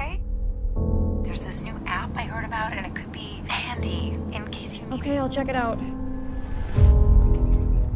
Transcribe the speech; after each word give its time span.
okay? 0.00 0.20
There's 1.24 1.40
this 1.40 1.60
new 1.60 1.78
app 1.86 2.14
I 2.16 2.22
heard 2.24 2.44
about, 2.44 2.72
and 2.72 2.86
it 2.86 2.94
could 2.94 3.12
be 3.12 3.42
handy 3.48 4.18
in 4.34 4.50
case 4.50 4.72
you 4.72 4.86
need 4.86 5.00
Okay, 5.00 5.18
I'll 5.18 5.30
check 5.30 5.48
it 5.48 5.56
out. 5.56 5.78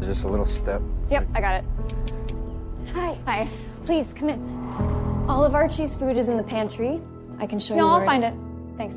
Just 0.00 0.25
a 0.25 0.29
little 0.29 0.46
step. 0.46 0.82
Yep, 1.11 1.27
I 1.35 1.40
got 1.40 1.54
it. 1.54 1.64
Hi. 2.93 3.19
Hi. 3.25 3.51
Please 3.87 4.06
come 4.19 4.29
in. 4.29 4.40
All 5.29 5.45
of 5.45 5.54
Archie's 5.54 5.94
food 5.96 6.17
is 6.17 6.28
in 6.28 6.37
the 6.37 6.42
pantry. 6.42 7.01
I 7.40 7.46
can 7.46 7.58
show 7.58 7.74
you. 7.74 7.80
No, 7.80 7.88
I'll 7.88 7.98
where 7.98 8.06
find 8.06 8.24
it. 8.24 8.34
Thanks. 8.76 8.94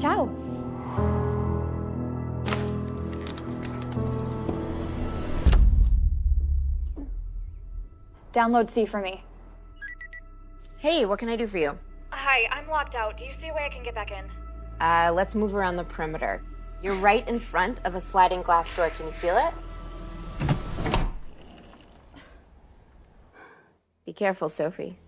Ciao. 0.00 0.28
Download 8.34 8.72
See 8.74 8.86
for 8.86 9.00
me. 9.00 9.22
Hey, 10.78 11.04
what 11.04 11.18
can 11.18 11.28
I 11.28 11.36
do 11.36 11.46
for 11.46 11.58
you? 11.58 11.72
Hi, 12.32 12.48
I'm 12.50 12.66
locked 12.66 12.94
out. 12.94 13.18
Do 13.18 13.24
you 13.24 13.32
see 13.42 13.48
a 13.48 13.52
way 13.52 13.60
I 13.66 13.68
can 13.68 13.84
get 13.84 13.94
back 13.94 14.10
in? 14.10 14.24
Uh, 14.80 15.12
let's 15.12 15.34
move 15.34 15.54
around 15.54 15.76
the 15.76 15.84
perimeter. 15.84 16.42
You're 16.82 16.98
right 16.98 17.28
in 17.28 17.38
front 17.50 17.78
of 17.84 17.94
a 17.94 18.02
sliding 18.10 18.40
glass 18.40 18.66
door. 18.74 18.88
Can 18.96 19.08
you 19.08 19.12
feel 19.20 19.36
it? 19.36 19.52
Be 24.06 24.14
careful, 24.14 24.50
Sophie. 24.56 24.98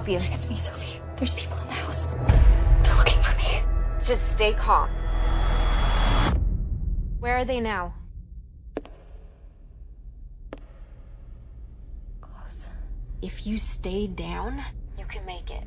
Help 0.00 0.08
you? 0.08 0.18
It's 0.34 0.48
me, 0.48 0.58
Sophie. 0.64 1.00
There's 1.18 1.34
people 1.34 1.58
in 1.58 1.66
the 1.66 1.74
house. 1.74 1.96
They're 2.84 2.96
looking 2.96 3.22
for 3.22 3.36
me. 3.36 3.62
Just 4.04 4.22
stay 4.34 4.54
calm. 4.54 4.88
Where 7.18 7.36
are 7.36 7.44
they 7.44 7.60
now? 7.60 7.92
Close. 12.22 12.64
If 13.20 13.46
you 13.46 13.58
stay 13.58 14.06
down, 14.06 14.64
you 14.98 15.04
can 15.04 15.26
make 15.26 15.50
it. 15.50 15.64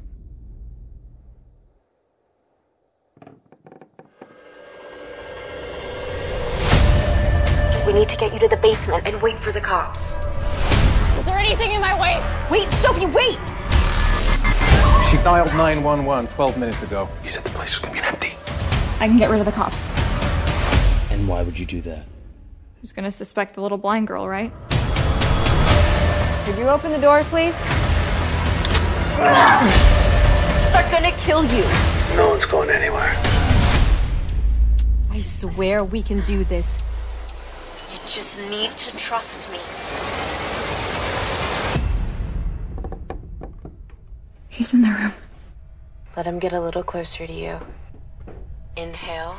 We 7.85 7.93
need 7.93 8.09
to 8.09 8.17
get 8.17 8.33
you 8.33 8.39
to 8.39 8.47
the 8.47 8.57
basement 8.57 9.05
and 9.05 9.21
wait 9.21 9.37
for 9.43 9.51
the 9.51 9.61
cops. 9.61 9.99
Is 11.19 11.25
there 11.25 11.37
anything 11.37 11.71
in 11.71 11.81
my 11.81 11.99
way? 11.99 12.17
Wait, 12.49 12.71
Sophie, 12.81 13.05
wait! 13.05 13.52
She 15.13 15.19
dialed 15.19 15.53
911 15.53 16.33
12 16.33 16.57
minutes 16.57 16.81
ago. 16.81 17.07
You 17.21 17.29
said 17.29 17.43
the 17.43 17.51
place 17.51 17.69
was 17.69 17.81
gonna 17.81 17.93
be 17.93 17.99
empty. 17.99 18.33
I 18.47 19.05
can 19.07 19.19
get 19.19 19.29
rid 19.29 19.41
of 19.41 19.45
the 19.45 19.51
cops. 19.51 19.75
And 21.11 21.27
why 21.27 21.43
would 21.43 21.55
you 21.55 21.67
do 21.67 21.83
that? 21.83 22.07
Who's 22.81 22.91
gonna 22.91 23.11
suspect 23.11 23.53
the 23.53 23.61
little 23.61 23.77
blind 23.77 24.07
girl, 24.07 24.27
right? 24.27 24.51
Could 26.47 26.57
you 26.57 26.67
open 26.67 26.91
the 26.91 26.97
door, 26.97 27.23
please? 27.25 27.53
They're 30.73 30.89
gonna 30.89 31.15
kill 31.23 31.45
you. 31.45 31.61
No 32.17 32.29
one's 32.31 32.45
going 32.45 32.71
anywhere. 32.71 33.13
I 35.11 35.23
swear 35.39 35.83
we 35.85 36.01
can 36.01 36.25
do 36.25 36.43
this. 36.43 36.65
You 37.91 37.99
just 38.07 38.35
need 38.49 38.75
to 38.77 38.97
trust 38.97 39.27
me. 39.51 39.59
He's 44.53 44.71
in 44.71 44.83
the 44.83 44.89
room. 44.89 45.13
Let 46.15 46.27
him 46.27 46.37
get 46.37 46.53
a 46.53 46.61
little 46.61 46.83
closer 46.83 47.25
to 47.25 47.33
you. 47.33 47.57
Inhale. 48.77 49.35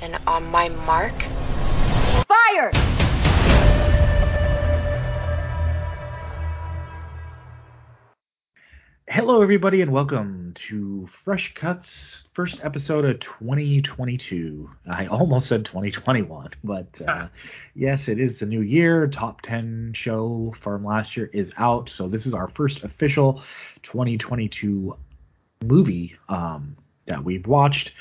And 0.00 0.18
on 0.26 0.44
my 0.44 0.70
mark, 0.70 1.12
fire! 2.26 3.03
Hello, 9.06 9.42
everybody, 9.42 9.82
and 9.82 9.92
welcome 9.92 10.54
to 10.68 11.06
Fresh 11.24 11.52
Cuts, 11.54 12.24
first 12.32 12.60
episode 12.64 13.04
of 13.04 13.20
2022. 13.20 14.70
I 14.90 15.06
almost 15.08 15.46
said 15.46 15.66
2021, 15.66 16.52
but 16.64 17.02
uh, 17.06 17.28
yes, 17.74 18.08
it 18.08 18.18
is 18.18 18.38
the 18.38 18.46
new 18.46 18.62
year. 18.62 19.06
Top 19.06 19.42
10 19.42 19.92
show 19.94 20.54
from 20.62 20.86
last 20.86 21.18
year 21.18 21.28
is 21.34 21.52
out, 21.58 21.90
so 21.90 22.08
this 22.08 22.24
is 22.24 22.32
our 22.32 22.48
first 22.48 22.82
official 22.82 23.42
2022 23.82 24.96
movie 25.62 26.16
um, 26.30 26.74
that 27.04 27.22
we've 27.22 27.46
watched, 27.46 27.92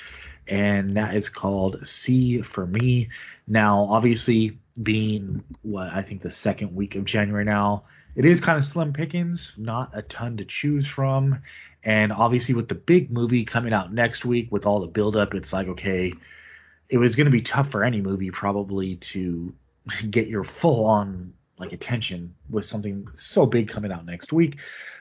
and 0.47 0.95
that 0.95 1.17
is 1.17 1.27
called 1.27 1.85
See 1.85 2.41
for 2.41 2.65
Me. 2.65 3.09
Now, 3.45 3.89
obviously, 3.91 4.57
being 4.81 5.43
what 5.63 5.89
I 5.89 6.01
think 6.01 6.21
the 6.21 6.31
second 6.31 6.73
week 6.73 6.95
of 6.95 7.03
January 7.03 7.43
now, 7.43 7.83
it 8.15 8.25
is 8.25 8.39
kind 8.39 8.57
of 8.57 8.65
slim 8.65 8.93
pickings, 8.93 9.53
not 9.57 9.91
a 9.93 10.01
ton 10.01 10.37
to 10.37 10.45
choose 10.45 10.87
from. 10.87 11.41
And 11.83 12.11
obviously, 12.11 12.53
with 12.53 12.69
the 12.69 12.75
big 12.75 13.11
movie 13.11 13.45
coming 13.45 13.73
out 13.73 13.93
next 13.93 14.23
week, 14.23 14.51
with 14.51 14.65
all 14.65 14.79
the 14.79 14.87
buildup, 14.87 15.33
it's 15.33 15.51
like, 15.51 15.67
okay, 15.67 16.13
it 16.89 16.97
was 16.97 17.15
going 17.15 17.25
to 17.25 17.31
be 17.31 17.41
tough 17.41 17.71
for 17.71 17.83
any 17.83 18.01
movie 18.01 18.31
probably 18.31 18.95
to 18.97 19.53
get 20.09 20.27
your 20.27 20.43
full 20.43 20.85
on 20.85 21.33
like 21.57 21.71
attention 21.71 22.33
with 22.49 22.65
something 22.65 23.07
so 23.15 23.45
big 23.45 23.67
coming 23.69 23.91
out 23.91 24.05
next 24.05 24.33
week. 24.33 24.57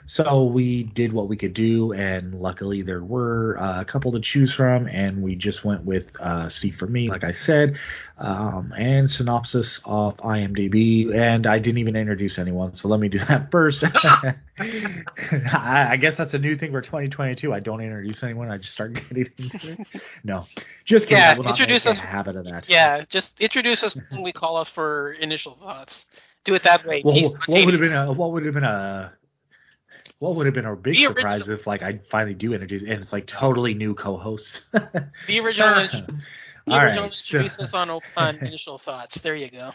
So 0.07 0.45
we 0.47 0.83
did 0.83 1.13
what 1.13 1.29
we 1.29 1.37
could 1.37 1.55
do, 1.55 1.93
and 1.93 2.41
luckily 2.41 2.83
there 2.83 3.05
were 3.05 3.57
uh, 3.59 3.83
a 3.83 3.85
couple 3.85 4.11
to 4.13 4.21
choose 4.21 4.53
from, 4.53 4.89
and 4.89 5.23
we 5.23 5.37
just 5.37 5.65
went 5.65 5.85
with 5.85 6.11
uh, 6.21 6.49
See 6.49 6.73
for 6.73 6.89
me, 6.89 7.09
like 7.09 7.23
I 7.23 7.31
said, 7.31 7.77
um, 8.19 8.73
and 8.77 9.09
synopsis 9.09 9.81
off 9.85 10.17
IMDb. 10.17 11.15
And 11.15 11.47
I 11.47 11.61
didn't 11.61 11.79
even 11.79 11.95
introduce 11.95 12.39
anyone, 12.39 12.75
so 12.75 12.89
let 12.89 12.99
me 12.99 13.09
do 13.09 13.19
that 13.29 13.53
first. 13.53 13.85
I, 14.59 15.89
I 15.93 15.97
guess 15.97 16.17
that's 16.17 16.35
a 16.35 16.39
new 16.39 16.57
thing 16.57 16.73
for 16.73 16.81
2022. 16.83 17.53
I 17.55 17.61
don't 17.61 17.81
introduce 17.81 18.23
anyone; 18.25 18.51
I 18.51 18.59
just 18.59 18.73
start 18.73 18.95
getting 19.09 19.31
into 19.39 19.73
it. 19.73 19.87
No, 20.25 20.47
just 20.85 21.07
kidding. 21.07 21.19
Yeah, 21.23 21.37
introduce 21.49 21.87
us- 21.87 21.99
a 21.99 22.03
habit 22.03 22.35
of 22.35 22.45
that. 22.47 22.69
Yeah, 22.69 23.05
just 23.09 23.41
introduce 23.41 23.85
us 23.85 23.97
when 24.11 24.23
we 24.23 24.33
call 24.33 24.57
us 24.57 24.69
for 24.69 25.13
initial 25.13 25.55
thoughts. 25.55 26.07
Do 26.45 26.55
it 26.55 26.63
that 26.65 26.85
way. 26.87 27.03
Well, 27.05 27.15
what 27.47 27.65
would 27.65 27.75
have 27.75 27.81
been 27.81 27.93
a 27.93 28.13
what 28.13 28.33
would 28.33 28.45
have 28.45 28.55
been 28.55 28.65
a 28.65 29.13
what 30.19 30.35
would 30.37 30.47
have 30.47 30.55
been 30.55 30.67
a 30.67 30.75
big 30.77 30.95
The 30.95 31.03
surprise 31.07 31.49
if 31.49 31.67
like 31.67 31.83
I 31.83 32.01
finally 32.11 32.35
do 32.35 32.53
introduce 32.53 32.83
and 32.83 32.93
it's 32.93 33.13
like 33.13 33.27
totally 33.27 33.75
new 33.75 33.95
co-hosts. 33.95 34.61
the 34.73 35.39
original, 35.41 35.89
the 35.89 36.73
All 36.73 36.79
original 36.81 37.05
right, 37.05 37.51
so- 37.53 37.79
on, 37.79 37.91
op- 37.91 38.03
on 38.17 38.37
initial 38.39 38.79
thoughts. 38.79 39.19
There 39.21 39.37
you 39.37 39.51
go. 39.51 39.71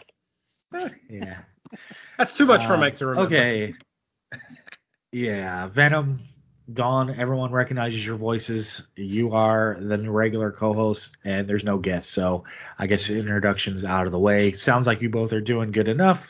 yeah. 1.10 1.38
That's 2.16 2.32
too 2.32 2.46
much 2.46 2.66
for 2.66 2.74
Um, 2.74 2.80
Mike 2.80 2.96
to 2.96 3.06
remember. 3.06 3.34
Okay. 3.36 3.74
Yeah, 5.12 5.68
Venom, 5.68 6.20
Dawn, 6.70 7.18
everyone 7.18 7.50
recognizes 7.50 8.04
your 8.04 8.16
voices. 8.16 8.82
You 8.94 9.32
are 9.32 9.78
the 9.80 9.98
regular 10.10 10.52
co-host, 10.52 11.16
and 11.24 11.48
there's 11.48 11.64
no 11.64 11.78
guest, 11.78 12.10
so 12.10 12.44
I 12.78 12.86
guess 12.86 13.08
introductions 13.08 13.84
out 13.84 14.04
of 14.04 14.12
the 14.12 14.18
way. 14.18 14.52
Sounds 14.52 14.86
like 14.86 15.00
you 15.00 15.08
both 15.08 15.32
are 15.32 15.40
doing 15.40 15.72
good 15.72 15.88
enough. 15.88 16.20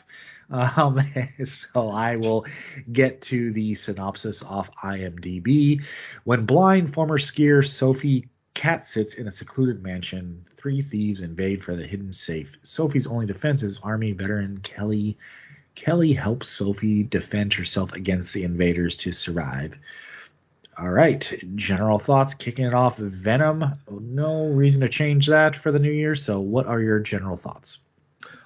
Um, 0.49 0.99
so 1.73 1.89
I 1.89 2.15
will 2.15 2.45
get 2.89 3.21
to 3.23 3.51
the 3.51 3.75
synopsis 3.75 4.41
off 4.41 4.69
IMDb. 4.81 5.81
When 6.23 6.45
blind 6.45 6.93
former 6.93 7.17
skier 7.17 7.67
Sophie 7.67 8.29
Cat 8.53 8.87
sits 8.93 9.15
in 9.15 9.27
a 9.27 9.31
secluded 9.31 9.83
mansion, 9.83 10.45
three 10.55 10.81
thieves 10.81 11.19
invade 11.19 11.65
for 11.65 11.75
the 11.75 11.85
hidden 11.85 12.13
safe. 12.13 12.49
Sophie's 12.63 13.07
only 13.07 13.25
defense 13.25 13.61
is 13.61 13.79
Army 13.83 14.13
veteran 14.13 14.59
Kelly 14.63 15.17
Kelly 15.75 16.13
helps 16.13 16.49
Sophie 16.49 17.03
defend 17.03 17.53
herself 17.53 17.93
against 17.93 18.33
the 18.33 18.43
invaders 18.43 18.97
to 18.97 19.11
survive. 19.13 19.77
All 20.79 20.89
right, 20.89 21.27
general 21.55 21.99
thoughts 21.99 22.33
kicking 22.35 22.63
it 22.63 22.73
off. 22.73 22.97
Venom, 22.97 23.65
no 23.89 24.45
reason 24.45 24.79
to 24.79 24.87
change 24.87 25.27
that 25.27 25.57
for 25.57 25.73
the 25.73 25.79
new 25.79 25.91
year. 25.91 26.15
So, 26.15 26.39
what 26.39 26.67
are 26.67 26.79
your 26.79 26.99
general 26.99 27.35
thoughts? 27.35 27.79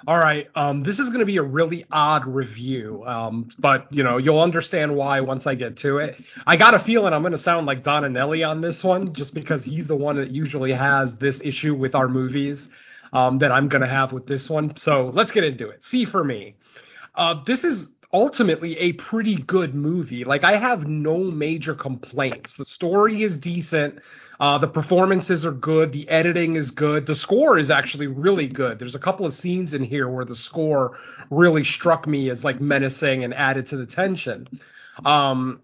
All 0.08 0.18
right. 0.18 0.48
Um, 0.56 0.82
this 0.82 0.98
is 0.98 1.10
going 1.10 1.20
to 1.20 1.26
be 1.26 1.38
a 1.38 1.44
really 1.44 1.86
odd 1.92 2.26
review, 2.26 3.04
um, 3.06 3.50
but 3.60 3.86
you 3.92 4.04
know 4.04 4.18
you'll 4.18 4.42
understand 4.42 4.96
why 4.96 5.22
once 5.22 5.46
I 5.46 5.54
get 5.54 5.78
to 5.78 6.00
it. 6.00 6.20
I 6.48 6.58
got 6.58 6.74
a 6.74 6.80
feeling 6.80 7.14
I'm 7.14 7.22
going 7.22 7.34
to 7.34 7.38
sound 7.38 7.68
like 7.68 7.84
Donanelli 7.84 8.48
on 8.48 8.62
this 8.62 8.84
one, 8.84 9.14
just 9.14 9.36
because 9.36 9.64
he's 9.64 9.86
the 9.86 9.96
one 9.96 10.16
that 10.16 10.32
usually 10.32 10.74
has 10.74 11.16
this 11.18 11.40
issue 11.44 11.76
with 11.76 11.94
our 11.94 12.08
movies 12.08 12.68
um, 13.14 13.38
that 13.40 13.52
I'm 13.52 13.70
going 13.70 13.84
to 13.84 13.88
have 13.88 14.12
with 14.12 14.26
this 14.26 14.50
one. 14.50 14.76
So 14.76 15.12
let's 15.14 15.32
get 15.32 15.44
into 15.44 15.70
it. 15.70 15.84
See 15.84 16.06
for 16.06 16.24
me. 16.24 16.56
Uh, 17.14 17.44
this 17.46 17.64
is 17.64 17.88
ultimately 18.14 18.78
a 18.78 18.94
pretty 18.94 19.36
good 19.36 19.74
movie. 19.74 20.24
Like 20.24 20.44
I 20.44 20.58
have 20.58 20.88
no 20.88 21.18
major 21.18 21.74
complaints. 21.74 22.54
The 22.58 22.66
story 22.66 23.24
is 23.24 23.38
decent. 23.38 24.00
Uh, 24.40 24.58
the 24.58 24.68
performances 24.68 25.46
are 25.46 25.52
good. 25.52 25.92
The 25.92 26.08
editing 26.10 26.56
is 26.56 26.72
good. 26.72 27.06
The 27.06 27.16
score 27.16 27.58
is 27.58 27.70
actually 27.70 28.08
really 28.08 28.48
good. 28.48 28.80
There's 28.80 28.96
a 28.96 29.00
couple 29.00 29.26
of 29.26 29.34
scenes 29.34 29.74
in 29.74 29.84
here 29.84 30.10
where 30.10 30.26
the 30.26 30.36
score 30.36 30.98
really 31.30 31.64
struck 31.64 32.08
me 32.08 32.30
as 32.30 32.44
like 32.44 32.62
menacing 32.62 33.24
and 33.24 33.34
added 33.34 33.68
to 33.68 33.78
the 33.78 33.86
tension. 33.86 34.48
Um, 35.06 35.62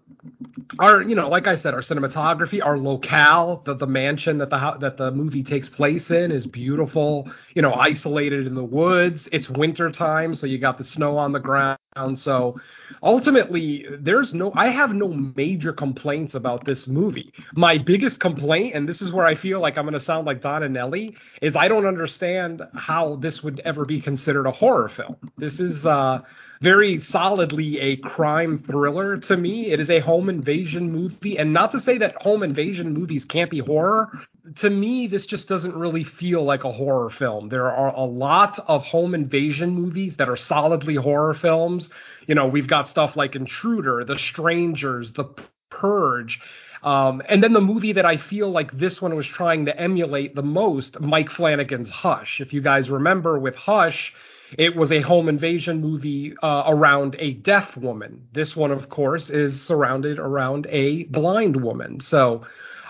our, 0.78 1.02
you 1.02 1.14
know, 1.14 1.28
like 1.28 1.46
I 1.46 1.56
said, 1.56 1.74
our 1.74 1.82
cinematography, 1.82 2.64
our 2.64 2.78
locale, 2.78 3.62
the 3.64 3.74
the 3.74 3.86
mansion 3.86 4.38
that 4.38 4.50
the 4.50 4.76
that 4.80 4.96
the 4.96 5.10
movie 5.12 5.44
takes 5.44 5.68
place 5.68 6.10
in 6.10 6.32
is 6.32 6.46
beautiful. 6.46 7.30
You 7.54 7.62
know, 7.62 7.72
isolated 7.72 8.46
in 8.46 8.54
the 8.54 8.64
woods. 8.64 9.28
It's 9.30 9.48
winter 9.48 9.90
time, 9.90 10.34
so 10.34 10.46
you 10.46 10.58
got 10.58 10.78
the 10.78 10.84
snow 10.84 11.16
on 11.16 11.32
the 11.32 11.38
ground. 11.38 11.79
And 11.96 12.16
so 12.16 12.60
ultimately, 13.02 13.84
there's 13.98 14.32
no, 14.32 14.52
I 14.54 14.68
have 14.68 14.92
no 14.92 15.08
major 15.08 15.72
complaints 15.72 16.34
about 16.36 16.64
this 16.64 16.86
movie. 16.86 17.32
My 17.54 17.78
biggest 17.78 18.20
complaint, 18.20 18.76
and 18.76 18.88
this 18.88 19.02
is 19.02 19.10
where 19.10 19.26
I 19.26 19.34
feel 19.34 19.58
like 19.60 19.76
I'm 19.76 19.84
going 19.84 19.94
to 19.94 20.00
sound 20.00 20.24
like 20.24 20.40
Don 20.40 20.62
and 20.62 20.74
Nelly, 20.74 21.16
is 21.42 21.56
I 21.56 21.66
don't 21.66 21.86
understand 21.86 22.62
how 22.74 23.16
this 23.16 23.42
would 23.42 23.58
ever 23.60 23.84
be 23.84 24.00
considered 24.00 24.46
a 24.46 24.52
horror 24.52 24.88
film. 24.88 25.16
This 25.36 25.58
is 25.58 25.84
uh, 25.84 26.20
very 26.60 27.00
solidly 27.00 27.80
a 27.80 27.96
crime 27.96 28.62
thriller 28.66 29.16
to 29.16 29.36
me. 29.36 29.70
It 29.70 29.80
is 29.80 29.88
a 29.88 30.00
home 30.00 30.28
invasion 30.28 30.92
movie, 30.92 31.38
and 31.38 31.52
not 31.52 31.72
to 31.72 31.80
say 31.80 31.98
that 31.98 32.20
home 32.20 32.42
invasion 32.42 32.92
movies 32.92 33.24
can't 33.24 33.50
be 33.50 33.60
horror, 33.60 34.10
to 34.56 34.70
me, 34.70 35.06
this 35.06 35.26
just 35.26 35.48
doesn't 35.48 35.74
really 35.74 36.04
feel 36.04 36.42
like 36.42 36.64
a 36.64 36.72
horror 36.72 37.10
film. 37.10 37.48
There 37.48 37.70
are 37.70 37.94
a 37.94 38.04
lot 38.04 38.58
of 38.66 38.84
home 38.84 39.14
invasion 39.14 39.70
movies 39.70 40.16
that 40.16 40.28
are 40.28 40.36
solidly 40.36 40.96
horror 40.96 41.34
films. 41.34 41.90
You 42.26 42.34
know, 42.34 42.46
we've 42.46 42.66
got 42.66 42.88
stuff 42.88 43.16
like 43.16 43.36
Intruder, 43.36 44.04
The 44.04 44.18
Strangers, 44.18 45.12
The 45.12 45.24
Purge. 45.70 46.40
Um, 46.82 47.22
and 47.28 47.42
then 47.42 47.52
the 47.52 47.60
movie 47.60 47.92
that 47.92 48.06
I 48.06 48.16
feel 48.16 48.50
like 48.50 48.72
this 48.72 49.00
one 49.00 49.14
was 49.14 49.26
trying 49.26 49.66
to 49.66 49.78
emulate 49.78 50.34
the 50.34 50.42
most, 50.42 50.98
Mike 51.00 51.30
Flanagan's 51.30 51.90
Hush. 51.90 52.40
If 52.40 52.52
you 52.52 52.62
guys 52.62 52.88
remember 52.88 53.38
with 53.38 53.54
Hush, 53.54 54.14
it 54.58 54.76
was 54.76 54.92
a 54.92 55.00
home 55.00 55.28
invasion 55.28 55.80
movie 55.80 56.34
uh, 56.42 56.64
around 56.66 57.16
a 57.18 57.34
deaf 57.34 57.76
woman. 57.76 58.26
This 58.32 58.56
one, 58.56 58.70
of 58.70 58.88
course, 58.88 59.30
is 59.30 59.60
surrounded 59.62 60.18
around 60.18 60.66
a 60.70 61.04
blind 61.04 61.56
woman. 61.56 62.00
So 62.00 62.44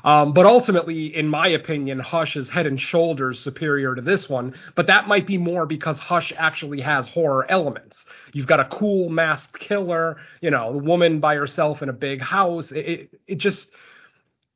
um, 0.04 0.32
but 0.32 0.46
ultimately, 0.46 1.14
in 1.14 1.28
my 1.28 1.48
opinion, 1.48 1.98
Hush 1.98 2.36
is 2.36 2.48
head 2.48 2.66
and 2.66 2.80
shoulders 2.80 3.40
superior 3.40 3.94
to 3.94 4.02
this 4.02 4.28
one. 4.28 4.54
But 4.74 4.86
that 4.86 5.08
might 5.08 5.26
be 5.26 5.38
more 5.38 5.66
because 5.66 5.98
Hush 5.98 6.32
actually 6.36 6.80
has 6.80 7.08
horror 7.08 7.46
elements. 7.50 8.04
You've 8.32 8.46
got 8.46 8.60
a 8.60 8.64
cool 8.66 9.08
masked 9.08 9.58
killer, 9.58 10.16
you 10.40 10.50
know, 10.50 10.72
the 10.72 10.78
woman 10.78 11.20
by 11.20 11.34
herself 11.34 11.82
in 11.82 11.88
a 11.88 11.94
big 11.94 12.20
house. 12.20 12.72
It, 12.72 12.78
it, 12.78 13.20
it 13.26 13.34
just, 13.36 13.68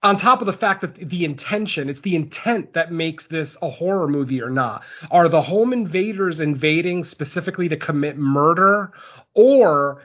on 0.05 0.19
top 0.19 0.41
of 0.41 0.47
the 0.47 0.53
fact 0.53 0.83
that 0.83 0.95
the 1.09 1.25
intention, 1.25 1.89
it's 1.89 2.03
the 2.03 2.15
intent 2.15 2.75
that 2.75 2.93
makes 2.93 3.27
this 3.27 3.57
a 3.63 3.71
horror 3.71 4.07
movie 4.07 4.41
or 4.41 4.51
not. 4.51 4.83
Are 5.11 5.29
the 5.29 5.41
home 5.41 5.73
invaders 5.73 6.41
invading 6.41 7.05
specifically 7.05 7.69
to 7.71 7.77
commit 7.77 8.19
murder? 8.19 8.93
Or 9.33 10.03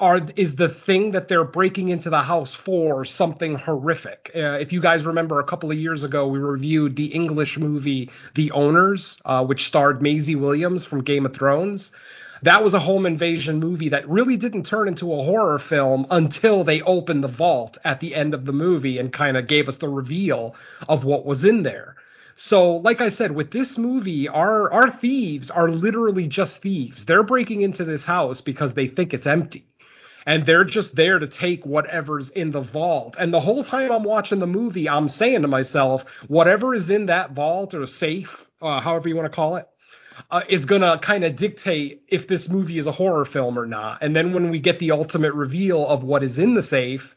are 0.00 0.20
is 0.36 0.56
the 0.56 0.68
thing 0.68 1.12
that 1.12 1.28
they're 1.28 1.44
breaking 1.44 1.88
into 1.88 2.10
the 2.10 2.22
house 2.22 2.54
for 2.54 3.04
something 3.04 3.54
horrific. 3.54 4.30
Uh, 4.34 4.58
if 4.58 4.72
you 4.72 4.80
guys 4.80 5.04
remember, 5.06 5.40
a 5.40 5.44
couple 5.44 5.70
of 5.70 5.78
years 5.78 6.04
ago, 6.04 6.28
we 6.28 6.38
reviewed 6.38 6.96
the 6.96 7.06
English 7.06 7.56
movie 7.56 8.10
The 8.34 8.50
Owners, 8.52 9.18
uh, 9.24 9.44
which 9.44 9.66
starred 9.66 10.02
Maisie 10.02 10.36
Williams 10.36 10.84
from 10.84 11.02
Game 11.02 11.24
of 11.24 11.34
Thrones. 11.34 11.92
That 12.42 12.62
was 12.62 12.74
a 12.74 12.80
home 12.80 13.06
invasion 13.06 13.60
movie 13.60 13.88
that 13.90 14.08
really 14.08 14.36
didn't 14.36 14.64
turn 14.64 14.88
into 14.88 15.12
a 15.12 15.22
horror 15.22 15.58
film 15.58 16.06
until 16.10 16.64
they 16.64 16.82
opened 16.82 17.24
the 17.24 17.28
vault 17.28 17.78
at 17.84 18.00
the 18.00 18.14
end 18.14 18.34
of 18.34 18.44
the 18.44 18.52
movie 18.52 18.98
and 18.98 19.12
kind 19.12 19.36
of 19.36 19.46
gave 19.46 19.68
us 19.68 19.78
the 19.78 19.88
reveal 19.88 20.54
of 20.88 21.04
what 21.04 21.24
was 21.26 21.44
in 21.44 21.62
there. 21.62 21.96
So, 22.36 22.76
like 22.76 23.00
I 23.00 23.08
said, 23.08 23.32
with 23.32 23.50
this 23.50 23.78
movie, 23.78 24.28
our 24.28 24.70
our 24.70 24.90
thieves 24.90 25.50
are 25.50 25.70
literally 25.70 26.28
just 26.28 26.60
thieves. 26.60 27.06
They're 27.06 27.22
breaking 27.22 27.62
into 27.62 27.84
this 27.84 28.04
house 28.04 28.42
because 28.42 28.74
they 28.74 28.88
think 28.88 29.14
it's 29.14 29.26
empty 29.26 29.66
and 30.26 30.44
they're 30.44 30.64
just 30.64 30.94
there 30.96 31.18
to 31.18 31.28
take 31.28 31.64
whatever's 31.64 32.30
in 32.30 32.50
the 32.50 32.60
vault. 32.60 33.14
And 33.18 33.32
the 33.32 33.40
whole 33.40 33.62
time 33.64 33.92
I'm 33.92 34.02
watching 34.02 34.40
the 34.40 34.46
movie, 34.46 34.88
I'm 34.88 35.08
saying 35.08 35.42
to 35.42 35.48
myself, 35.48 36.04
whatever 36.26 36.74
is 36.74 36.90
in 36.90 37.06
that 37.06 37.32
vault 37.32 37.72
or 37.72 37.86
safe, 37.86 38.28
uh, 38.60 38.80
however 38.80 39.08
you 39.08 39.16
want 39.16 39.30
to 39.30 39.34
call 39.34 39.56
it, 39.56 39.68
uh, 40.30 40.42
is 40.48 40.64
going 40.64 40.82
to 40.82 40.98
kind 41.02 41.24
of 41.24 41.36
dictate 41.36 42.02
if 42.08 42.28
this 42.28 42.48
movie 42.48 42.78
is 42.78 42.86
a 42.86 42.92
horror 42.92 43.24
film 43.24 43.58
or 43.58 43.66
not. 43.66 44.02
And 44.02 44.14
then 44.14 44.32
when 44.32 44.50
we 44.50 44.58
get 44.58 44.78
the 44.78 44.92
ultimate 44.92 45.34
reveal 45.34 45.86
of 45.86 46.02
what 46.02 46.22
is 46.22 46.38
in 46.38 46.54
the 46.54 46.62
safe, 46.62 47.14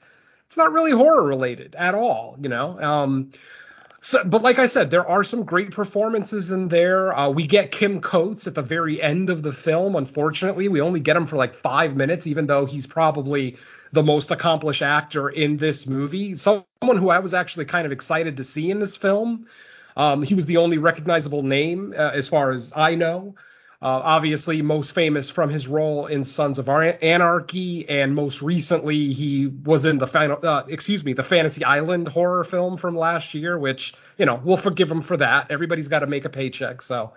it's 0.48 0.58
not 0.58 0.72
really 0.72 0.92
horror 0.92 1.24
related 1.24 1.76
at 1.76 1.94
all, 1.94 2.36
you 2.40 2.50
know. 2.50 2.80
Um, 2.82 3.32
so, 4.02 4.24
but 4.24 4.42
like 4.42 4.60
I 4.60 4.68
said, 4.68 4.90
there 4.92 5.08
are 5.08 5.24
some 5.24 5.44
great 5.44 5.72
performances 5.72 6.50
in 6.50 6.70
there. 6.70 7.14
Uh, 7.16 7.30
we 7.30 7.46
get 7.46 7.72
Kim 7.72 8.00
Coates 8.02 8.48
at 8.48 8.56
the 8.56 8.62
very 8.62 9.02
end 9.02 9.30
of 9.30 9.44
the 9.44 9.52
film. 9.52 9.96
Unfortunately, 9.96 10.70
we 10.70 10.80
only 10.80 11.02
get 11.02 11.18
him 11.18 11.28
for 11.28 11.36
like 11.36 11.62
five 11.62 11.96
minutes, 11.96 12.26
even 12.26 12.48
though 12.48 12.66
he's 12.66 12.88
probably 12.88 13.58
the 13.92 14.04
most 14.04 14.32
accomplished 14.32 14.82
actor 14.82 15.30
in 15.30 15.58
this 15.58 15.86
movie. 15.86 16.38
Someone 16.38 16.66
who 16.82 17.10
I 17.10 17.20
was 17.20 17.34
actually 17.34 17.66
kind 17.66 17.86
of 17.86 17.92
excited 17.92 18.38
to 18.38 18.44
see 18.46 18.72
in 18.72 18.80
this 18.80 18.96
film. 18.96 19.48
Um, 20.00 20.24
he 20.24 20.34
was 20.34 20.46
the 20.46 20.56
only 20.56 20.78
recognizable 20.78 21.44
name, 21.44 21.94
uh, 21.96 22.12
as 22.14 22.30
far 22.30 22.52
as 22.52 22.72
I 22.74 22.96
know. 22.96 23.36
Uh, 23.82 24.00
obviously, 24.04 24.62
most 24.62 24.94
famous 24.94 25.30
from 25.30 25.50
his 25.50 25.68
role 25.68 26.06
in 26.06 26.24
Sons 26.24 26.58
of 26.58 26.70
Anarchy, 26.70 27.88
and 27.90 28.16
most 28.16 28.42
recently 28.42 29.12
he 29.12 29.48
was 29.48 29.84
in 29.84 29.98
the 29.98 30.08
final, 30.08 30.40
uh, 30.42 30.64
excuse 30.70 31.04
me, 31.04 31.12
the 31.12 31.24
Fantasy 31.24 31.66
Island 31.66 32.08
horror 32.08 32.46
film 32.46 32.78
from 32.78 32.98
last 32.98 33.34
year. 33.34 33.60
Which 33.60 33.94
you 34.18 34.26
know 34.26 34.42
we'll 34.42 34.62
forgive 34.62 34.90
him 34.90 35.02
for 35.02 35.18
that. 35.18 35.52
Everybody's 35.52 35.90
got 35.90 36.00
to 36.00 36.08
make 36.08 36.24
a 36.24 36.30
paycheck, 36.30 36.82
so. 36.82 37.12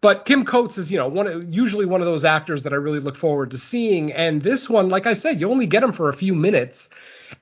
But 0.00 0.24
Kim 0.24 0.44
Coates 0.44 0.78
is, 0.78 0.90
you 0.90 0.98
know, 0.98 1.08
one 1.08 1.52
usually 1.52 1.86
one 1.86 2.00
of 2.00 2.06
those 2.06 2.24
actors 2.24 2.64
that 2.64 2.72
I 2.72 2.76
really 2.76 3.00
look 3.00 3.16
forward 3.16 3.52
to 3.52 3.58
seeing. 3.58 4.12
And 4.12 4.42
this 4.42 4.68
one, 4.68 4.88
like 4.88 5.06
I 5.06 5.14
said, 5.14 5.40
you 5.40 5.50
only 5.50 5.66
get 5.66 5.82
him 5.82 5.92
for 5.92 6.08
a 6.08 6.16
few 6.16 6.34
minutes, 6.34 6.88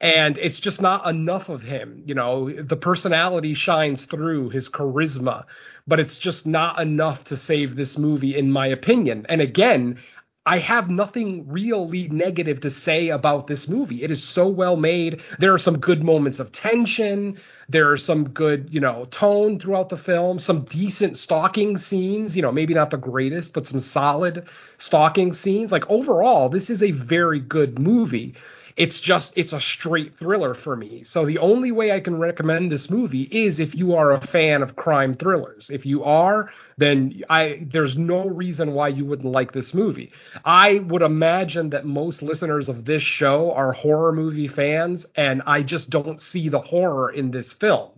and 0.00 0.38
it's 0.38 0.60
just 0.60 0.80
not 0.80 1.06
enough 1.08 1.48
of 1.48 1.62
him. 1.62 2.02
You 2.06 2.14
know, 2.14 2.50
the 2.50 2.76
personality 2.76 3.54
shines 3.54 4.04
through 4.04 4.50
his 4.50 4.68
charisma, 4.68 5.44
but 5.86 6.00
it's 6.00 6.18
just 6.18 6.46
not 6.46 6.80
enough 6.80 7.24
to 7.24 7.36
save 7.36 7.76
this 7.76 7.98
movie, 7.98 8.36
in 8.36 8.50
my 8.50 8.66
opinion. 8.66 9.26
And 9.28 9.40
again, 9.40 9.98
I 10.46 10.58
have 10.58 10.90
nothing 10.90 11.46
really 11.48 12.06
negative 12.08 12.60
to 12.60 12.70
say 12.70 13.08
about 13.08 13.46
this 13.46 13.66
movie. 13.66 14.02
It 14.02 14.10
is 14.10 14.22
so 14.22 14.46
well 14.46 14.76
made. 14.76 15.22
There 15.38 15.54
are 15.54 15.58
some 15.58 15.78
good 15.78 16.04
moments 16.04 16.38
of 16.38 16.52
tension. 16.52 17.38
There 17.70 17.90
are 17.90 17.96
some 17.96 18.28
good, 18.28 18.68
you 18.70 18.80
know, 18.80 19.06
tone 19.10 19.58
throughout 19.58 19.88
the 19.88 19.96
film, 19.96 20.38
some 20.38 20.66
decent 20.66 21.16
stalking 21.16 21.78
scenes, 21.78 22.36
you 22.36 22.42
know, 22.42 22.52
maybe 22.52 22.74
not 22.74 22.90
the 22.90 22.98
greatest, 22.98 23.54
but 23.54 23.66
some 23.66 23.80
solid 23.80 24.46
stalking 24.76 25.32
scenes. 25.32 25.72
Like 25.72 25.88
overall, 25.88 26.50
this 26.50 26.68
is 26.68 26.82
a 26.82 26.90
very 26.90 27.40
good 27.40 27.78
movie. 27.78 28.34
It's 28.76 28.98
just 28.98 29.32
it's 29.36 29.52
a 29.52 29.60
straight 29.60 30.18
thriller 30.18 30.54
for 30.54 30.74
me. 30.74 31.04
So 31.04 31.24
the 31.24 31.38
only 31.38 31.70
way 31.70 31.92
I 31.92 32.00
can 32.00 32.18
recommend 32.18 32.72
this 32.72 32.90
movie 32.90 33.22
is 33.22 33.60
if 33.60 33.74
you 33.74 33.94
are 33.94 34.12
a 34.12 34.26
fan 34.26 34.62
of 34.62 34.74
crime 34.74 35.14
thrillers. 35.14 35.70
If 35.70 35.86
you 35.86 36.02
are, 36.04 36.50
then 36.76 37.22
I 37.30 37.66
there's 37.70 37.96
no 37.96 38.26
reason 38.28 38.72
why 38.72 38.88
you 38.88 39.04
wouldn't 39.04 39.30
like 39.30 39.52
this 39.52 39.74
movie. 39.74 40.12
I 40.44 40.80
would 40.88 41.02
imagine 41.02 41.70
that 41.70 41.86
most 41.86 42.20
listeners 42.22 42.68
of 42.68 42.84
this 42.84 43.02
show 43.02 43.52
are 43.52 43.72
horror 43.72 44.12
movie 44.12 44.48
fans 44.48 45.06
and 45.14 45.42
I 45.46 45.62
just 45.62 45.88
don't 45.90 46.20
see 46.20 46.48
the 46.48 46.60
horror 46.60 47.10
in 47.10 47.30
this 47.30 47.52
film 47.52 47.90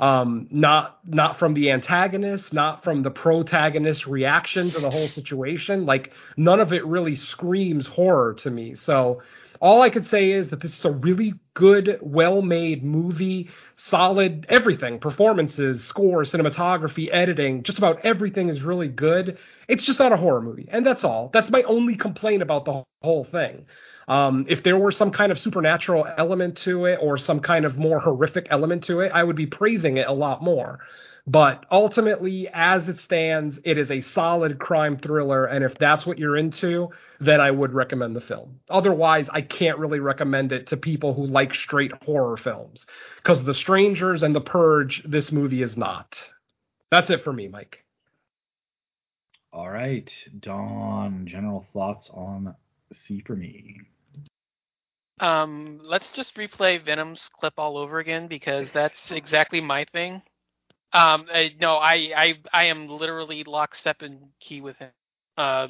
um, 0.00 0.48
not 0.50 0.98
not 1.06 1.38
from 1.38 1.54
the 1.54 1.70
antagonist, 1.70 2.52
not 2.52 2.82
from 2.82 3.02
the 3.02 3.10
protagonist 3.10 4.06
reaction 4.06 4.70
to 4.70 4.80
the 4.80 4.90
whole 4.90 5.08
situation. 5.08 5.86
Like 5.86 6.12
none 6.36 6.60
of 6.60 6.72
it 6.72 6.84
really 6.86 7.16
screams 7.16 7.86
horror 7.86 8.34
to 8.34 8.50
me. 8.50 8.74
So 8.74 9.22
all 9.64 9.80
I 9.80 9.88
could 9.88 10.06
say 10.06 10.30
is 10.30 10.50
that 10.50 10.60
this 10.60 10.78
is 10.78 10.84
a 10.84 10.90
really 10.90 11.32
good, 11.54 11.98
well 12.02 12.42
made 12.42 12.84
movie, 12.84 13.48
solid 13.76 14.44
everything 14.50 14.98
performances, 14.98 15.82
score, 15.82 16.24
cinematography, 16.24 17.08
editing, 17.10 17.62
just 17.62 17.78
about 17.78 18.04
everything 18.04 18.50
is 18.50 18.60
really 18.60 18.88
good. 18.88 19.38
It's 19.66 19.82
just 19.82 19.98
not 19.98 20.12
a 20.12 20.18
horror 20.18 20.42
movie. 20.42 20.68
And 20.70 20.84
that's 20.84 21.02
all. 21.02 21.30
That's 21.32 21.50
my 21.50 21.62
only 21.62 21.96
complaint 21.96 22.42
about 22.42 22.66
the 22.66 22.84
whole 23.00 23.24
thing. 23.24 23.64
Um, 24.06 24.44
if 24.50 24.62
there 24.62 24.76
were 24.76 24.92
some 24.92 25.10
kind 25.10 25.32
of 25.32 25.38
supernatural 25.38 26.06
element 26.18 26.58
to 26.58 26.84
it 26.84 26.98
or 27.00 27.16
some 27.16 27.40
kind 27.40 27.64
of 27.64 27.78
more 27.78 28.00
horrific 28.00 28.48
element 28.50 28.84
to 28.84 29.00
it, 29.00 29.12
I 29.14 29.24
would 29.24 29.36
be 29.36 29.46
praising 29.46 29.96
it 29.96 30.06
a 30.06 30.12
lot 30.12 30.42
more. 30.42 30.80
But 31.26 31.64
ultimately, 31.70 32.48
as 32.52 32.86
it 32.88 32.98
stands, 32.98 33.58
it 33.64 33.78
is 33.78 33.90
a 33.90 34.02
solid 34.02 34.58
crime 34.58 34.98
thriller. 34.98 35.46
And 35.46 35.64
if 35.64 35.78
that's 35.78 36.04
what 36.04 36.18
you're 36.18 36.36
into, 36.36 36.90
then 37.18 37.40
I 37.40 37.50
would 37.50 37.72
recommend 37.72 38.14
the 38.14 38.20
film. 38.20 38.60
Otherwise, 38.68 39.28
I 39.32 39.40
can't 39.40 39.78
really 39.78 40.00
recommend 40.00 40.52
it 40.52 40.66
to 40.68 40.76
people 40.76 41.14
who 41.14 41.24
like 41.24 41.54
straight 41.54 41.92
horror 42.04 42.36
films. 42.36 42.86
Because 43.16 43.42
The 43.42 43.54
Strangers 43.54 44.22
and 44.22 44.34
The 44.34 44.42
Purge, 44.42 45.02
this 45.06 45.32
movie 45.32 45.62
is 45.62 45.78
not. 45.78 46.18
That's 46.90 47.08
it 47.08 47.22
for 47.24 47.32
me, 47.32 47.48
Mike. 47.48 47.84
All 49.50 49.70
right. 49.70 50.10
Don, 50.40 51.26
general 51.26 51.66
thoughts 51.72 52.10
on 52.12 52.54
See 52.92 53.22
for 53.26 53.34
me. 53.34 53.80
Um, 55.20 55.80
let's 55.82 56.12
just 56.12 56.34
replay 56.36 56.84
Venom's 56.84 57.28
clip 57.38 57.54
all 57.56 57.76
over 57.76 57.98
again 57.98 58.28
because 58.28 58.70
that's 58.74 59.10
exactly 59.10 59.60
my 59.60 59.84
thing. 59.92 60.22
Um, 60.94 61.26
uh, 61.32 61.44
no, 61.60 61.76
I, 61.76 62.12
I, 62.16 62.34
I 62.54 62.64
am 62.66 62.88
literally 62.88 63.44
lockstep 63.44 64.02
and 64.02 64.20
key 64.40 64.62
with 64.62 64.78
him. 64.78 64.92
Uh, 65.38 65.68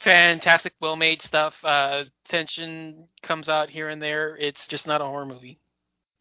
fantastic, 0.00 0.74
well-made 0.80 1.22
stuff. 1.22 1.54
Uh, 1.64 2.04
tension 2.28 3.06
comes 3.22 3.48
out 3.48 3.70
here 3.70 3.90
and 3.90 4.02
there. 4.02 4.36
It's 4.38 4.66
just 4.68 4.86
not 4.86 5.02
a 5.02 5.06
horror 5.06 5.26
movie. 5.26 5.60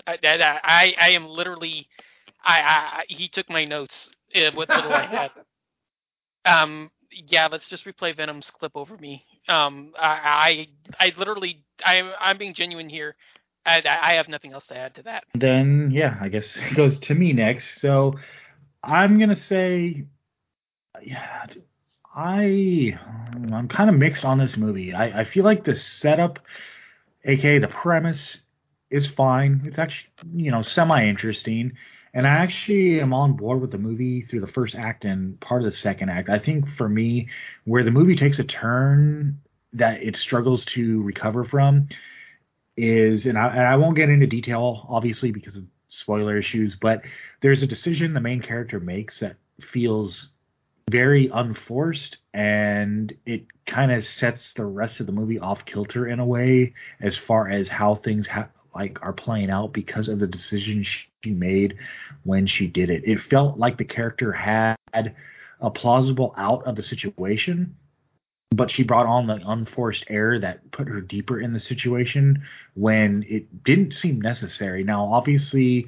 I, 0.07 0.17
I, 0.23 0.59
I, 0.63 0.95
I 0.99 1.09
am 1.11 1.27
literally, 1.27 1.89
I, 2.43 2.61
I, 2.61 3.05
he 3.09 3.29
took 3.29 3.49
my 3.49 3.65
notes 3.65 4.09
uh, 4.35 4.51
with 4.55 4.69
little 4.69 4.93
I 4.93 5.05
had. 5.05 5.31
Um, 6.45 6.91
yeah, 7.11 7.47
let's 7.51 7.69
just 7.69 7.85
replay 7.85 8.15
Venom's 8.15 8.51
clip 8.51 8.73
over 8.75 8.97
me. 8.97 9.25
Um, 9.47 9.93
I, 9.99 10.67
I, 10.99 11.07
I 11.07 11.13
literally, 11.17 11.63
I'm, 11.85 12.11
I'm 12.19 12.37
being 12.37 12.53
genuine 12.53 12.89
here. 12.89 13.15
I, 13.65 13.81
I 13.85 14.13
have 14.13 14.27
nothing 14.27 14.53
else 14.53 14.67
to 14.67 14.77
add 14.77 14.95
to 14.95 15.03
that. 15.03 15.25
Then 15.33 15.91
yeah, 15.93 16.17
I 16.19 16.29
guess 16.29 16.57
it 16.71 16.75
goes 16.75 16.99
to 16.99 17.15
me 17.15 17.33
next. 17.33 17.81
So 17.81 18.15
I'm 18.83 19.19
gonna 19.19 19.35
say, 19.35 20.05
yeah, 21.01 21.45
I 22.15 22.97
I'm 23.51 23.67
kind 23.67 23.89
of 23.89 23.95
mixed 23.95 24.25
on 24.25 24.37
this 24.37 24.57
movie. 24.57 24.93
I, 24.93 25.21
I 25.21 25.23
feel 25.23 25.43
like 25.43 25.63
the 25.63 25.75
setup, 25.75 26.39
aka 27.25 27.59
the 27.59 27.67
premise, 27.67 28.37
is 28.89 29.07
fine. 29.07 29.63
It's 29.65 29.79
actually 29.79 30.09
you 30.35 30.51
know 30.51 30.61
semi 30.61 31.05
interesting, 31.07 31.73
and 32.13 32.27
I 32.27 32.31
actually 32.31 32.99
am 32.99 33.13
on 33.13 33.33
board 33.33 33.61
with 33.61 33.71
the 33.71 33.77
movie 33.77 34.21
through 34.21 34.41
the 34.41 34.47
first 34.47 34.75
act 34.75 35.05
and 35.05 35.39
part 35.39 35.61
of 35.61 35.65
the 35.65 35.75
second 35.75 36.09
act. 36.09 36.29
I 36.29 36.39
think 36.39 36.67
for 36.77 36.89
me, 36.89 37.29
where 37.63 37.83
the 37.83 37.91
movie 37.91 38.15
takes 38.15 38.39
a 38.39 38.43
turn 38.43 39.39
that 39.71 40.03
it 40.03 40.15
struggles 40.15 40.65
to 40.65 41.01
recover 41.01 41.43
from 41.43 41.87
is, 42.75 43.25
and 43.25 43.37
I, 43.37 43.47
and 43.49 43.61
I 43.61 43.75
won't 43.75 43.95
get 43.95 44.09
into 44.09 44.27
detail 44.27 44.85
obviously 44.89 45.31
because 45.31 45.55
of 45.55 45.65
spoiler 45.87 46.37
issues, 46.37 46.75
but 46.75 47.03
there's 47.41 47.63
a 47.63 47.67
decision 47.67 48.13
the 48.13 48.21
main 48.21 48.41
character 48.41 48.79
makes 48.79 49.19
that 49.19 49.35
feels 49.61 50.29
very 50.89 51.29
unforced 51.33 52.17
and 52.33 53.13
it 53.25 53.45
kind 53.65 53.91
of 53.91 54.05
sets 54.05 54.51
the 54.55 54.65
rest 54.65 54.99
of 54.99 55.05
the 55.05 55.11
movie 55.11 55.39
off 55.39 55.65
kilter 55.65 56.07
in 56.07 56.19
a 56.19 56.25
way 56.25 56.73
as 56.99 57.15
far 57.15 57.47
as 57.47 57.69
how 57.69 57.95
things 57.95 58.27
ha- 58.27 58.49
like 58.75 59.01
are 59.01 59.13
playing 59.13 59.49
out 59.49 59.71
because 59.71 60.07
of 60.07 60.19
the 60.19 60.27
decision 60.27 60.83
she 60.83 61.07
made 61.31 61.77
when 62.23 62.45
she 62.45 62.67
did 62.67 62.89
it. 62.89 63.03
It 63.05 63.19
felt 63.21 63.57
like 63.57 63.77
the 63.77 63.85
character 63.85 64.31
had 64.31 64.75
a 65.61 65.69
plausible 65.69 66.33
out 66.37 66.65
of 66.65 66.75
the 66.75 66.83
situation, 66.83 67.77
but 68.55 68.71
she 68.71 68.83
brought 68.83 69.05
on 69.05 69.27
the 69.27 69.39
unforced 69.45 70.05
error 70.09 70.39
that 70.39 70.71
put 70.71 70.87
her 70.87 71.01
deeper 71.01 71.39
in 71.39 71.53
the 71.53 71.59
situation 71.59 72.43
when 72.73 73.25
it 73.27 73.63
didn't 73.63 73.93
seem 73.93 74.19
necessary. 74.19 74.83
Now, 74.83 75.13
obviously, 75.13 75.87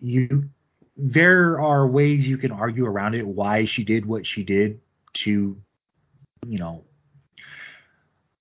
you 0.00 0.48
there 0.96 1.60
are 1.60 1.86
ways 1.86 2.26
you 2.26 2.38
can 2.38 2.52
argue 2.52 2.86
around 2.86 3.14
it 3.14 3.26
why 3.26 3.66
she 3.66 3.84
did 3.84 4.06
what 4.06 4.26
she 4.26 4.42
did 4.42 4.80
to, 5.12 5.60
you 6.46 6.58
know, 6.58 6.84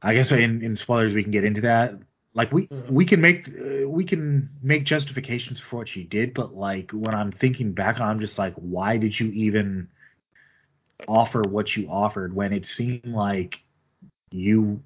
I 0.01 0.13
guess 0.13 0.31
in, 0.31 0.63
in 0.63 0.77
spoilers 0.77 1.13
we 1.13 1.23
can 1.23 1.31
get 1.31 1.43
into 1.43 1.61
that. 1.61 1.95
Like 2.33 2.51
we 2.51 2.67
we 2.89 3.05
can 3.05 3.21
make 3.21 3.47
uh, 3.47 3.87
we 3.89 4.03
can 4.03 4.49
make 4.61 4.83
justifications 4.83 5.59
for 5.59 5.77
what 5.77 5.87
she 5.87 6.03
did, 6.03 6.33
but 6.33 6.53
like 6.53 6.91
when 6.91 7.15
I'm 7.15 7.31
thinking 7.31 7.71
back, 7.71 7.99
I'm 7.99 8.19
just 8.19 8.37
like, 8.37 8.53
why 8.55 8.97
did 8.97 9.17
you 9.17 9.27
even 9.27 9.87
offer 11.07 11.41
what 11.41 11.75
you 11.75 11.87
offered 11.89 12.35
when 12.35 12.53
it 12.53 12.65
seemed 12.65 13.05
like 13.05 13.61
you 14.31 14.81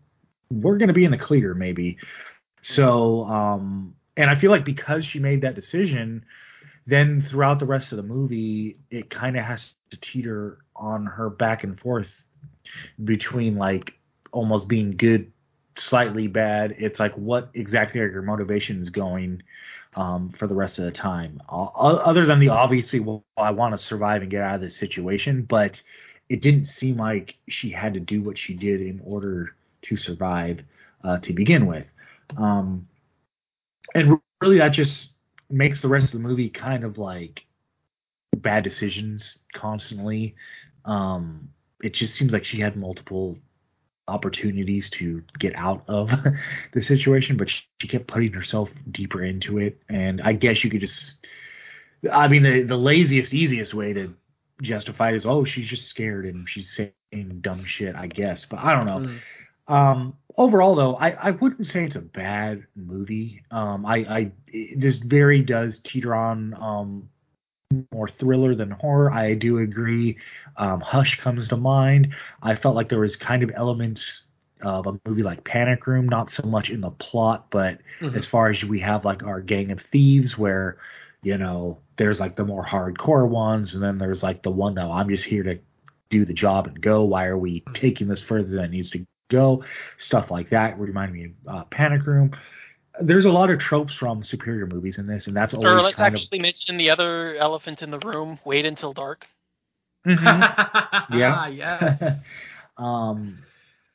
were 0.51 0.77
going 0.77 0.87
to 0.87 0.93
be 0.93 1.05
in 1.05 1.11
the 1.11 1.17
clear, 1.17 1.53
maybe? 1.53 1.97
So, 2.61 3.25
um, 3.25 3.95
and 4.17 4.29
I 4.29 4.35
feel 4.35 4.51
like 4.51 4.65
because 4.65 5.05
she 5.05 5.19
made 5.19 5.41
that 5.41 5.55
decision, 5.55 6.25
then 6.85 7.21
throughout 7.21 7.59
the 7.59 7.65
rest 7.65 7.91
of 7.91 7.97
the 7.97 8.03
movie, 8.03 8.77
it 8.89 9.09
kind 9.09 9.37
of 9.37 9.45
has 9.45 9.73
to 9.91 9.97
teeter 9.97 10.59
on 10.75 11.05
her 11.05 11.29
back 11.29 11.63
and 11.63 11.79
forth 11.79 12.25
between 13.03 13.55
like 13.55 13.97
almost 14.31 14.67
being 14.67 14.97
good, 14.97 15.31
slightly 15.79 16.27
bad. 16.27 16.75
It's 16.77 16.99
like 16.99 17.13
what 17.13 17.49
exactly 17.53 18.01
are 18.01 18.09
your 18.09 18.21
motivations 18.21 18.89
going 18.89 19.41
um, 19.95 20.29
for 20.37 20.47
the 20.47 20.55
rest 20.55 20.79
of 20.79 20.85
the 20.85 20.91
time? 20.91 21.41
Uh, 21.49 21.65
other 21.65 22.25
than 22.25 22.39
the 22.39 22.49
obviously, 22.49 22.99
well, 22.99 23.23
I 23.37 23.51
want 23.51 23.73
to 23.73 23.77
survive 23.77 24.21
and 24.21 24.31
get 24.31 24.41
out 24.41 24.55
of 24.55 24.61
this 24.61 24.75
situation, 24.75 25.43
but 25.43 25.81
it 26.29 26.41
didn't 26.41 26.65
seem 26.65 26.97
like 26.97 27.35
she 27.47 27.71
had 27.71 27.93
to 27.95 27.99
do 27.99 28.21
what 28.21 28.37
she 28.37 28.53
did 28.53 28.81
in 28.81 29.01
order 29.03 29.55
to 29.83 29.97
survive 29.97 30.61
uh, 31.03 31.17
to 31.19 31.33
begin 31.33 31.65
with. 31.65 31.87
Um, 32.37 32.87
and 33.95 34.19
really, 34.41 34.59
that 34.59 34.69
just 34.69 35.13
makes 35.49 35.81
the 35.81 35.87
rest 35.87 36.13
of 36.13 36.21
the 36.21 36.27
movie 36.27 36.49
kind 36.49 36.83
of 36.83 36.97
like 36.97 37.45
bad 38.37 38.63
decisions 38.63 39.39
constantly. 39.53 40.35
Um, 40.85 41.49
it 41.81 41.93
just 41.93 42.15
seems 42.15 42.33
like 42.33 42.45
she 42.45 42.59
had 42.59 42.75
multiple 42.75 43.37
opportunities 44.09 44.89
to 44.91 45.23
get 45.37 45.55
out 45.55 45.83
of 45.87 46.11
the 46.73 46.81
situation, 46.81 47.37
but 47.37 47.49
she, 47.49 47.63
she 47.79 47.87
kept 47.87 48.07
putting 48.07 48.33
herself 48.33 48.69
deeper 48.89 49.23
into 49.23 49.57
it. 49.57 49.81
And 49.89 50.21
I 50.21 50.33
guess 50.33 50.63
you 50.63 50.69
could 50.69 50.81
just, 50.81 51.25
I 52.11 52.27
mean, 52.27 52.43
the, 52.43 52.63
the 52.63 52.77
laziest, 52.77 53.33
easiest 53.33 53.73
way 53.73 53.93
to 53.93 54.13
justify 54.61 55.09
it 55.09 55.15
is, 55.15 55.25
oh, 55.25 55.45
she's 55.45 55.67
just 55.67 55.87
scared 55.87 56.25
and 56.25 56.47
she's 56.47 56.75
saying 56.75 57.39
dumb 57.41 57.63
shit, 57.65 57.95
I 57.95 58.07
guess. 58.07 58.45
But 58.45 58.59
I 58.59 58.75
don't 58.75 58.85
know. 58.85 59.09
Mm. 59.09 59.19
Um, 59.73 60.17
overall, 60.35 60.75
though, 60.75 60.95
I, 60.95 61.09
I 61.11 61.31
wouldn't 61.31 61.67
say 61.67 61.85
it's 61.85 61.95
a 61.95 62.01
bad 62.01 62.65
movie. 62.75 63.43
Um, 63.51 63.85
I, 63.85 63.97
I 63.97 64.31
this 64.75 64.97
very 64.97 65.43
does 65.43 65.79
teeter 65.83 66.15
on 66.15 66.55
um, 66.55 67.09
more 67.91 68.07
thriller 68.07 68.55
than 68.55 68.71
horror. 68.71 69.11
I 69.11 69.35
do 69.35 69.59
agree. 69.59 70.17
Um, 70.57 70.81
Hush 70.81 71.19
comes 71.19 71.47
to 71.49 71.57
mind. 71.57 72.13
I 72.41 72.55
felt 72.55 72.75
like 72.75 72.89
there 72.89 72.99
was 72.99 73.15
kind 73.15 73.43
of 73.43 73.51
elements 73.55 74.23
of 74.61 74.87
a 74.87 74.99
movie 75.05 75.23
like 75.23 75.43
Panic 75.43 75.85
Room, 75.85 76.09
not 76.09 76.31
so 76.31 76.43
much 76.47 76.69
in 76.69 76.81
the 76.81 76.89
plot, 76.89 77.47
but 77.51 77.79
Mhm. 78.01 78.15
as 78.15 78.25
far 78.25 78.49
as 78.49 78.63
we 78.63 78.79
have 78.79 79.05
like 79.05 79.23
our 79.23 79.39
gang 79.39 79.71
of 79.71 79.79
thieves 79.81 80.37
where 80.37 80.77
you 81.21 81.37
know 81.37 81.79
there's 81.97 82.19
like 82.19 82.35
the 82.35 82.43
more 82.45 82.65
hardcore 82.65 83.27
ones, 83.27 83.73
and 83.73 83.83
then 83.83 83.97
there's 83.99 84.23
like 84.23 84.41
the 84.41 84.51
one 84.51 84.73
that 84.75 84.85
I'm 84.85 85.09
just 85.09 85.23
here 85.23 85.43
to 85.43 85.59
do 86.09 86.25
the 86.25 86.33
job 86.33 86.67
and 86.67 86.81
go. 86.81 87.03
Why 87.03 87.25
are 87.27 87.37
we 87.37 87.63
taking 87.73 88.07
this 88.07 88.21
further 88.21 88.49
than 88.49 88.65
it 88.65 88.71
needs 88.71 88.89
to 88.91 89.05
go? 89.29 89.63
Stuff 89.99 90.31
like 90.31 90.49
that 90.49 90.79
remind 90.79 91.13
me 91.13 91.25
of 91.25 91.31
uh, 91.47 91.63
Panic 91.65 92.05
Room. 92.05 92.31
There's 93.01 93.25
a 93.25 93.31
lot 93.31 93.49
of 93.49 93.59
tropes 93.59 93.95
from 93.95 94.23
superior 94.23 94.65
movies 94.67 94.97
in 94.97 95.07
this, 95.07 95.27
and 95.27 95.35
that's 95.35 95.53
always 95.53 95.71
Or 95.71 95.81
let's 95.81 95.97
kind 95.97 96.13
actually 96.13 96.39
mention 96.39 96.77
the 96.77 96.89
other 96.89 97.35
elephant 97.35 97.81
in 97.81 97.91
the 97.91 97.99
room. 97.99 98.39
Wait 98.45 98.65
until 98.65 98.93
dark. 98.93 99.25
of. 100.05 100.17
Mhm. 100.17 101.05
Yeah. 101.17 101.47
yes. 101.47 102.15
um, 102.77 103.39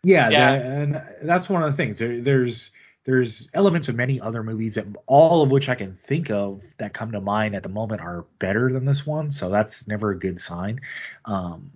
yeah, 0.02 0.28
Yeah. 0.28 0.58
that- 0.58 0.66
and 0.66 1.02
that's 1.28 1.48
one 1.48 1.62
of 1.62 1.70
the 1.72 1.76
things. 1.76 1.98
There, 1.98 2.20
there's 2.20 2.70
there's 3.06 3.50
elements 3.52 3.88
of 3.88 3.96
many 3.96 4.18
other 4.18 4.42
movies 4.42 4.76
that 4.76 4.86
all 5.06 5.42
of 5.42 5.50
which 5.50 5.68
I 5.68 5.74
can 5.74 5.98
think 6.06 6.30
of 6.30 6.62
that 6.78 6.94
come 6.94 7.12
to 7.12 7.20
mind 7.20 7.54
at 7.54 7.62
the 7.62 7.68
moment 7.68 8.00
are 8.00 8.24
better 8.38 8.72
than 8.72 8.86
this 8.86 9.04
one. 9.06 9.30
So 9.30 9.50
that's 9.50 9.86
never 9.86 10.10
a 10.12 10.18
good 10.18 10.40
sign. 10.40 10.80
Um, 11.26 11.70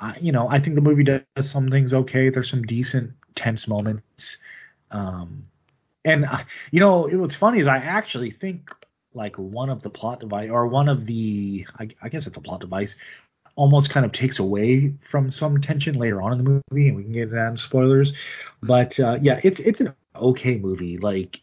I, 0.00 0.16
you 0.18 0.32
know, 0.32 0.48
I 0.48 0.58
think 0.58 0.76
the 0.76 0.80
movie 0.80 1.04
does 1.04 1.20
some 1.42 1.68
things 1.70 1.92
okay. 1.92 2.30
There's 2.30 2.48
some 2.48 2.62
decent 2.62 3.10
tense 3.34 3.68
moments. 3.68 4.38
Um, 4.90 5.44
and 6.04 6.24
uh, 6.24 6.38
you 6.70 6.80
know, 6.80 7.08
what's 7.12 7.36
funny 7.36 7.60
is 7.60 7.66
I 7.66 7.78
actually 7.78 8.30
think 8.30 8.70
like 9.14 9.36
one 9.36 9.70
of 9.70 9.82
the 9.82 9.90
plot 9.90 10.20
device 10.20 10.50
or 10.50 10.66
one 10.66 10.88
of 10.88 11.06
the 11.06 11.66
I, 11.78 11.88
I 12.02 12.08
guess 12.08 12.26
it's 12.26 12.36
a 12.36 12.40
plot 12.40 12.60
device 12.60 12.96
almost 13.56 13.90
kind 13.90 14.06
of 14.06 14.12
takes 14.12 14.38
away 14.38 14.94
from 15.10 15.30
some 15.30 15.60
tension 15.60 15.94
later 15.94 16.22
on 16.22 16.32
in 16.32 16.38
the 16.38 16.44
movie, 16.44 16.88
and 16.88 16.96
we 16.96 17.02
can 17.02 17.12
get 17.12 17.22
into 17.24 17.34
that 17.34 17.50
in 17.50 17.56
spoilers. 17.56 18.12
But 18.62 18.98
uh, 18.98 19.18
yeah, 19.20 19.40
it's 19.42 19.60
it's 19.60 19.80
an 19.80 19.94
okay 20.16 20.56
movie. 20.56 20.98
Like 20.98 21.40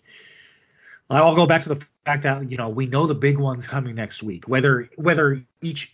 I'll 1.09 1.35
go 1.35 1.45
back 1.45 1.63
to 1.63 1.69
the 1.69 1.85
fact 2.05 2.23
that 2.23 2.49
you 2.49 2.57
know 2.57 2.69
we 2.69 2.85
know 2.85 3.07
the 3.07 3.15
big 3.15 3.37
one's 3.37 3.67
coming 3.67 3.95
next 3.95 4.23
week. 4.23 4.47
Whether 4.47 4.89
whether 4.95 5.43
each 5.61 5.91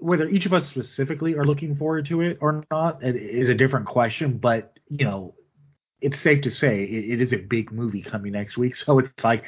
whether 0.00 0.28
each 0.28 0.46
of 0.46 0.52
us 0.52 0.66
specifically 0.66 1.34
are 1.34 1.44
looking 1.44 1.76
forward 1.76 2.06
to 2.06 2.20
it 2.22 2.38
or 2.40 2.64
not 2.70 3.02
is 3.02 3.48
a 3.48 3.54
different 3.54 3.86
question. 3.86 4.38
But 4.38 4.78
you 4.88 5.04
know, 5.04 5.34
it's 6.00 6.20
safe 6.20 6.42
to 6.42 6.50
say 6.50 6.84
it, 6.84 7.12
it 7.12 7.22
is 7.22 7.32
a 7.32 7.38
big 7.38 7.72
movie 7.72 8.02
coming 8.02 8.32
next 8.32 8.56
week. 8.56 8.76
So 8.86 8.98
it's 8.98 9.24
like 9.24 9.44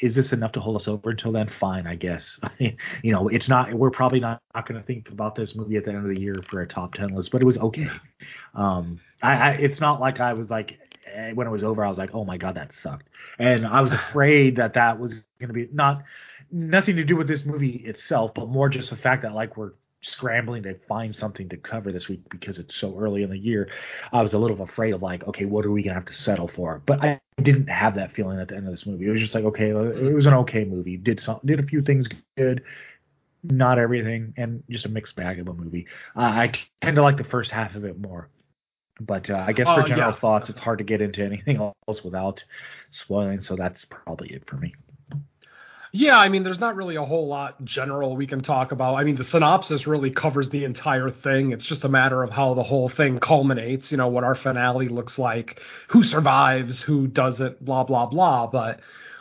is 0.00 0.14
this 0.14 0.32
enough 0.32 0.52
to 0.52 0.60
hold 0.60 0.76
us 0.76 0.88
over 0.88 1.10
until 1.10 1.32
then? 1.32 1.48
Fine, 1.48 1.86
I 1.86 1.94
guess. 1.94 2.38
you 2.58 3.12
know, 3.12 3.28
it's 3.28 3.48
not. 3.48 3.72
We're 3.72 3.90
probably 3.90 4.20
not, 4.20 4.42
not 4.54 4.68
going 4.68 4.80
to 4.80 4.86
think 4.86 5.08
about 5.10 5.34
this 5.34 5.54
movie 5.54 5.76
at 5.76 5.84
the 5.84 5.90
end 5.90 5.98
of 5.98 6.14
the 6.14 6.20
year 6.20 6.36
for 6.50 6.60
a 6.60 6.66
top 6.66 6.94
ten 6.94 7.08
list, 7.08 7.30
but 7.30 7.40
it 7.40 7.46
was 7.46 7.56
okay. 7.58 7.88
Um, 8.54 9.00
I, 9.22 9.32
I 9.32 9.50
it's 9.52 9.80
not 9.80 10.00
like 10.00 10.20
I 10.20 10.34
was 10.34 10.50
like 10.50 10.78
eh, 11.12 11.32
when 11.32 11.46
it 11.46 11.50
was 11.50 11.62
over, 11.62 11.84
I 11.84 11.88
was 11.88 11.98
like, 11.98 12.10
oh 12.14 12.24
my 12.24 12.36
god, 12.36 12.56
that 12.56 12.74
sucked, 12.74 13.08
and 13.38 13.66
I 13.66 13.80
was 13.80 13.92
afraid 14.10 14.56
that 14.56 14.74
that 14.74 14.98
was 14.98 15.22
going 15.40 15.48
to 15.48 15.54
be 15.54 15.68
not 15.72 16.02
nothing 16.52 16.96
to 16.96 17.04
do 17.04 17.16
with 17.16 17.28
this 17.28 17.44
movie 17.44 17.82
itself, 17.86 18.32
but 18.34 18.48
more 18.48 18.68
just 18.68 18.90
the 18.90 18.96
fact 18.96 19.22
that 19.22 19.34
like 19.34 19.56
we're 19.56 19.72
scrambling 20.06 20.62
to 20.64 20.74
find 20.88 21.14
something 21.14 21.48
to 21.48 21.56
cover 21.56 21.92
this 21.92 22.08
week 22.08 22.20
because 22.30 22.58
it's 22.58 22.74
so 22.74 22.96
early 22.98 23.22
in 23.22 23.30
the 23.30 23.38
year. 23.38 23.68
I 24.12 24.22
was 24.22 24.32
a 24.32 24.38
little 24.38 24.62
afraid 24.62 24.94
of 24.94 25.02
like, 25.02 25.26
okay, 25.26 25.44
what 25.44 25.64
are 25.66 25.70
we 25.70 25.82
gonna 25.82 25.94
have 25.94 26.06
to 26.06 26.14
settle 26.14 26.48
for? 26.48 26.82
But 26.86 27.02
I 27.04 27.20
didn't 27.42 27.68
have 27.68 27.94
that 27.96 28.12
feeling 28.12 28.38
at 28.40 28.48
the 28.48 28.56
end 28.56 28.66
of 28.66 28.72
this 28.72 28.86
movie. 28.86 29.06
It 29.06 29.10
was 29.10 29.20
just 29.20 29.34
like, 29.34 29.44
okay, 29.44 29.70
it 29.70 30.14
was 30.14 30.26
an 30.26 30.34
okay 30.34 30.64
movie. 30.64 30.96
Did 30.96 31.20
some, 31.20 31.40
did 31.44 31.60
a 31.60 31.62
few 31.64 31.82
things 31.82 32.06
good, 32.36 32.62
not 33.42 33.78
everything, 33.78 34.32
and 34.36 34.62
just 34.70 34.86
a 34.86 34.88
mixed 34.88 35.16
bag 35.16 35.38
of 35.38 35.48
a 35.48 35.54
movie. 35.54 35.86
Uh, 36.16 36.20
I 36.20 36.52
tend 36.80 36.96
to 36.96 37.02
like 37.02 37.16
the 37.16 37.24
first 37.24 37.50
half 37.50 37.74
of 37.74 37.84
it 37.84 37.98
more. 37.98 38.28
But 38.98 39.28
uh, 39.28 39.44
I 39.46 39.52
guess 39.52 39.66
for 39.66 39.82
Oh, 39.82 39.86
general 39.86 40.12
yeah. 40.12 40.16
thoughts, 40.16 40.48
it's 40.48 40.58
hard 40.58 40.78
to 40.78 40.84
get 40.84 41.02
into 41.02 41.22
anything 41.22 41.56
else 41.88 42.02
without 42.02 42.42
spoiling. 42.90 43.42
So 43.42 43.54
that's 43.54 43.84
probably 43.84 44.28
it 44.28 44.48
for 44.48 44.56
me. 44.56 44.74
Yeah, 45.92 46.18
I 46.18 46.28
mean, 46.28 46.42
there's 46.42 46.58
not 46.58 46.76
really 46.76 46.96
a 46.96 47.04
whole 47.04 47.26
lot 47.28 47.64
general 47.64 48.16
we 48.16 48.26
can 48.26 48.42
talk 48.42 48.72
about. 48.72 48.96
I 48.96 49.04
mean, 49.04 49.16
the 49.16 49.24
synopsis 49.24 49.86
really 49.86 50.10
covers 50.10 50.50
the 50.50 50.64
entire 50.64 51.10
thing. 51.10 51.52
It's 51.52 51.64
just 51.64 51.84
a 51.84 51.88
matter 51.88 52.22
of 52.22 52.30
how 52.30 52.54
the 52.54 52.62
whole 52.62 52.88
thing 52.88 53.18
culminates, 53.18 53.90
you 53.90 53.96
know, 53.96 54.08
what 54.08 54.24
our 54.24 54.34
finale 54.34 54.88
looks 54.88 55.18
like, 55.18 55.60
who 55.88 56.02
survives, 56.02 56.82
who 56.82 57.06
doesn't, 57.06 57.64
blah, 57.64 57.84
blah, 57.84 58.06
blah. 58.06 58.46
But 58.48 58.80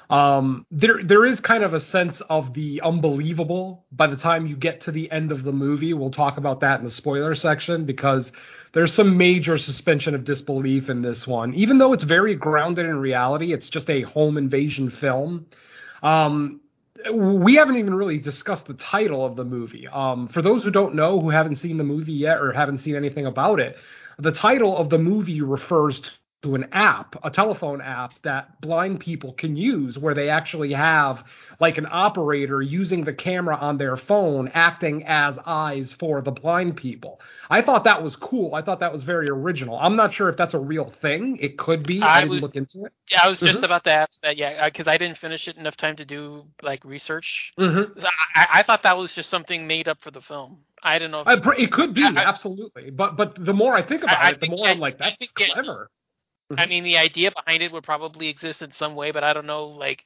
um, 0.10 0.66
there 0.70 1.04
there 1.04 1.26
is 1.26 1.40
kind 1.40 1.64
of 1.64 1.74
a 1.74 1.80
sense 1.80 2.22
of 2.30 2.54
the 2.54 2.82
unbelievable 2.82 3.86
by 3.92 4.08
the 4.08 4.18
time 4.18 4.46
you 4.46 4.56
get 4.56 4.82
to 4.82 4.92
the 4.92 5.10
end 5.12 5.32
of 5.32 5.44
the 5.44 5.54
movie. 5.54 5.94
We'll 5.94 6.12
talk 6.12 6.38
about 6.38 6.60
that 6.60 6.80
in 6.80 6.86
the 6.86 6.92
spoiler 6.92 7.36
section 7.36 7.86
because 7.86 8.32
there's 8.74 8.94
some 8.94 9.18
major 9.18 9.58
suspension 9.58 10.14
of 10.14 10.26
disbelief 10.26 10.90
in 10.90 11.02
this 11.02 11.26
one. 11.26 11.54
Even 11.54 11.78
though 11.78 11.94
it's 11.94 12.04
very 12.04 12.36
grounded 12.36 12.86
in 12.86 12.98
reality, 12.98 13.54
it's 13.54 13.70
just 13.70 13.90
a 13.90 14.02
home 14.02 14.38
invasion 14.38 14.90
film. 14.90 15.48
Um, 16.06 16.62
we 17.12 17.56
haven't 17.56 17.78
even 17.78 17.96
really 17.96 18.20
discussed 18.20 18.68
the 18.68 18.76
title 18.76 19.26
of 19.26 19.36
the 19.36 19.44
movie. 19.44 19.88
Um, 19.88 20.28
for 20.28 20.42
those 20.42 20.64
who 20.64 20.70
don't 20.70 20.96
know, 20.96 21.20
who 21.20 21.30
haven't 21.32 21.58
seen 21.58 21.78
the 21.78 21.84
movie 21.84 22.14
yet 22.14 22.38
or 22.38 22.52
haven't 22.52 22.78
seen 22.80 22.96
anything 22.96 23.26
about 23.26 23.60
it, 23.60 23.76
the 24.20 24.32
title 24.32 24.78
of 24.78 24.90
the 24.90 25.00
movie 25.00 25.42
refers 25.42 26.12
to 26.46 26.54
an 26.54 26.68
app, 26.72 27.16
a 27.24 27.32
telephone 27.32 27.82
app 27.82 28.14
that 28.22 28.62
blind 28.62 29.00
people 29.00 29.34
can 29.34 29.56
use 29.56 29.98
where 29.98 30.14
they 30.14 30.30
actually 30.30 30.72
have 30.74 31.24
like 31.60 31.80
an 31.80 31.88
operator 31.90 32.62
using 32.62 33.04
the 33.04 33.14
camera 33.14 33.56
on 33.56 33.78
their 33.80 33.98
phone 33.98 34.48
acting 34.54 35.04
as 35.08 35.40
eyes 35.48 35.94
for 36.00 36.22
the 36.22 36.30
blind 36.32 36.78
people. 36.78 37.20
I 37.50 37.64
thought 37.64 37.84
that 37.86 38.04
was 38.04 38.16
cool. 38.16 38.54
I 38.54 38.62
thought 38.62 38.80
that 38.82 38.94
was 38.94 39.02
very 39.04 39.28
original. 39.28 39.76
I'm 39.80 39.96
not 39.96 40.14
sure 40.14 40.30
if 40.30 40.38
that's 40.38 40.54
a 40.54 40.60
real 40.60 40.94
thing. 41.02 41.38
It 41.38 41.58
could 41.58 41.82
be. 41.86 42.00
I, 42.02 42.18
I 42.18 42.20
didn't 42.22 42.30
was- 42.32 42.42
look 42.44 42.56
into 42.56 42.86
it. 42.86 42.94
Yeah, 43.10 43.20
I 43.24 43.28
was 43.30 43.40
just 43.40 43.62
Mhm. 43.62 43.64
about 43.64 43.84
to 43.86 43.92
ask 43.92 44.22
that. 44.22 44.38
Yeah, 44.38 44.66
because 44.70 44.88
I 44.88 44.98
didn't 44.98 45.18
finish 45.18 45.48
it 45.48 45.58
enough 45.58 45.78
time 45.78 45.96
to 45.98 46.06
do 46.06 46.46
like 46.62 46.84
research. 46.86 47.54
Mm-hmm. 47.60 48.00
So 48.00 48.08
I, 48.36 48.48
I 48.60 48.64
thought 48.64 48.84
that 48.84 48.98
was 48.98 49.14
just 49.14 49.30
something 49.30 49.66
made 49.68 49.88
up 49.88 50.00
for 50.02 50.12
the 50.12 50.22
film. 50.22 50.60
I 50.84 51.00
don't 51.00 51.10
know. 51.12 51.22
If, 51.26 51.28
I, 51.48 51.54
it 51.58 51.72
could 51.72 51.94
be 51.96 52.04
I- 52.04 52.10
absolutely, 52.24 52.92
but 52.92 53.16
but 53.16 53.34
the 53.44 53.54
more 53.54 53.76
I 53.76 53.82
think 53.82 54.04
about 54.04 54.18
I- 54.20 54.32
it, 54.32 54.40
the 54.40 54.50
more 54.50 54.68
I- 54.68 54.72
I'm 54.72 54.80
like, 54.80 55.00
that's 55.00 55.18
think 55.18 55.32
clever. 56.50 56.64
I 56.64 56.66
mean, 56.68 56.84
the 56.84 56.98
idea 56.98 57.32
behind 57.32 57.64
it 57.64 57.72
would 57.72 57.84
probably 57.84 58.28
exist 58.30 58.62
in 58.62 58.72
some 58.72 58.96
way, 58.96 59.12
but 59.12 59.24
I 59.24 59.34
don't 59.34 59.48
know, 59.48 59.66
like, 59.68 60.04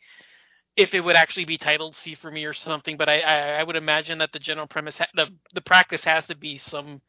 if 0.77 0.93
it 0.93 1.01
would 1.01 1.15
actually 1.15 1.45
be 1.45 1.57
titled 1.57 1.95
"See 1.95 2.15
for 2.15 2.31
Me" 2.31 2.45
or 2.45 2.53
something. 2.53 2.97
But 2.97 3.09
I, 3.09 3.19
I, 3.21 3.37
I 3.59 3.63
would 3.63 3.75
imagine 3.75 4.19
that 4.19 4.31
the 4.33 4.39
general 4.39 4.67
premise, 4.67 4.97
ha- 4.97 5.07
the 5.15 5.27
the 5.53 5.61
practice 5.61 6.03
has 6.05 6.27
to 6.27 6.35
be 6.35 6.57
some, 6.57 7.01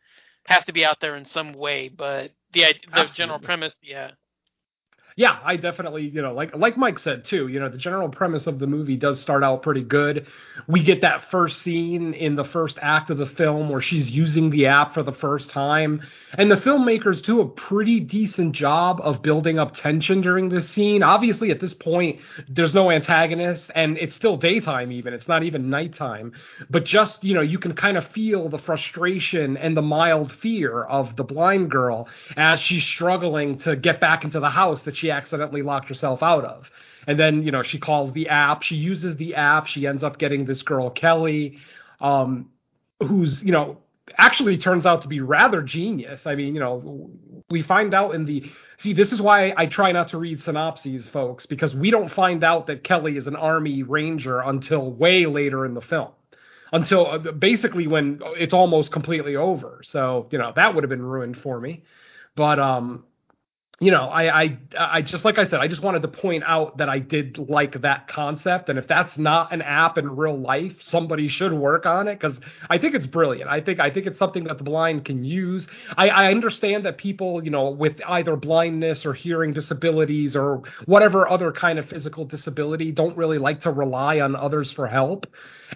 has 0.46 0.64
to 0.66 0.72
be 0.72 0.84
out 0.84 1.00
there 1.00 1.16
in 1.16 1.25
some 1.25 1.52
way. 1.54 1.88
But 1.88 2.32
the 2.52 2.75
the 2.92 3.08
general 3.08 3.40
premise, 3.40 3.78
yeah, 3.82 4.12
Yeah, 5.16 5.38
I 5.44 5.56
definitely, 5.56 6.08
you 6.08 6.22
know, 6.22 6.32
like 6.32 6.54
like 6.56 6.76
Mike 6.76 6.98
said 6.98 7.24
too, 7.24 7.48
you 7.48 7.58
know, 7.58 7.68
the 7.68 7.78
general 7.78 8.08
premise 8.08 8.46
of 8.46 8.58
the 8.58 8.66
movie 8.66 8.96
does 8.96 9.20
start 9.20 9.42
out 9.42 9.62
pretty 9.62 9.82
good. 9.82 10.26
We 10.68 10.82
get 10.82 11.00
that 11.00 11.30
first 11.30 11.62
scene 11.62 12.14
in 12.14 12.36
the 12.36 12.44
first 12.44 12.78
act 12.80 13.10
of 13.10 13.18
the 13.18 13.26
film 13.26 13.68
where 13.68 13.80
she's 13.80 14.10
using 14.10 14.50
the 14.50 14.66
app 14.66 14.94
for 14.94 15.02
the 15.02 15.12
first 15.12 15.50
time, 15.50 16.02
and 16.34 16.50
the 16.50 16.56
filmmakers 16.56 17.22
do 17.22 17.40
a 17.40 17.48
pretty 17.48 18.00
decent 18.00 18.52
job 18.52 19.00
of 19.02 19.20
building 19.22 19.58
up 19.58 19.74
tension 19.74 20.20
during 20.20 20.48
this 20.48 20.68
scene. 20.70 21.02
Obviously, 21.02 21.50
at 21.50 21.60
this 21.60 21.74
point, 21.74 22.20
there's 22.48 22.74
no 22.74 22.90
antagonist, 22.90 23.70
and 23.74 23.98
it's 23.98 24.14
still 24.14 24.36
daytime 24.36 24.92
even. 24.92 25.12
It's 25.12 25.28
not 25.28 25.42
even 25.42 25.70
nighttime, 25.70 26.32
but 26.70 26.84
just, 26.84 27.25
you 27.25 27.34
know, 27.34 27.40
you 27.40 27.58
can 27.58 27.75
kind 27.75 27.96
of 27.96 28.06
feel 28.08 28.49
the 28.49 28.58
frustration 28.58 29.56
and 29.56 29.76
the 29.76 29.82
mild 29.82 30.32
fear 30.32 30.82
of 30.82 31.16
the 31.16 31.25
blind 31.25 31.70
girl 31.70 32.08
as 32.36 32.60
she's 32.60 32.84
struggling 32.84 33.58
to 33.58 33.75
get 33.75 34.00
back 34.00 34.25
into 34.25 34.38
the 34.40 34.50
house 34.50 34.82
that 34.82 34.96
she 35.00 35.10
accidentally 35.10 35.63
locked 35.63 35.89
herself 35.89 36.23
out 36.23 36.45
of. 36.45 36.71
And 37.06 37.19
then, 37.19 37.43
you 37.43 37.50
know, 37.50 37.63
she 37.63 37.78
calls 37.78 38.13
the 38.13 38.28
app, 38.28 38.63
she 38.63 38.76
uses 38.76 39.17
the 39.17 39.34
app, 39.34 39.67
she 39.67 39.86
ends 39.86 40.02
up 40.02 40.19
getting 40.19 40.45
this 40.45 40.63
girl, 40.63 40.91
Kelly, 40.91 41.58
um, 42.00 42.50
who's, 43.00 43.43
you 43.43 43.52
know, 43.52 43.78
actually 44.19 44.58
turns 44.58 44.84
out 44.86 45.02
to 45.02 45.08
be 45.08 45.21
rather 45.21 45.63
genius. 45.63 46.26
I 46.26 46.34
mean, 46.34 46.54
you 46.54 46.60
know, 46.60 47.10
we 47.49 47.63
find 47.63 47.95
out 47.95 48.15
in 48.15 48.26
the 48.26 48.45
see, 48.78 48.93
this 48.93 49.13
is 49.13 49.21
why 49.21 49.54
I 49.56 49.67
try 49.67 49.93
not 49.93 50.08
to 50.08 50.19
read 50.19 50.41
synopses, 50.41 51.08
folks, 51.08 51.47
because 51.47 51.75
we 51.75 51.91
don't 51.91 52.10
find 52.10 52.45
out 52.45 52.67
that 52.67 52.84
Kelly 52.84 53.17
is 53.17 53.26
an 53.26 53.36
army 53.36 53.82
ranger 53.82 54.41
until 54.41 54.93
way 54.93 55.26
later 55.26 55.65
in 55.65 55.75
the 55.75 55.80
film. 55.80 56.10
Until 56.73 57.06
uh, 57.06 57.19
basically 57.32 57.86
when 57.86 58.21
it's 58.36 58.54
almost 58.54 58.93
completely 58.93 59.36
over. 59.36 59.80
So, 59.82 60.28
you 60.30 60.39
know, 60.39 60.52
that 60.54 60.75
would 60.75 60.84
have 60.84 60.91
been 60.91 61.02
ruined 61.02 61.36
for 61.36 61.60
me. 61.60 61.82
But 62.36 62.58
um 62.58 63.04
you 63.82 63.90
know, 63.90 64.04
I, 64.10 64.43
I, 64.43 64.58
I 64.78 65.02
just 65.02 65.25
like 65.25 65.38
I 65.38 65.47
said, 65.47 65.60
I 65.60 65.66
just 65.66 65.82
wanted 65.82 66.02
to 66.02 66.08
point 66.08 66.45
out 66.47 66.76
that 66.76 66.90
I 66.90 66.99
did 66.99 67.38
like 67.38 67.80
that 67.80 68.08
concept, 68.08 68.69
and 68.69 68.78
if 68.78 68.86
that's 68.86 69.16
not 69.16 69.54
an 69.54 69.62
app 69.62 69.97
in 69.97 70.06
real 70.16 70.38
life, 70.38 70.82
somebody 70.82 71.28
should 71.28 71.54
work 71.54 71.86
on 71.86 72.06
it 72.06 72.21
because 72.21 72.38
I 72.69 72.76
think 72.76 72.95
it's 72.95 73.06
brilliant. 73.06 73.49
I 73.49 73.62
think 73.62 73.80
I 73.80 73.90
think 73.90 74.06
it's 74.06 74.19
something 74.19 74.45
that 74.45 74.58
the 74.58 74.64
blind 74.64 75.06
can 75.06 75.25
use. 75.25 75.66
I, 75.97 76.10
I 76.10 76.30
understand 76.30 76.84
that 76.84 76.99
people, 76.99 77.43
you 77.43 77.50
know, 77.50 77.71
with 77.71 78.02
either 78.06 78.36
blindness 78.36 79.06
or 79.06 79.14
hearing 79.14 79.54
disabilities 79.54 80.36
or 80.36 80.60
whatever 80.84 81.26
other 81.26 81.50
kind 81.50 81.78
of 81.78 81.88
physical 81.88 82.26
disability, 82.26 82.93
don't 82.93 83.16
really 83.16 83.38
like 83.38 83.62
to 83.62 83.71
rely 83.71 84.21
on 84.21 84.36
others 84.36 84.71
for 84.71 84.86
help. 84.88 85.26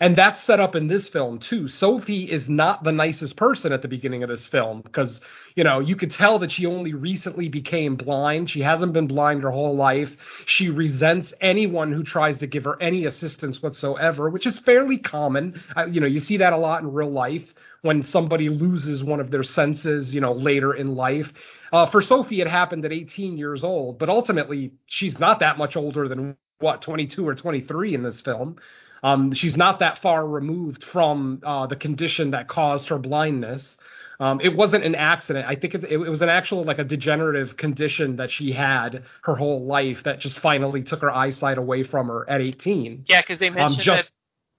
And 0.00 0.16
that's 0.16 0.42
set 0.42 0.60
up 0.60 0.74
in 0.74 0.88
this 0.88 1.08
film 1.08 1.38
too. 1.38 1.68
Sophie 1.68 2.30
is 2.30 2.48
not 2.48 2.84
the 2.84 2.92
nicest 2.92 3.36
person 3.36 3.72
at 3.72 3.82
the 3.82 3.88
beginning 3.88 4.22
of 4.22 4.28
this 4.28 4.46
film 4.46 4.82
because, 4.82 5.20
you 5.54 5.64
know, 5.64 5.80
you 5.80 5.96
could 5.96 6.10
tell 6.10 6.38
that 6.40 6.52
she 6.52 6.66
only 6.66 6.94
recently 6.94 7.48
became 7.48 7.96
blind. 7.96 8.50
She 8.50 8.60
hasn't 8.60 8.92
been 8.92 9.06
blind 9.06 9.42
her 9.42 9.50
whole 9.50 9.76
life. 9.76 10.10
She 10.46 10.68
resents 10.70 11.32
anyone 11.40 11.92
who 11.92 12.02
tries 12.02 12.38
to 12.38 12.46
give 12.46 12.64
her 12.64 12.80
any 12.82 13.06
assistance 13.06 13.62
whatsoever, 13.62 14.30
which 14.30 14.46
is 14.46 14.58
fairly 14.58 14.98
common. 14.98 15.62
Uh, 15.76 15.86
you 15.86 16.00
know, 16.00 16.06
you 16.06 16.20
see 16.20 16.38
that 16.38 16.52
a 16.52 16.58
lot 16.58 16.82
in 16.82 16.92
real 16.92 17.10
life 17.10 17.54
when 17.82 18.02
somebody 18.02 18.48
loses 18.48 19.04
one 19.04 19.20
of 19.20 19.30
their 19.30 19.42
senses, 19.42 20.14
you 20.14 20.20
know, 20.20 20.32
later 20.32 20.74
in 20.74 20.94
life. 20.96 21.32
Uh, 21.72 21.86
for 21.90 22.02
Sophie, 22.02 22.40
it 22.40 22.46
happened 22.48 22.84
at 22.84 22.92
18 22.92 23.36
years 23.36 23.62
old, 23.62 23.98
but 23.98 24.08
ultimately, 24.08 24.72
she's 24.86 25.18
not 25.18 25.40
that 25.40 25.58
much 25.58 25.76
older 25.76 26.08
than 26.08 26.36
what 26.60 26.82
22 26.82 27.26
or 27.26 27.34
23 27.34 27.94
in 27.94 28.02
this 28.02 28.20
film. 28.22 28.56
Um, 29.04 29.32
she's 29.34 29.56
not 29.56 29.78
that 29.80 30.00
far 30.02 30.26
removed 30.26 30.82
from 30.82 31.40
uh, 31.44 31.66
the 31.66 31.76
condition 31.76 32.30
that 32.32 32.48
caused 32.48 32.88
her 32.88 32.98
blindness. 32.98 33.76
Um, 34.18 34.40
it 34.40 34.56
wasn't 34.56 34.84
an 34.84 34.94
accident. 34.94 35.46
I 35.46 35.56
think 35.56 35.74
it, 35.74 35.84
it 35.84 35.98
was 35.98 36.22
an 36.22 36.28
actual 36.30 36.64
like 36.64 36.78
a 36.78 36.84
degenerative 36.84 37.56
condition 37.56 38.16
that 38.16 38.30
she 38.30 38.52
had 38.52 39.02
her 39.24 39.34
whole 39.36 39.66
life 39.66 40.04
that 40.04 40.20
just 40.20 40.38
finally 40.38 40.82
took 40.82 41.02
her 41.02 41.10
eyesight 41.10 41.58
away 41.58 41.82
from 41.82 42.06
her 42.08 42.28
at 42.30 42.40
18. 42.40 43.04
yeah, 43.08 43.20
because 43.20 43.38
they 43.38 43.50
mentioned 43.50 43.82
just- 43.82 44.04
that. 44.08 44.10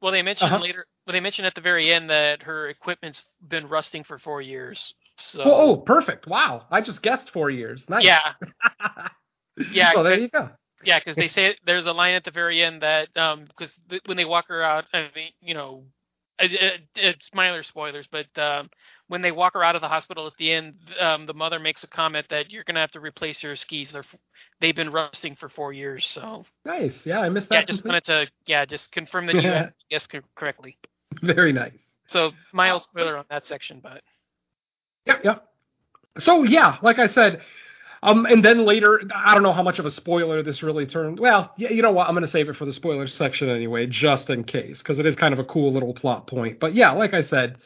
Well, 0.01 0.11
they 0.11 0.21
mentioned 0.21 0.51
Uh-huh. 0.53 0.61
later. 0.61 0.85
Well, 1.07 1.13
they 1.13 1.19
mentioned 1.21 1.47
at 1.47 1.55
the 1.55 1.61
very 1.61 1.91
end 1.91 2.09
that 2.09 2.43
her 2.43 2.67
equipment's 2.67 3.23
been 3.47 3.67
rusting 3.67 4.03
for 4.03 4.19
four 4.19 4.41
years. 4.41 4.93
So 5.17 5.41
Oh, 5.43 5.51
oh, 5.71 5.77
perfect! 5.77 6.27
Wow, 6.27 6.65
I 6.69 6.81
just 6.81 7.01
guessed 7.01 7.31
four 7.31 7.49
years. 7.49 7.89
Nice. 7.89 8.03
yeah, 8.05 8.33
yeah, 9.71 9.93
So 9.93 10.03
there 10.03 10.17
you 10.19 10.27
go. 10.27 10.49
Yeah, 10.85 10.99
because 10.99 11.17
they 11.17 11.27
say 11.29 11.57
there's 11.65 11.87
a 11.87 11.93
line 11.93 12.15
at 12.15 12.23
the 12.25 12.31
very 12.31 12.63
end 12.63 12.83
that 12.83 13.09
because 13.13 13.73
th- 13.89 14.03
when 14.07 14.17
they 14.17 14.25
walk 14.25 14.47
her 14.49 14.63
out, 14.63 14.85
I 14.93 15.09
mean, 15.15 15.31
you 15.41 15.55
know, 15.55 15.85
it, 16.39 16.53
it, 16.53 16.81
it's 16.95 17.29
minor 17.33 17.63
spoilers, 17.63 18.07
but 18.11 18.27
um, 18.37 18.69
when 19.07 19.21
they 19.21 19.31
walk 19.31 19.53
her 19.55 19.63
out 19.63 19.75
of 19.75 19.81
the 19.81 19.89
hospital 19.89 20.27
at 20.27 20.33
the 20.37 20.51
end, 20.53 20.75
um, 20.99 21.25
the 21.27 21.33
mother 21.33 21.59
makes 21.59 21.83
a 21.83 21.87
comment 21.87 22.27
that 22.29 22.51
you're 22.51 22.63
gonna 22.65 22.81
have 22.81 22.91
to 22.91 23.01
replace 23.01 23.43
your 23.43 23.55
skis. 23.55 23.91
They're 23.93 24.01
f- 24.03 24.19
they've 24.61 24.75
been 24.75 24.91
rusting 24.91 25.35
for 25.35 25.49
four 25.49 25.73
years. 25.73 26.07
So 26.07 26.45
Nice. 26.65 27.05
Yeah, 27.05 27.21
I 27.21 27.29
missed 27.29 27.49
yeah, 27.49 27.61
that. 27.61 27.67
just 27.67 27.81
completely. 27.81 27.89
wanted 27.89 28.05
to 28.05 28.31
yeah 28.47 28.65
just 28.65 28.91
confirm 28.91 29.27
that 29.27 29.39
you 29.39 29.51
guessed 29.91 30.09
co- 30.11 30.21
correctly. 30.35 30.77
Very 31.21 31.53
nice. 31.53 31.73
So 32.07 32.33
mild 32.53 32.83
spoiler 32.83 33.17
on 33.17 33.25
that 33.29 33.45
section, 33.45 33.81
but 33.81 34.03
Yep, 35.05 35.23
yep. 35.23 35.45
So 36.19 36.43
yeah, 36.43 36.77
like 36.81 36.99
I 36.99 37.07
said, 37.07 37.41
um, 38.05 38.25
and 38.25 38.43
then 38.45 38.65
later, 38.65 39.01
I 39.13 39.33
don't 39.33 39.43
know 39.43 39.53
how 39.53 39.63
much 39.63 39.79
of 39.79 39.85
a 39.85 39.91
spoiler 39.91 40.41
this 40.43 40.63
really 40.63 40.85
turned. 40.85 41.19
Well, 41.19 41.51
yeah, 41.57 41.71
you 41.71 41.81
know 41.81 41.91
what? 41.91 42.07
I'm 42.07 42.13
going 42.13 42.25
to 42.25 42.31
save 42.31 42.47
it 42.49 42.55
for 42.55 42.65
the 42.65 42.73
spoiler 42.73 43.07
section 43.07 43.49
anyway, 43.49 43.87
just 43.87 44.29
in 44.29 44.43
case, 44.43 44.79
because 44.79 44.99
it 44.99 45.05
is 45.05 45.15
kind 45.15 45.33
of 45.33 45.39
a 45.39 45.45
cool 45.45 45.73
little 45.73 45.93
plot 45.93 46.27
point. 46.27 46.59
But 46.59 46.73
yeah, 46.73 46.91
like 46.91 47.13
I 47.13 47.23
said, 47.23 47.57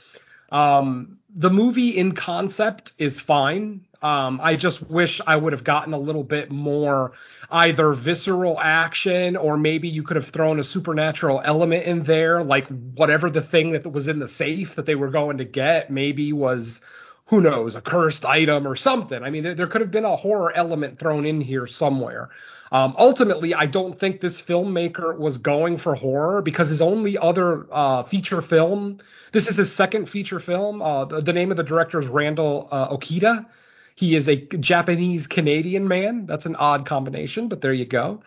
Um, 0.52 1.20
the 1.36 1.50
movie 1.50 1.98
in 1.98 2.14
concept 2.16 2.94
is 2.98 3.20
fine. 3.20 3.82
Um, 4.02 4.40
I 4.42 4.56
just 4.56 4.82
wish 4.90 5.22
I 5.28 5.36
would 5.36 5.54
have 5.54 5.64
gotten 5.64 5.94
a 5.94 5.98
little 6.00 6.24
bit 6.24 6.50
more 6.50 7.12
either 7.52 7.94
visceral 7.94 8.58
action 8.60 9.36
or 9.36 9.58
maybe 9.58 9.90
you 9.90 10.04
could 10.04 10.16
have 10.16 10.30
thrown 10.30 10.60
a 10.60 10.64
supernatural 10.64 11.42
element 11.44 11.84
in 11.86 12.04
there, 12.04 12.44
like 12.44 12.66
whatever 12.96 13.30
the 13.30 13.42
thing 13.42 13.74
that 13.74 13.92
was 13.92 14.08
in 14.08 14.20
the 14.20 14.28
safe 14.30 14.76
that 14.76 14.86
they 14.86 14.96
were 14.96 15.10
going 15.10 15.38
to 15.38 15.46
get 15.46 15.92
maybe 15.92 16.34
was, 16.34 16.80
who 17.30 17.42
knows, 17.42 17.76
a 17.76 17.82
cursed 17.82 18.26
item 18.26 18.68
or 18.68 18.76
something. 18.76 19.24
I 19.24 19.30
mean, 19.30 19.44
there, 19.44 19.54
there 19.54 19.68
could 19.68 19.82
have 19.82 19.92
been 19.92 20.06
a 20.06 20.16
horror 20.16 20.52
element 20.56 20.98
thrown 20.98 21.26
in 21.26 21.42
here 21.42 21.68
somewhere. 21.68 22.30
Um, 22.72 22.96
ultimately, 22.98 23.54
I 23.54 23.68
don't 23.68 24.00
think 24.00 24.20
this 24.20 24.42
filmmaker 24.42 25.18
was 25.18 25.38
going 25.38 25.78
for 25.78 25.94
horror 25.96 26.42
because 26.42 26.70
his 26.70 26.82
only 26.82 27.18
other 27.18 27.68
uh, 27.72 28.04
feature 28.04 28.42
film, 28.42 29.00
this 29.32 29.48
is 29.48 29.58
his 29.58 29.72
second 29.76 30.10
feature 30.10 30.40
film. 30.40 30.82
Uh, 30.82 31.06
the, 31.06 31.22
the, 31.22 31.34
name 31.34 31.52
of 31.52 31.58
the 31.58 31.64
director 31.64 32.02
is 32.02 32.08
Randall 32.08 32.68
uh, 32.72 32.96
Okita. 32.96 33.46
He 33.96 34.16
is 34.16 34.28
a 34.28 34.38
Japanese 34.38 35.28
Canadian 35.28 35.88
man. 35.88 36.26
That's 36.26 36.46
an 36.46 36.56
odd 36.56 36.88
combination, 36.88 37.48
but 37.48 37.62
there 37.62 37.74
you 37.74 37.86
go. 37.86 38.22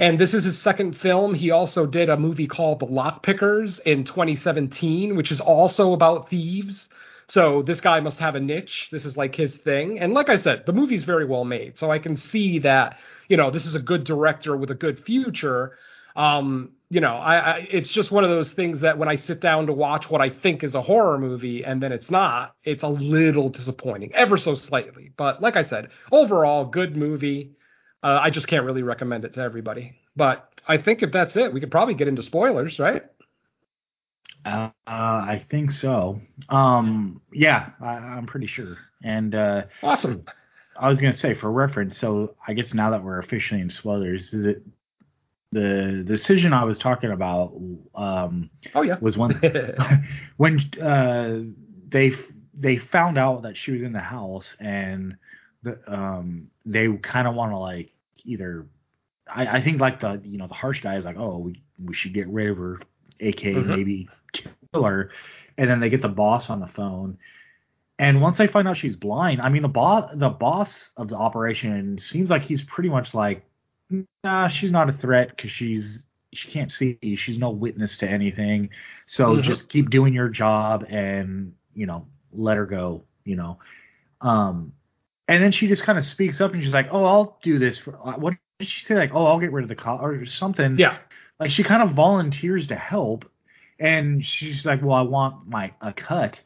And 0.00 0.18
this 0.18 0.34
is 0.34 0.44
his 0.44 0.58
second 0.58 0.96
film. 0.96 1.34
He 1.34 1.50
also 1.50 1.86
did 1.86 2.08
a 2.08 2.16
movie 2.16 2.46
called 2.46 2.80
The 2.80 2.86
Lockpickers 2.86 3.80
in 3.80 4.04
2017, 4.04 5.14
which 5.14 5.30
is 5.30 5.40
also 5.40 5.92
about 5.92 6.30
thieves. 6.30 6.88
So 7.30 7.62
this 7.62 7.80
guy 7.80 8.00
must 8.00 8.18
have 8.18 8.34
a 8.34 8.40
niche. 8.40 8.88
This 8.92 9.04
is 9.04 9.16
like 9.16 9.34
his 9.34 9.54
thing. 9.56 9.98
And 10.00 10.12
like 10.12 10.28
I 10.28 10.36
said, 10.36 10.64
the 10.66 10.72
movie's 10.72 11.04
very 11.04 11.24
well 11.24 11.44
made. 11.44 11.78
So 11.78 11.90
I 11.90 11.98
can 11.98 12.16
see 12.16 12.58
that 12.60 12.98
you 13.30 13.36
know, 13.36 13.50
this 13.50 13.64
is 13.64 13.76
a 13.76 13.78
good 13.78 14.04
director 14.04 14.56
with 14.56 14.70
a 14.70 14.74
good 14.74 15.04
future. 15.04 15.78
Um, 16.16 16.72
you 16.90 17.00
know, 17.00 17.14
I, 17.14 17.36
I, 17.36 17.68
it's 17.70 17.88
just 17.88 18.10
one 18.10 18.24
of 18.24 18.30
those 18.30 18.52
things 18.52 18.80
that 18.80 18.98
when 18.98 19.08
I 19.08 19.14
sit 19.14 19.40
down 19.40 19.68
to 19.68 19.72
watch 19.72 20.10
what 20.10 20.20
I 20.20 20.28
think 20.28 20.64
is 20.64 20.74
a 20.74 20.82
horror 20.82 21.16
movie 21.16 21.64
and 21.64 21.80
then 21.80 21.92
it's 21.92 22.10
not, 22.10 22.56
it's 22.64 22.82
a 22.82 22.88
little 22.88 23.48
disappointing, 23.48 24.12
ever 24.14 24.36
so 24.36 24.56
slightly. 24.56 25.12
But 25.16 25.40
like 25.40 25.54
I 25.54 25.62
said, 25.62 25.90
overall, 26.10 26.64
good 26.64 26.96
movie. 26.96 27.52
Uh, 28.02 28.18
I 28.20 28.30
just 28.30 28.48
can't 28.48 28.66
really 28.66 28.82
recommend 28.82 29.24
it 29.24 29.34
to 29.34 29.40
everybody. 29.40 29.94
But 30.16 30.50
I 30.66 30.78
think 30.78 31.04
if 31.04 31.12
that's 31.12 31.36
it, 31.36 31.54
we 31.54 31.60
could 31.60 31.70
probably 31.70 31.94
get 31.94 32.08
into 32.08 32.22
spoilers, 32.22 32.80
right? 32.80 33.04
Uh, 34.44 34.70
I 34.86 35.44
think 35.50 35.70
so. 35.70 36.20
Um, 36.48 37.20
yeah, 37.32 37.70
I, 37.80 38.18
am 38.18 38.26
pretty 38.26 38.46
sure. 38.46 38.76
And 39.02 39.34
uh, 39.34 39.64
awesome. 39.82 40.24
I 40.76 40.88
was 40.88 41.00
gonna 41.00 41.12
say 41.12 41.34
for 41.34 41.50
reference, 41.50 41.98
so 41.98 42.34
I 42.46 42.54
guess 42.54 42.72
now 42.72 42.90
that 42.90 43.04
we're 43.04 43.18
officially 43.18 43.60
in 43.60 43.70
spoilers, 43.70 44.30
the 44.30 44.62
the 45.52 46.02
decision 46.06 46.52
I 46.52 46.64
was 46.64 46.78
talking 46.78 47.10
about, 47.10 47.52
um, 47.94 48.50
oh 48.74 48.82
yeah, 48.82 48.96
was 49.00 49.18
when 49.18 49.32
when 50.36 50.60
uh, 50.80 51.40
they 51.88 52.12
they 52.54 52.76
found 52.76 53.18
out 53.18 53.42
that 53.42 53.56
she 53.56 53.72
was 53.72 53.82
in 53.82 53.92
the 53.92 54.00
house 54.00 54.48
and 54.58 55.16
the, 55.62 55.78
um, 55.86 56.50
they 56.64 56.88
kind 56.98 57.26
of 57.26 57.34
want 57.34 57.52
to 57.52 57.58
like 57.58 57.90
either 58.24 58.66
I, 59.32 59.58
I 59.58 59.62
think 59.62 59.80
like 59.80 60.00
the 60.00 60.20
you 60.24 60.38
know 60.38 60.46
the 60.46 60.54
harsh 60.54 60.82
guy 60.82 60.96
is 60.96 61.04
like 61.04 61.16
oh 61.18 61.38
we 61.38 61.62
we 61.82 61.94
should 61.94 62.14
get 62.14 62.28
rid 62.28 62.50
of 62.50 62.58
her, 62.58 62.80
aka 63.20 63.54
mm-hmm. 63.54 63.68
maybe 63.68 64.08
killer. 64.72 65.10
and 65.58 65.68
then 65.68 65.80
they 65.80 65.88
get 65.88 66.02
the 66.02 66.08
boss 66.08 66.50
on 66.50 66.60
the 66.60 66.66
phone 66.66 67.18
and 68.00 68.22
once 68.22 68.38
they 68.38 68.46
find 68.46 68.66
out 68.66 68.78
she's 68.78 68.96
blind, 68.96 69.42
I 69.42 69.50
mean 69.50 69.60
the 69.60 69.68
boss 69.68 70.10
the 70.14 70.30
boss 70.30 70.88
of 70.96 71.08
the 71.10 71.16
operation 71.16 71.98
seems 71.98 72.30
like 72.30 72.40
he's 72.40 72.62
pretty 72.62 72.88
much 72.88 73.12
like, 73.12 73.44
nah, 74.24 74.48
she's 74.48 74.72
not 74.72 74.88
a 74.88 74.92
threat 74.92 75.36
because 75.36 75.50
she's 75.50 76.02
she 76.32 76.50
can't 76.50 76.72
see, 76.72 76.98
she's 77.16 77.36
no 77.36 77.50
witness 77.50 77.98
to 77.98 78.08
anything. 78.08 78.70
So 79.06 79.34
mm-hmm. 79.34 79.42
just 79.42 79.68
keep 79.68 79.90
doing 79.90 80.14
your 80.14 80.30
job 80.30 80.86
and 80.88 81.52
you 81.74 81.84
know 81.84 82.06
let 82.32 82.56
her 82.56 82.64
go. 82.64 83.04
You 83.26 83.36
know, 83.36 83.58
um, 84.22 84.72
and 85.28 85.42
then 85.44 85.52
she 85.52 85.68
just 85.68 85.82
kind 85.82 85.98
of 85.98 86.06
speaks 86.06 86.40
up 86.40 86.54
and 86.54 86.62
she's 86.62 86.72
like, 86.72 86.88
oh, 86.92 87.04
I'll 87.04 87.38
do 87.42 87.58
this 87.58 87.76
for 87.76 87.98
uh, 88.02 88.14
what 88.14 88.34
did 88.58 88.68
she 88.68 88.80
say? 88.80 88.94
Like, 88.94 89.10
oh, 89.12 89.26
I'll 89.26 89.40
get 89.40 89.52
rid 89.52 89.64
of 89.64 89.68
the 89.68 89.74
car 89.74 90.10
or 90.10 90.24
something. 90.24 90.78
Yeah. 90.78 90.96
Like 91.40 91.50
she 91.50 91.64
kind 91.64 91.82
of 91.82 91.92
volunteers 91.92 92.68
to 92.68 92.76
help, 92.76 93.24
and 93.80 94.24
she's 94.24 94.64
like, 94.64 94.82
well, 94.82 94.94
I 94.94 95.02
want 95.02 95.48
my 95.48 95.72
a 95.80 95.92
cut 95.92 96.40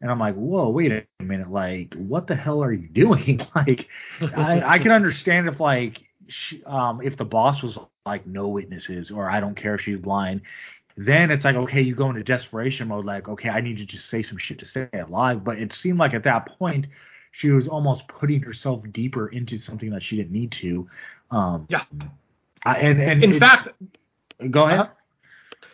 and 0.00 0.10
I'm 0.10 0.18
like, 0.18 0.34
whoa, 0.34 0.68
wait 0.70 0.92
a 0.92 1.22
minute, 1.22 1.50
like, 1.50 1.94
what 1.94 2.26
the 2.26 2.34
hell 2.34 2.62
are 2.62 2.72
you 2.72 2.88
doing? 2.92 3.40
like, 3.54 3.88
I, 4.20 4.62
I 4.62 4.78
can 4.78 4.92
understand 4.92 5.48
if 5.48 5.60
like, 5.60 6.02
she, 6.28 6.62
um, 6.64 7.00
if 7.02 7.16
the 7.16 7.24
boss 7.24 7.62
was 7.62 7.78
like, 8.06 8.26
no 8.26 8.48
witnesses, 8.48 9.10
or 9.10 9.28
I 9.28 9.40
don't 9.40 9.54
care 9.54 9.74
if 9.74 9.82
she's 9.82 9.98
blind, 9.98 10.42
then 10.96 11.30
it's 11.30 11.44
like, 11.44 11.56
okay, 11.56 11.80
you 11.80 11.94
go 11.94 12.08
into 12.08 12.22
desperation 12.22 12.88
mode, 12.88 13.04
like, 13.04 13.28
okay, 13.28 13.48
I 13.48 13.60
need 13.60 13.78
to 13.78 13.84
just 13.84 14.08
say 14.08 14.22
some 14.22 14.38
shit 14.38 14.58
to 14.60 14.64
stay 14.64 14.88
alive. 14.92 15.44
But 15.44 15.58
it 15.58 15.72
seemed 15.72 15.98
like 15.98 16.14
at 16.14 16.24
that 16.24 16.46
point, 16.58 16.86
she 17.32 17.50
was 17.50 17.68
almost 17.68 18.06
putting 18.08 18.42
herself 18.42 18.82
deeper 18.92 19.28
into 19.28 19.58
something 19.58 19.90
that 19.90 20.02
she 20.02 20.16
didn't 20.16 20.32
need 20.32 20.52
to. 20.52 20.88
Um, 21.30 21.66
yeah. 21.68 21.84
I, 22.64 22.76
and 22.76 23.00
and 23.00 23.24
in 23.24 23.40
fact, 23.40 23.68
go 24.50 24.66
ahead. 24.66 24.80
Uh-huh. 24.80 24.90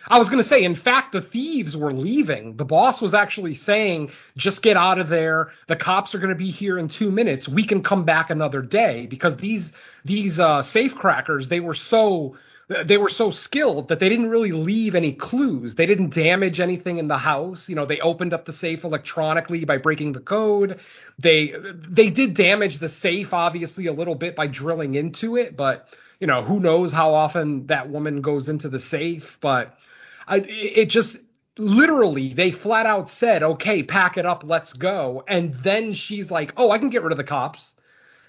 I 0.08 0.20
was 0.20 0.30
going 0.30 0.42
to 0.42 0.48
say, 0.48 0.62
in 0.62 0.76
fact, 0.76 1.12
the 1.12 1.20
thieves 1.20 1.76
were 1.76 1.92
leaving. 1.92 2.56
The 2.56 2.64
boss 2.64 3.00
was 3.00 3.12
actually 3.12 3.54
saying, 3.54 4.12
just 4.36 4.62
get 4.62 4.76
out 4.76 5.00
of 5.00 5.08
there. 5.08 5.50
The 5.66 5.74
cops 5.74 6.14
are 6.14 6.18
going 6.18 6.30
to 6.30 6.36
be 6.36 6.52
here 6.52 6.78
in 6.78 6.88
two 6.88 7.10
minutes. 7.10 7.48
We 7.48 7.66
can 7.66 7.82
come 7.82 8.04
back 8.04 8.30
another 8.30 8.62
day 8.62 9.06
because 9.06 9.36
these, 9.36 9.72
these, 10.04 10.38
uh, 10.38 10.62
safe 10.62 10.94
crackers, 10.94 11.48
they 11.48 11.58
were 11.58 11.74
so, 11.74 12.36
they 12.84 12.98
were 12.98 13.08
so 13.08 13.32
skilled 13.32 13.88
that 13.88 13.98
they 13.98 14.08
didn't 14.08 14.28
really 14.28 14.52
leave 14.52 14.94
any 14.94 15.12
clues. 15.12 15.74
They 15.74 15.86
didn't 15.86 16.14
damage 16.14 16.60
anything 16.60 16.98
in 16.98 17.08
the 17.08 17.18
house. 17.18 17.68
You 17.68 17.74
know, 17.74 17.86
they 17.86 17.98
opened 17.98 18.32
up 18.32 18.44
the 18.44 18.52
safe 18.52 18.84
electronically 18.84 19.64
by 19.64 19.78
breaking 19.78 20.12
the 20.12 20.20
code. 20.20 20.78
They, 21.18 21.52
they 21.88 22.10
did 22.10 22.34
damage 22.34 22.78
the 22.78 22.88
safe, 22.88 23.32
obviously, 23.32 23.86
a 23.86 23.92
little 23.92 24.14
bit 24.14 24.36
by 24.36 24.46
drilling 24.46 24.94
into 24.94 25.36
it, 25.36 25.56
but, 25.56 25.88
you 26.20 26.26
know, 26.26 26.42
who 26.42 26.60
knows 26.60 26.92
how 26.92 27.14
often 27.14 27.66
that 27.68 27.90
woman 27.90 28.22
goes 28.22 28.48
into 28.48 28.68
the 28.68 28.80
safe, 28.80 29.38
but, 29.40 29.74
I, 30.28 30.38
it 30.38 30.86
just 30.86 31.16
literally 31.58 32.34
they 32.34 32.50
flat 32.50 32.86
out 32.86 33.08
said, 33.10 33.42
"Okay, 33.42 33.82
pack 33.82 34.16
it 34.18 34.26
up, 34.26 34.42
let's 34.44 34.72
go." 34.72 35.24
And 35.28 35.54
then 35.62 35.92
she's 35.94 36.30
like, 36.30 36.52
"Oh, 36.56 36.70
I 36.70 36.78
can 36.78 36.90
get 36.90 37.02
rid 37.02 37.12
of 37.12 37.18
the 37.18 37.24
cops." 37.24 37.74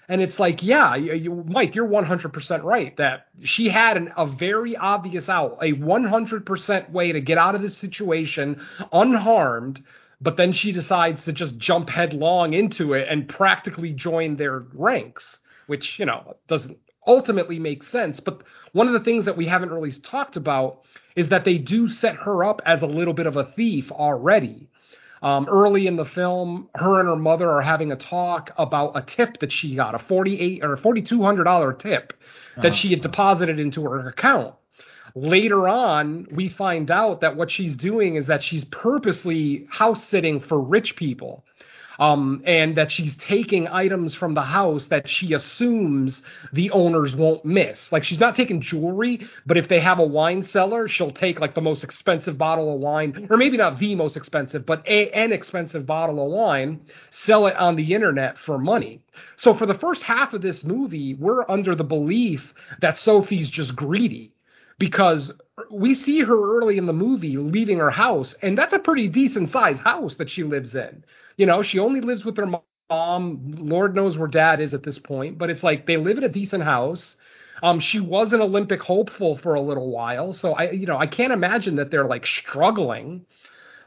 And 0.08 0.22
it's 0.22 0.38
like, 0.38 0.62
yeah, 0.62 0.94
you, 0.94 1.44
Mike, 1.46 1.74
you're 1.74 1.86
100% 1.86 2.64
right 2.64 2.96
that 2.96 3.26
she 3.42 3.68
had 3.68 3.98
an, 3.98 4.10
a 4.16 4.26
very 4.26 4.74
obvious 4.74 5.28
out, 5.28 5.58
a 5.60 5.74
100% 5.74 6.90
way 6.90 7.12
to 7.12 7.20
get 7.20 7.36
out 7.36 7.54
of 7.54 7.60
this 7.60 7.76
situation 7.76 8.62
unharmed. 8.90 9.82
But 10.18 10.38
then 10.38 10.52
she 10.52 10.72
decides 10.72 11.24
to 11.24 11.32
just 11.32 11.58
jump 11.58 11.90
headlong 11.90 12.54
into 12.54 12.94
it 12.94 13.06
and 13.10 13.28
practically 13.28 13.92
join 13.92 14.36
their 14.36 14.60
ranks, 14.72 15.40
which, 15.66 15.98
you 15.98 16.06
know, 16.06 16.36
doesn't 16.46 16.78
ultimately 17.08 17.58
make 17.58 17.82
sense. 17.82 18.20
But 18.20 18.42
one 18.72 18.86
of 18.86 18.92
the 18.92 19.00
things 19.00 19.24
that 19.24 19.36
we 19.36 19.46
haven't 19.46 19.72
really 19.72 19.92
talked 19.92 20.36
about 20.36 20.82
is 21.16 21.30
that 21.30 21.44
they 21.44 21.58
do 21.58 21.88
set 21.88 22.14
her 22.16 22.44
up 22.44 22.60
as 22.64 22.82
a 22.82 22.86
little 22.86 23.14
bit 23.14 23.26
of 23.26 23.36
a 23.36 23.46
thief 23.56 23.90
already. 23.90 24.68
Um, 25.20 25.48
early 25.50 25.88
in 25.88 25.96
the 25.96 26.04
film, 26.04 26.68
her 26.76 27.00
and 27.00 27.08
her 27.08 27.16
mother 27.16 27.50
are 27.50 27.62
having 27.62 27.90
a 27.90 27.96
talk 27.96 28.52
about 28.56 28.92
a 28.94 29.02
tip 29.02 29.40
that 29.40 29.50
she 29.50 29.74
got, 29.74 29.96
a 29.96 29.98
forty-eight 29.98 30.62
or 30.62 30.76
forty-two 30.76 31.22
hundred 31.22 31.44
dollar 31.44 31.72
tip 31.72 32.12
that 32.56 32.66
uh-huh. 32.66 32.74
she 32.74 32.90
had 32.90 33.00
deposited 33.00 33.58
into 33.58 33.82
her 33.82 34.08
account. 34.08 34.54
Later 35.16 35.66
on, 35.68 36.28
we 36.30 36.48
find 36.48 36.88
out 36.90 37.22
that 37.22 37.34
what 37.34 37.50
she's 37.50 37.76
doing 37.76 38.14
is 38.14 38.26
that 38.26 38.44
she's 38.44 38.64
purposely 38.66 39.66
house 39.70 40.04
sitting 40.04 40.38
for 40.38 40.60
rich 40.60 40.94
people 40.94 41.44
um, 41.98 42.42
and 42.44 42.76
that 42.76 42.90
she's 42.90 43.16
taking 43.16 43.66
items 43.66 44.14
from 44.14 44.34
the 44.34 44.42
house 44.42 44.86
that 44.86 45.08
she 45.08 45.32
assumes 45.32 46.22
the 46.52 46.70
owners 46.70 47.14
won't 47.14 47.44
miss. 47.44 47.90
Like 47.90 48.04
she's 48.04 48.20
not 48.20 48.34
taking 48.34 48.60
jewelry, 48.60 49.26
but 49.46 49.56
if 49.56 49.68
they 49.68 49.80
have 49.80 49.98
a 49.98 50.06
wine 50.06 50.44
cellar, 50.44 50.88
she'll 50.88 51.10
take 51.10 51.40
like 51.40 51.54
the 51.54 51.60
most 51.60 51.82
expensive 51.82 52.38
bottle 52.38 52.74
of 52.74 52.80
wine, 52.80 53.26
or 53.30 53.36
maybe 53.36 53.56
not 53.56 53.78
the 53.78 53.94
most 53.94 54.16
expensive, 54.16 54.64
but 54.64 54.86
a, 54.86 55.10
an 55.10 55.32
expensive 55.32 55.86
bottle 55.86 56.24
of 56.24 56.30
wine, 56.30 56.80
sell 57.10 57.46
it 57.46 57.56
on 57.56 57.76
the 57.76 57.94
internet 57.94 58.38
for 58.38 58.58
money. 58.58 59.00
So 59.36 59.54
for 59.54 59.66
the 59.66 59.74
first 59.74 60.02
half 60.02 60.32
of 60.32 60.42
this 60.42 60.64
movie, 60.64 61.14
we're 61.14 61.48
under 61.50 61.74
the 61.74 61.84
belief 61.84 62.54
that 62.80 62.98
Sophie's 62.98 63.48
just 63.48 63.74
greedy 63.74 64.32
because 64.78 65.32
we 65.70 65.94
see 65.94 66.20
her 66.20 66.58
early 66.58 66.78
in 66.78 66.86
the 66.86 66.92
movie 66.92 67.36
leaving 67.36 67.78
her 67.78 67.90
house, 67.90 68.34
and 68.42 68.56
that's 68.56 68.72
a 68.72 68.78
pretty 68.78 69.08
decent 69.08 69.50
sized 69.50 69.80
house 69.80 70.16
that 70.16 70.30
she 70.30 70.42
lives 70.44 70.74
in. 70.74 71.04
You 71.36 71.46
know, 71.46 71.62
she 71.62 71.78
only 71.78 72.00
lives 72.00 72.24
with 72.24 72.36
her 72.36 72.46
mom. 72.46 72.62
Lord 72.90 73.94
knows 73.94 74.16
where 74.16 74.28
dad 74.28 74.60
is 74.60 74.74
at 74.74 74.82
this 74.82 74.98
point, 74.98 75.38
but 75.38 75.50
it's 75.50 75.62
like 75.62 75.86
they 75.86 75.96
live 75.96 76.18
in 76.18 76.24
a 76.24 76.28
decent 76.28 76.64
house. 76.64 77.16
Um, 77.62 77.80
she 77.80 78.00
was 78.00 78.32
an 78.32 78.40
Olympic 78.40 78.80
hopeful 78.80 79.36
for 79.36 79.54
a 79.54 79.60
little 79.60 79.90
while, 79.90 80.32
so 80.32 80.52
I, 80.52 80.70
you 80.70 80.86
know, 80.86 80.96
I 80.96 81.06
can't 81.06 81.32
imagine 81.32 81.76
that 81.76 81.90
they're 81.90 82.06
like 82.06 82.26
struggling. 82.26 83.26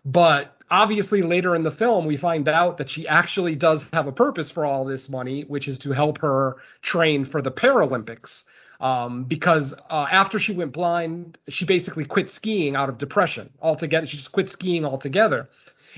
But 0.04 0.56
obviously, 0.70 1.22
later 1.22 1.56
in 1.56 1.64
the 1.64 1.72
film, 1.72 2.06
we 2.06 2.18
find 2.18 2.48
out 2.48 2.78
that 2.78 2.90
she 2.90 3.08
actually 3.08 3.56
does 3.56 3.84
have 3.94 4.08
a 4.08 4.12
purpose 4.12 4.52
for 4.52 4.66
all 4.66 4.84
this 4.84 5.10
money, 5.10 5.44
which 5.44 5.68
is 5.68 5.80
to 5.80 5.92
help 5.92 6.20
her 6.20 6.58
train 6.82 7.26
for 7.26 7.42
the 7.42 7.52
Paralympics 7.52 8.44
um, 8.82 9.26
because 9.26 9.74
uh, 9.90 10.08
after 10.12 10.40
she 10.40 10.54
went 10.54 10.74
blind, 10.74 11.38
she 11.48 11.66
basically 11.66 12.06
quit 12.06 12.30
skiing 12.30 12.76
out 12.76 12.90
of 12.90 12.98
depression 12.98 13.50
altogether. 13.62 14.08
She 14.08 14.18
just 14.18 14.34
quit 14.34 14.50
skiing 14.50 14.84
altogether. 14.86 15.50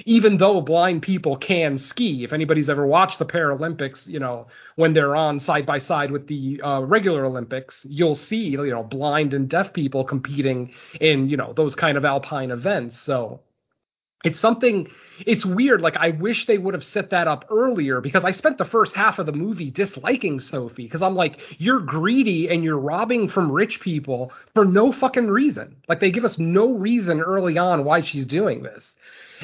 even 0.06 0.38
though 0.38 0.62
blind 0.62 1.02
people 1.02 1.38
can 1.38 1.78
ski. 1.78 2.24
If 2.24 2.34
anybody's 2.34 2.70
ever 2.70 2.86
watched 2.86 3.20
the 3.20 3.26
Paralympics, 3.26 4.08
you 4.08 4.20
know, 4.20 4.48
when 4.76 4.94
they're 4.94 5.16
on 5.16 5.40
side 5.40 5.66
by 5.66 5.80
side 5.80 6.12
with 6.12 6.28
the 6.28 6.62
uh, 6.64 6.82
regular 6.82 7.26
Olympics, 7.26 7.82
you'll 7.88 8.16
see, 8.16 8.50
you 8.50 8.70
know, 8.70 8.84
blind 8.84 9.34
and 9.34 9.50
deaf 9.50 9.74
people 9.74 10.04
competing 10.04 10.74
in, 11.00 11.30
you 11.30 11.38
know, 11.38 11.54
those 11.54 11.76
kind 11.76 11.98
of 11.98 12.06
alpine 12.06 12.52
events. 12.52 13.00
So 13.00 13.42
it's 14.24 14.40
something 14.40 14.88
it's 15.26 15.46
weird 15.46 15.82
like 15.82 15.96
i 15.98 16.10
wish 16.10 16.48
they 16.48 16.58
would 16.58 16.74
have 16.74 16.84
set 16.84 17.12
that 17.12 17.28
up 17.28 17.46
earlier 17.52 18.02
because 18.02 18.24
i 18.24 18.32
spent 18.32 18.58
the 18.58 18.66
first 18.66 18.96
half 18.96 19.20
of 19.20 19.26
the 19.26 19.32
movie 19.32 19.70
disliking 19.70 20.40
sophie 20.40 20.84
because 20.84 21.02
i'm 21.02 21.16
like 21.16 21.40
you're 21.60 21.80
greedy 21.80 22.50
and 22.50 22.64
you're 22.64 22.80
robbing 22.80 23.28
from 23.28 23.52
rich 23.52 23.80
people 23.80 24.32
for 24.54 24.66
no 24.66 24.92
fucking 24.92 25.28
reason. 25.28 25.76
Like 25.88 26.00
they 26.00 26.12
give 26.12 26.26
us 26.26 26.38
no 26.40 26.72
reason 26.74 27.22
early 27.22 27.58
on 27.58 27.84
why 27.84 28.02
she's 28.02 28.26
doing 28.26 28.64
this. 28.64 28.96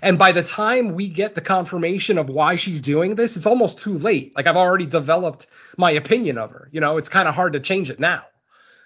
And 0.02 0.18
by 0.18 0.32
the 0.32 0.44
time 0.44 0.94
we 0.94 1.10
get 1.10 1.36
the 1.36 1.42
confirmation 1.42 2.18
of 2.18 2.28
why 2.30 2.56
she's 2.56 2.82
doing 2.82 3.15
this 3.15 3.36
it's 3.36 3.46
almost 3.46 3.80
too 3.80 3.98
late. 3.98 4.34
Like 4.36 4.48
i've 4.48 4.56
already 4.56 4.86
developed 4.86 5.48
my 5.78 5.92
opinion 5.92 6.38
of 6.38 6.52
her 6.52 6.70
you 6.72 6.82
know? 6.82 6.98
It's 6.98 7.10
kind 7.10 7.28
of 7.28 7.36
hard 7.36 7.54
to 7.54 7.60
change 7.60 7.89
it 7.89 8.00
now. 8.00 8.24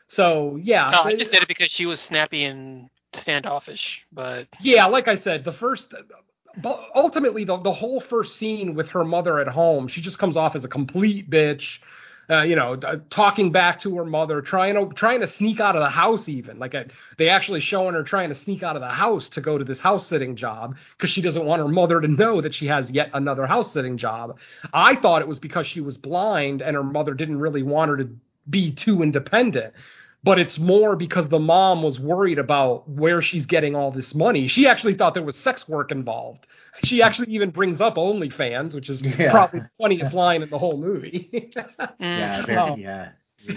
So 0.08 0.58
yeah. 0.62 0.90
No, 0.92 1.02
I 1.02 1.16
just 1.16 1.32
did 1.32 1.42
it 1.42 1.48
because 1.48 1.72
she 1.72 1.86
was 1.86 2.00
snappy 2.00 2.44
and 2.44 2.90
standoffish, 3.16 4.02
but 4.12 4.48
Yeah, 4.60 4.86
like 4.86 5.08
I 5.08 5.18
said, 5.18 5.44
the 5.44 5.54
first, 5.54 5.94
but 6.58 6.80
ultimately, 6.96 7.46
the 7.46 7.58
the 7.58 7.72
whole 7.74 8.00
first 8.02 8.38
scene 8.38 8.76
with 8.76 8.90
her 8.90 9.04
mother 9.04 9.40
at 9.40 9.48
home, 9.48 9.88
she 9.88 10.02
just 10.02 10.20
comes 10.20 10.38
off 10.38 10.56
as 10.56 10.64
a 10.66 10.68
complete 10.70 11.30
bitch. 11.30 11.80
Uh, 12.30 12.42
you 12.44 12.56
know, 12.56 12.76
d- 12.78 12.88
talking 13.10 13.52
back 13.52 13.80
to 13.82 13.98
her 13.98 14.06
mother, 14.06 14.42
trying 14.42 14.76
to 14.76 14.94
trying 14.96 15.20
to 15.20 15.28
sneak 15.28 15.60
out 15.60 15.76
of 15.76 15.82
the 15.82 15.90
house. 15.90 16.30
Even 16.30 16.58
like 16.60 16.74
uh 16.74 16.86
they 17.18 17.28
actually 17.28 17.60
showing 17.60 17.96
her 17.96 18.04
trying 18.04 18.30
to 18.30 18.36
sneak 18.36 18.64
out 18.64 18.76
of 18.78 18.82
the 18.82 18.88
house 18.88 19.28
to 19.30 19.42
go 19.42 19.58
to 19.58 19.66
this 19.66 19.80
house 19.82 20.08
sitting 20.08 20.36
job 20.36 20.78
because 20.98 21.10
she 21.10 21.22
doesn't 21.22 21.46
want 21.46 21.62
her 21.62 21.68
mother 21.68 22.00
to 22.00 22.08
know 22.08 22.40
that 22.40 22.54
she 22.54 22.68
has 22.68 22.90
yet 22.92 23.10
another 23.14 23.46
house 23.46 23.74
sitting 23.74 23.98
job. 23.98 24.38
I 24.74 24.96
thought 24.96 25.22
it 25.22 25.28
was 25.28 25.40
because 25.40 25.68
she 25.68 25.82
was 25.82 25.98
blind 25.98 26.62
and 26.62 26.76
her 26.76 26.84
mother 26.84 27.14
didn't 27.14 27.40
really 27.40 27.64
want 27.64 27.90
her 27.90 27.98
to 27.98 28.10
be 28.50 28.72
too 28.72 29.02
independent 29.04 29.74
but 30.24 30.40
it's 30.40 30.58
more 30.58 30.96
because 30.96 31.28
the 31.28 31.40
mom 31.40 31.84
was 31.84 32.00
worried 32.00 32.40
about 32.40 32.88
where 32.90 33.22
she's 33.22 33.46
getting 33.46 33.76
all 33.76 33.92
this 33.92 34.16
money. 34.16 34.48
She 34.48 34.68
actually 34.68 34.94
thought 34.96 35.14
there 35.14 35.24
was 35.24 35.36
sex 35.36 35.68
work 35.68 35.92
involved. 35.92 36.48
She 36.84 37.02
actually 37.02 37.32
even 37.34 37.50
brings 37.52 37.82
up 37.82 37.96
OnlyFans, 37.96 38.74
which 38.74 38.90
is 38.90 39.02
Yeah. 39.02 39.32
probably 39.32 39.60
the 39.62 39.70
funniest 39.80 40.14
line 40.14 40.42
in 40.42 40.50
the 40.50 40.58
whole 40.58 40.78
movie. 40.78 41.30
Yeah, 42.00 42.42
Mm. 42.42 42.46
very, 42.46 42.82
yeah. 42.82 43.10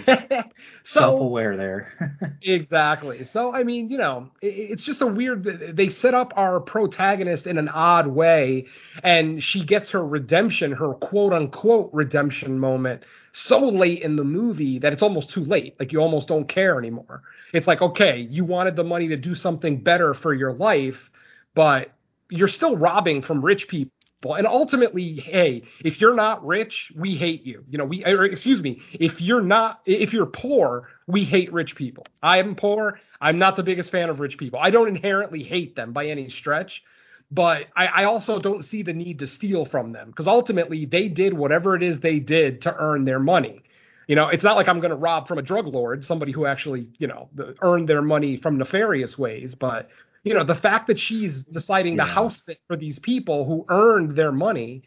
So 0.05 0.43
Self-aware 0.83 1.57
there. 1.57 2.37
exactly. 2.41 3.23
So 3.25 3.53
I 3.53 3.63
mean, 3.63 3.89
you 3.89 3.97
know, 3.97 4.29
it, 4.41 4.47
it's 4.47 4.83
just 4.83 5.01
a 5.01 5.07
weird. 5.07 5.43
They 5.75 5.89
set 5.89 6.13
up 6.13 6.33
our 6.35 6.59
protagonist 6.59 7.47
in 7.47 7.57
an 7.57 7.69
odd 7.69 8.07
way, 8.07 8.67
and 9.03 9.41
she 9.43 9.63
gets 9.63 9.89
her 9.91 10.05
redemption, 10.05 10.71
her 10.73 10.93
quote 10.95 11.33
unquote 11.33 11.89
redemption 11.93 12.59
moment, 12.59 13.03
so 13.33 13.59
late 13.59 14.01
in 14.01 14.15
the 14.15 14.23
movie 14.23 14.79
that 14.79 14.93
it's 14.93 15.01
almost 15.03 15.29
too 15.29 15.43
late. 15.45 15.75
Like 15.79 15.91
you 15.91 15.99
almost 15.99 16.27
don't 16.27 16.47
care 16.47 16.77
anymore. 16.79 17.23
It's 17.53 17.67
like, 17.67 17.81
okay, 17.81 18.19
you 18.19 18.45
wanted 18.45 18.75
the 18.75 18.83
money 18.83 19.07
to 19.09 19.17
do 19.17 19.35
something 19.35 19.81
better 19.83 20.13
for 20.13 20.33
your 20.33 20.53
life, 20.53 21.11
but 21.55 21.91
you're 22.29 22.47
still 22.47 22.77
robbing 22.77 23.21
from 23.21 23.43
rich 23.43 23.67
people. 23.67 23.91
And 24.23 24.47
ultimately, 24.47 25.13
hey, 25.13 25.63
if 25.85 26.01
you're 26.01 26.15
not 26.15 26.45
rich, 26.45 26.91
we 26.95 27.15
hate 27.15 27.45
you. 27.45 27.63
You 27.69 27.77
know, 27.77 27.85
we, 27.85 28.03
or 28.03 28.25
excuse 28.25 28.61
me, 28.61 28.81
if 28.93 29.21
you're 29.21 29.41
not, 29.41 29.81
if 29.85 30.11
you're 30.11 30.25
poor, 30.25 30.87
we 31.05 31.23
hate 31.23 31.53
rich 31.53 31.75
people. 31.75 32.05
I 32.23 32.39
am 32.39 32.55
poor. 32.55 32.99
I'm 33.21 33.37
not 33.37 33.55
the 33.55 33.63
biggest 33.63 33.91
fan 33.91 34.09
of 34.09 34.19
rich 34.19 34.37
people. 34.37 34.59
I 34.59 34.71
don't 34.71 34.87
inherently 34.87 35.43
hate 35.43 35.75
them 35.75 35.93
by 35.93 36.07
any 36.07 36.29
stretch, 36.29 36.83
but 37.29 37.67
I, 37.75 37.85
I 37.87 38.03
also 38.05 38.39
don't 38.39 38.65
see 38.65 38.81
the 38.81 38.93
need 38.93 39.19
to 39.19 39.27
steal 39.27 39.65
from 39.65 39.91
them 39.91 40.09
because 40.09 40.27
ultimately 40.27 40.85
they 40.85 41.09
did 41.09 41.33
whatever 41.33 41.75
it 41.75 41.83
is 41.83 41.99
they 41.99 42.19
did 42.19 42.61
to 42.61 42.75
earn 42.75 43.05
their 43.05 43.19
money. 43.19 43.61
You 44.07 44.15
know, 44.15 44.29
it's 44.29 44.43
not 44.43 44.55
like 44.55 44.67
I'm 44.67 44.79
going 44.79 44.91
to 44.91 44.97
rob 44.97 45.27
from 45.27 45.37
a 45.37 45.43
drug 45.43 45.67
lord, 45.67 46.03
somebody 46.03 46.31
who 46.31 46.45
actually, 46.45 46.89
you 46.97 47.07
know, 47.07 47.29
earned 47.61 47.87
their 47.87 48.01
money 48.01 48.37
from 48.37 48.57
nefarious 48.57 49.17
ways. 49.17 49.53
But, 49.53 49.89
you 50.27 50.33
know, 50.33 50.43
the 50.43 50.55
fact 50.55 50.87
that 50.87 50.99
she's 50.99 51.43
deciding 51.43 51.97
to 51.97 52.03
house 52.03 52.45
sit 52.45 52.59
for 52.67 52.75
these 52.75 52.99
people 52.99 53.45
who 53.45 53.65
earned 53.69 54.15
their 54.15 54.31
money 54.31 54.83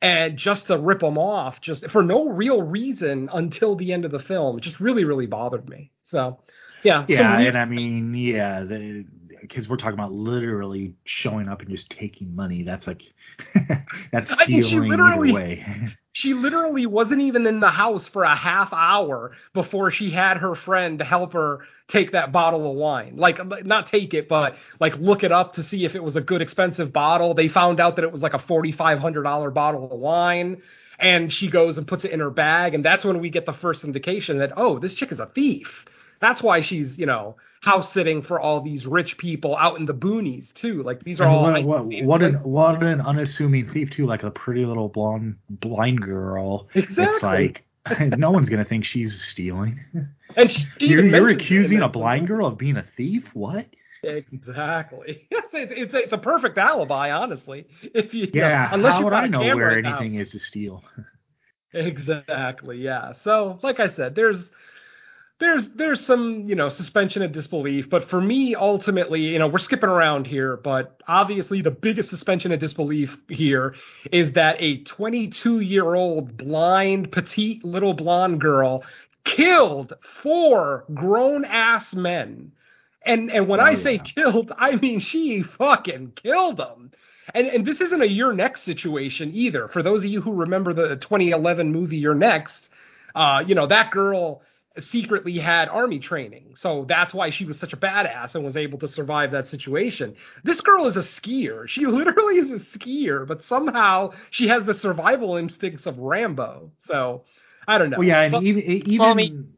and 0.00 0.36
just 0.36 0.66
to 0.66 0.76
rip 0.78 1.00
them 1.00 1.16
off 1.16 1.60
just 1.60 1.88
for 1.88 2.02
no 2.02 2.28
real 2.28 2.60
reason 2.62 3.30
until 3.32 3.76
the 3.76 3.92
end 3.92 4.04
of 4.04 4.10
the 4.10 4.18
film, 4.18 4.58
just 4.60 4.80
really, 4.80 5.04
really 5.04 5.26
bothered 5.26 5.68
me. 5.68 5.92
So, 6.02 6.40
yeah. 6.82 7.04
Yeah, 7.08 7.38
and 7.38 7.56
I 7.56 7.64
mean, 7.64 8.12
yeah, 8.14 8.64
because 9.42 9.68
we're 9.68 9.76
talking 9.76 9.98
about 9.98 10.12
literally 10.12 10.94
showing 11.04 11.48
up 11.48 11.60
and 11.60 11.68
just 11.68 11.90
taking 11.90 12.34
money. 12.34 12.62
That's 12.62 12.86
like 12.86 13.02
that's 14.12 14.30
I 14.30 14.46
mean, 14.46 14.62
she 14.62 14.68
stealing 14.68 14.90
literally- 14.90 15.30
either 15.30 15.34
way. 15.34 15.88
She 16.14 16.34
literally 16.34 16.84
wasn't 16.84 17.22
even 17.22 17.46
in 17.46 17.60
the 17.60 17.70
house 17.70 18.06
for 18.06 18.22
a 18.22 18.36
half 18.36 18.70
hour 18.70 19.32
before 19.54 19.90
she 19.90 20.10
had 20.10 20.36
her 20.36 20.54
friend 20.54 21.00
help 21.00 21.32
her 21.32 21.60
take 21.88 22.12
that 22.12 22.32
bottle 22.32 22.70
of 22.70 22.76
wine. 22.76 23.14
Uh, 23.16 23.20
like, 23.20 23.64
not 23.64 23.86
take 23.86 24.12
it, 24.12 24.28
but 24.28 24.56
like 24.78 24.94
look 24.96 25.24
it 25.24 25.32
up 25.32 25.54
to 25.54 25.62
see 25.62 25.86
if 25.86 25.94
it 25.94 26.04
was 26.04 26.14
a 26.16 26.20
good 26.20 26.42
expensive 26.42 26.92
bottle. 26.92 27.32
They 27.32 27.48
found 27.48 27.80
out 27.80 27.96
that 27.96 28.04
it 28.04 28.12
was 28.12 28.20
like 28.20 28.34
a 28.34 28.38
$4,500 28.38 29.54
bottle 29.54 29.90
of 29.90 29.98
wine. 29.98 30.60
And 30.98 31.32
she 31.32 31.48
goes 31.48 31.78
and 31.78 31.88
puts 31.88 32.04
it 32.04 32.10
in 32.10 32.20
her 32.20 32.30
bag. 32.30 32.74
And 32.74 32.84
that's 32.84 33.06
when 33.06 33.18
we 33.18 33.30
get 33.30 33.46
the 33.46 33.54
first 33.54 33.82
indication 33.82 34.36
that, 34.38 34.52
oh, 34.54 34.78
this 34.78 34.92
chick 34.92 35.12
is 35.12 35.18
a 35.18 35.26
thief. 35.26 35.86
That's 36.20 36.42
why 36.42 36.60
she's, 36.60 36.98
you 36.98 37.06
know, 37.06 37.36
house 37.62 37.92
sitting 37.92 38.22
for 38.22 38.40
all 38.40 38.60
these 38.60 38.86
rich 38.86 39.16
people 39.16 39.56
out 39.56 39.78
in 39.78 39.86
the 39.86 39.94
boonies, 39.94 40.52
too. 40.52 40.82
Like, 40.82 41.02
these 41.04 41.20
are 41.20 41.26
all. 41.28 41.42
what, 41.42 41.64
what, 41.64 41.86
what 42.04 42.22
an 42.22 42.34
what 42.42 42.82
an 42.82 43.00
unassuming 43.00 43.66
thief 43.66 43.90
too, 43.90 44.04
like 44.06 44.24
a 44.24 44.30
pretty 44.30 44.66
little 44.66 44.88
blonde 44.88 45.36
blind 45.48 46.02
girl. 46.02 46.68
Exactly. 46.74 47.04
It's 47.14 47.22
like 47.22 47.64
no 48.18 48.30
one's 48.30 48.48
gonna 48.48 48.64
think 48.64 48.84
she's 48.84 49.22
stealing. 49.22 49.80
And 50.36 50.50
she 50.50 50.66
You're, 50.80 51.04
you're 51.04 51.10
mentions 51.10 51.30
it 51.30 51.30
in 51.30 51.40
accusing 51.40 51.82
a 51.82 51.88
blind 51.88 52.26
girl 52.28 52.46
of 52.46 52.58
being 52.58 52.76
a 52.76 52.84
thief? 52.96 53.28
What? 53.32 53.66
Exactly. 54.02 55.28
It's, 55.54 55.92
it's 55.92 55.94
it's 55.94 56.12
a 56.14 56.18
perfect 56.18 56.56
alibi, 56.58 57.10
honestly. 57.10 57.66
If 57.82 58.14
you, 58.14 58.26
you 58.32 58.40
know, 58.40 58.48
Yeah, 58.48 58.68
unless 58.72 58.94
how 58.94 58.98
you 59.00 59.04
would 59.04 59.12
I 59.14 59.26
know 59.26 59.40
where 59.40 59.78
anything 59.78 60.14
house. 60.14 60.28
is 60.28 60.30
to 60.32 60.38
steal? 60.38 60.82
Exactly. 61.74 62.78
Yeah. 62.78 63.12
So, 63.22 63.58
like 63.62 63.80
I 63.80 63.88
said, 63.88 64.14
there's 64.14 64.50
there's 65.42 65.68
there's 65.74 66.00
some 66.06 66.44
you 66.46 66.54
know 66.54 66.68
suspension 66.68 67.20
of 67.22 67.32
disbelief, 67.32 67.90
but 67.90 68.08
for 68.08 68.20
me, 68.20 68.54
ultimately, 68.54 69.20
you 69.20 69.38
know, 69.38 69.48
we're 69.48 69.58
skipping 69.58 69.88
around 69.90 70.26
here, 70.26 70.56
but 70.56 71.02
obviously 71.08 71.60
the 71.60 71.70
biggest 71.70 72.08
suspension 72.08 72.52
of 72.52 72.60
disbelief 72.60 73.16
here 73.28 73.74
is 74.12 74.32
that 74.32 74.56
a 74.60 74.78
22 74.84 75.60
year 75.60 75.94
old 75.94 76.36
blind 76.36 77.10
petite 77.12 77.64
little 77.64 77.92
blonde 77.92 78.40
girl 78.40 78.84
killed 79.24 79.92
four 80.22 80.84
grown 80.94 81.44
ass 81.44 81.92
men. 81.94 82.52
And 83.04 83.30
and 83.30 83.48
when 83.48 83.60
Oh, 83.60 83.64
I 83.64 83.74
say 83.74 83.94
yeah. 83.94 84.02
killed, 84.02 84.52
I 84.56 84.76
mean 84.76 85.00
she 85.00 85.42
fucking 85.42 86.12
killed 86.14 86.56
them. 86.56 86.92
And 87.34 87.48
and 87.48 87.66
this 87.66 87.80
isn't 87.80 88.00
a 88.02 88.06
You're 88.06 88.32
Next 88.32 88.62
situation 88.62 89.32
either. 89.34 89.66
For 89.68 89.82
those 89.82 90.04
of 90.04 90.10
you 90.10 90.20
who 90.20 90.32
remember 90.32 90.72
the 90.72 90.96
2011 90.96 91.72
movie 91.72 91.96
You're 91.98 92.14
Next, 92.14 92.68
uh, 93.16 93.42
you 93.46 93.56
know 93.56 93.66
that 93.66 93.90
girl 93.90 94.42
secretly 94.80 95.38
had 95.38 95.68
army 95.68 95.98
training, 95.98 96.54
so 96.56 96.84
that's 96.88 97.12
why 97.12 97.30
she 97.30 97.44
was 97.44 97.58
such 97.58 97.72
a 97.72 97.76
badass 97.76 98.34
and 98.34 98.44
was 98.44 98.56
able 98.56 98.78
to 98.78 98.88
survive 98.88 99.30
that 99.32 99.46
situation. 99.46 100.14
This 100.44 100.60
girl 100.60 100.86
is 100.86 100.96
a 100.96 101.02
skier. 101.02 101.68
She 101.68 101.86
literally 101.86 102.36
is 102.38 102.50
a 102.50 102.78
skier, 102.78 103.26
but 103.26 103.42
somehow 103.42 104.12
she 104.30 104.48
has 104.48 104.64
the 104.64 104.74
survival 104.74 105.36
instincts 105.36 105.86
of 105.86 105.98
Rambo. 105.98 106.70
So 106.78 107.24
I 107.68 107.78
don't 107.78 107.90
know. 107.90 107.98
Well, 107.98 108.06
yeah, 108.08 108.22
and 108.22 108.32
But- 108.32 108.42
even 108.42 108.62
even 108.62 108.98
Well, 108.98 109.10
I 109.10 109.14
mean- 109.14 109.52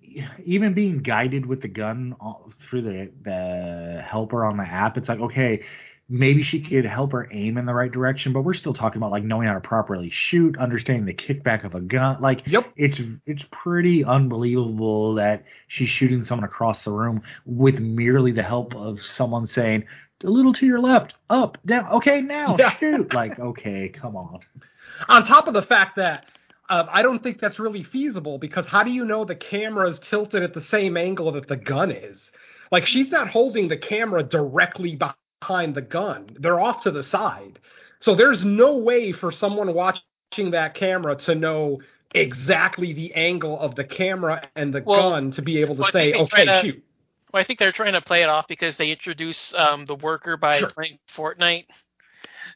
even 0.45 0.75
being 0.75 0.99
guided 0.99 1.45
with 1.45 1.61
the 1.61 1.67
gun 1.69 2.15
all- 2.21 2.53
through 2.69 2.83
the 2.83 3.11
the 3.25 4.03
helper 4.07 4.45
on 4.45 4.57
the 4.57 4.63
app, 4.63 4.97
it's 4.97 5.09
like 5.09 5.19
okay, 5.21 5.63
maybe 6.09 6.43
she 6.43 6.61
could 6.61 6.85
help 6.85 7.13
her 7.13 7.29
aim 7.33 7.57
in 7.59 7.67
the 7.67 7.75
right 7.75 7.91
direction, 7.91 8.33
but 8.33 8.43
we're 8.43 8.55
still 8.55 8.75
talking 8.75 8.99
about 9.01 9.11
like 9.11 9.25
knowing 9.25 9.47
how 9.49 9.55
to 9.55 9.61
properly 9.61 10.11
shoot, 10.11 10.57
understanding 10.59 11.07
the 11.07 11.15
kickback 11.15 11.65
of 11.65 11.75
a 11.75 11.81
gun. 11.81 12.21
Like, 12.21 12.47
Yep. 12.47 12.73
it's 12.77 13.01
it's 13.27 13.45
pretty 13.51 14.05
unbelievable 14.05 15.15
that 15.15 15.45
she's 15.69 15.89
shooting 15.89 16.25
someone 16.25 16.45
across 16.45 16.85
the 16.85 16.93
room 16.93 17.23
with 17.47 17.79
merely 17.79 18.33
the 18.33 18.43
help 18.43 18.75
of 18.75 19.01
someone 19.01 19.47
saying 19.47 19.85
a 20.23 20.31
little 20.31 20.53
to 20.55 20.67
your 20.67 20.81
left, 20.81 21.15
up, 21.31 21.59
down. 21.67 21.87
Okay, 21.93 22.21
now 22.21 22.57
Yeah. 22.59 22.77
shoot. 22.77 23.13
Like, 23.15 23.39
okay, 23.39 23.89
come 23.89 24.17
on. 24.17 24.41
on 25.09 25.27
top 25.27 25.49
of 25.49 25.55
the 25.55 25.63
fact 25.63 25.97
that 25.97 26.27
uh, 26.69 26.87
I 26.91 27.03
don't 27.03 27.23
think 27.23 27.41
that's 27.41 27.59
really 27.59 27.83
feasible 27.83 28.39
because 28.39 28.67
how 28.67 28.83
do 28.83 28.91
you 28.91 29.05
know 29.05 29.25
the 29.25 29.37
camera 29.37 29.89
is 29.89 29.99
tilted 29.99 30.43
at 30.43 30.55
the 30.55 30.61
same 30.63 30.97
angle 30.97 31.33
that 31.33 31.47
the 31.49 31.57
gun 31.57 31.91
is? 31.91 32.31
Like 32.73 32.87
she's 32.87 33.11
not 33.11 33.29
holding 33.29 33.69
the 33.69 33.77
camera 33.77 34.23
directly 34.23 34.97
behind 34.97 35.17
the 35.49 35.83
gun; 35.83 36.37
they're 36.41 36.61
off 36.61 36.83
to 36.85 36.91
the 36.91 37.03
side. 37.03 37.59
So 38.01 38.15
there's 38.15 38.45
no 38.45 38.77
way 38.77 39.13
for 39.13 39.33
someone 39.33 39.73
watching 39.75 40.51
that 40.51 40.75
camera 40.75 41.17
to 41.17 41.35
know 41.35 41.81
exactly 42.15 42.93
the 42.93 43.15
angle 43.15 43.59
of 43.59 43.75
the 43.75 43.85
camera 43.85 44.43
and 44.55 44.73
the 44.75 44.83
Well, 44.85 45.11
gun 45.11 45.31
to 45.33 45.43
be 45.43 45.61
able 45.61 45.75
to 45.77 45.83
well, 45.83 45.91
say, 45.93 46.13
"Okay, 46.15 46.45
to- 46.45 46.61
shoot." 46.63 46.85
Well, 47.33 47.41
I 47.41 47.45
think 47.45 47.59
they're 47.59 47.73
trying 47.73 47.95
to 47.95 48.01
play 48.01 48.23
it 48.23 48.29
off 48.29 48.47
because 48.47 48.77
they 48.77 48.91
introduce 48.91 49.53
um, 49.55 49.87
the 49.87 49.97
worker 49.97 50.37
by 50.37 50.61
Sure. 50.61 50.71
playing 50.71 50.99
Fortnite. 51.17 51.67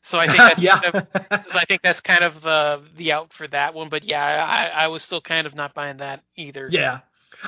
So 0.02 0.18
I 0.18 0.26
think 0.26 0.38
that's 0.38 0.60
yeah. 0.60 0.80
kind 0.80 0.94
of, 0.94 1.06
I 1.30 1.64
think 1.66 1.82
that's 1.82 2.00
kind 2.00 2.22
of 2.22 2.40
the 2.42 2.82
the 2.96 3.12
out 3.12 3.32
for 3.32 3.48
that 3.48 3.74
one. 3.74 3.88
But 3.88 4.04
yeah, 4.04 4.22
I, 4.24 4.84
I 4.84 4.86
was 4.88 5.02
still 5.02 5.20
kind 5.20 5.46
of 5.46 5.54
not 5.56 5.74
buying 5.74 5.96
that 5.96 6.22
either. 6.36 6.68
yeah. 6.70 7.00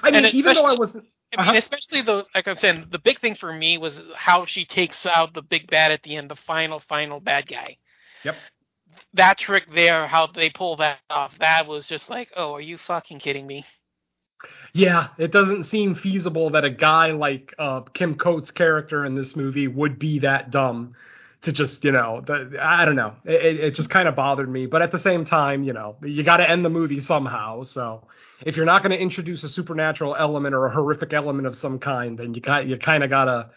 I 0.02 0.10
mean, 0.10 0.24
even 0.26 0.54
though 0.54 0.66
I 0.66 0.74
wasn't. 0.74 1.06
I 1.32 1.36
mean, 1.36 1.50
Uh-huh. 1.50 1.56
especially 1.56 2.02
the 2.02 2.26
like 2.34 2.48
I'm 2.48 2.56
saying, 2.56 2.86
the 2.90 2.98
big 2.98 3.20
thing 3.20 3.36
for 3.36 3.52
me 3.52 3.78
was 3.78 4.04
how 4.16 4.46
she 4.46 4.64
takes 4.64 5.06
out 5.06 5.34
the 5.34 5.42
big 5.42 5.70
bad 5.70 5.92
at 5.92 6.02
the 6.02 6.16
end, 6.16 6.30
the 6.30 6.36
final 6.36 6.80
final 6.80 7.20
bad 7.20 7.46
guy. 7.48 7.78
Yep. 8.24 8.42
That 9.14 9.38
trick 9.38 9.70
there, 9.72 10.06
how 10.08 10.26
they 10.26 10.50
pull 10.50 10.76
that 10.78 11.00
off, 11.10 11.38
that 11.38 11.66
was 11.68 11.86
just 11.86 12.10
like, 12.10 12.30
oh, 12.36 12.54
are 12.54 12.60
you 12.60 12.78
fucking 12.78 13.20
kidding 13.20 13.46
me? 13.46 13.64
Yeah, 14.72 15.08
it 15.18 15.32
doesn't 15.32 15.64
seem 15.64 15.94
feasible 15.94 16.50
that 16.50 16.64
a 16.64 16.70
guy 16.70 17.10
like 17.12 17.54
uh, 17.58 17.80
Kim 17.92 18.14
Coates' 18.16 18.50
character 18.50 19.04
in 19.04 19.14
this 19.14 19.36
movie 19.36 19.66
would 19.68 19.98
be 19.98 20.20
that 20.20 20.50
dumb 20.50 20.94
to 21.42 21.52
just, 21.52 21.84
you 21.84 21.92
know, 21.92 22.22
the, 22.26 22.56
I 22.60 22.84
don't 22.84 22.96
know. 22.96 23.14
It, 23.24 23.44
it- 23.44 23.60
it 23.60 23.74
just 23.74 23.90
kind 23.90 24.08
of 24.08 24.14
bothered 24.16 24.48
me. 24.50 24.66
But 24.66 24.82
at 24.82 24.90
the 24.92 24.98
same 25.00 25.24
time, 25.24 25.62
you 25.64 25.72
know, 25.72 25.96
you 26.02 26.22
got 26.22 26.38
to 26.38 26.48
end 26.48 26.64
the 26.64 26.70
movie 26.70 27.00
somehow. 27.00 27.64
So 27.64 28.06
if 28.44 28.56
you're 28.56 28.66
not 28.66 28.82
going 28.82 28.92
to 28.92 29.00
introduce 29.00 29.44
a 29.44 29.48
supernatural 29.48 30.16
element 30.16 30.54
or 30.54 30.66
a 30.66 30.70
horrific 30.70 31.12
element 31.12 31.46
of 31.46 31.56
some 31.56 31.78
kind, 31.78 32.18
then 32.18 32.34
you 32.34 32.40
got 32.40 32.66
you 32.66 32.78
kind 32.78 33.04
of 33.04 33.10
got 33.10 33.24
to 33.24 33.50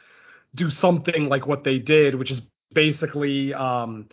do 0.55 0.69
something 0.69 1.29
like 1.29 1.47
what 1.47 1.63
they 1.63 1.79
did, 1.79 2.15
which 2.15 2.31
is 2.31 2.41
basically. 2.73 3.53
Um, 3.53 4.09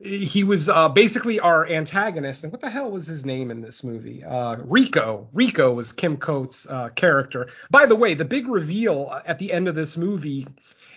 he 0.00 0.44
was 0.44 0.68
uh, 0.68 0.88
basically 0.88 1.40
our 1.40 1.66
antagonist. 1.66 2.42
And 2.42 2.52
what 2.52 2.60
the 2.60 2.68
hell 2.68 2.90
was 2.90 3.06
his 3.06 3.24
name 3.24 3.50
in 3.50 3.62
this 3.62 3.84
movie? 3.84 4.22
Uh, 4.22 4.56
Rico. 4.64 5.28
Rico 5.32 5.72
was 5.72 5.92
Kim 5.92 6.16
Coates' 6.16 6.66
uh, 6.68 6.90
character. 6.90 7.48
By 7.70 7.86
the 7.86 7.96
way, 7.96 8.14
the 8.14 8.24
big 8.24 8.48
reveal 8.48 9.18
at 9.24 9.38
the 9.38 9.52
end 9.52 9.68
of 9.68 9.74
this 9.74 9.96
movie 9.96 10.46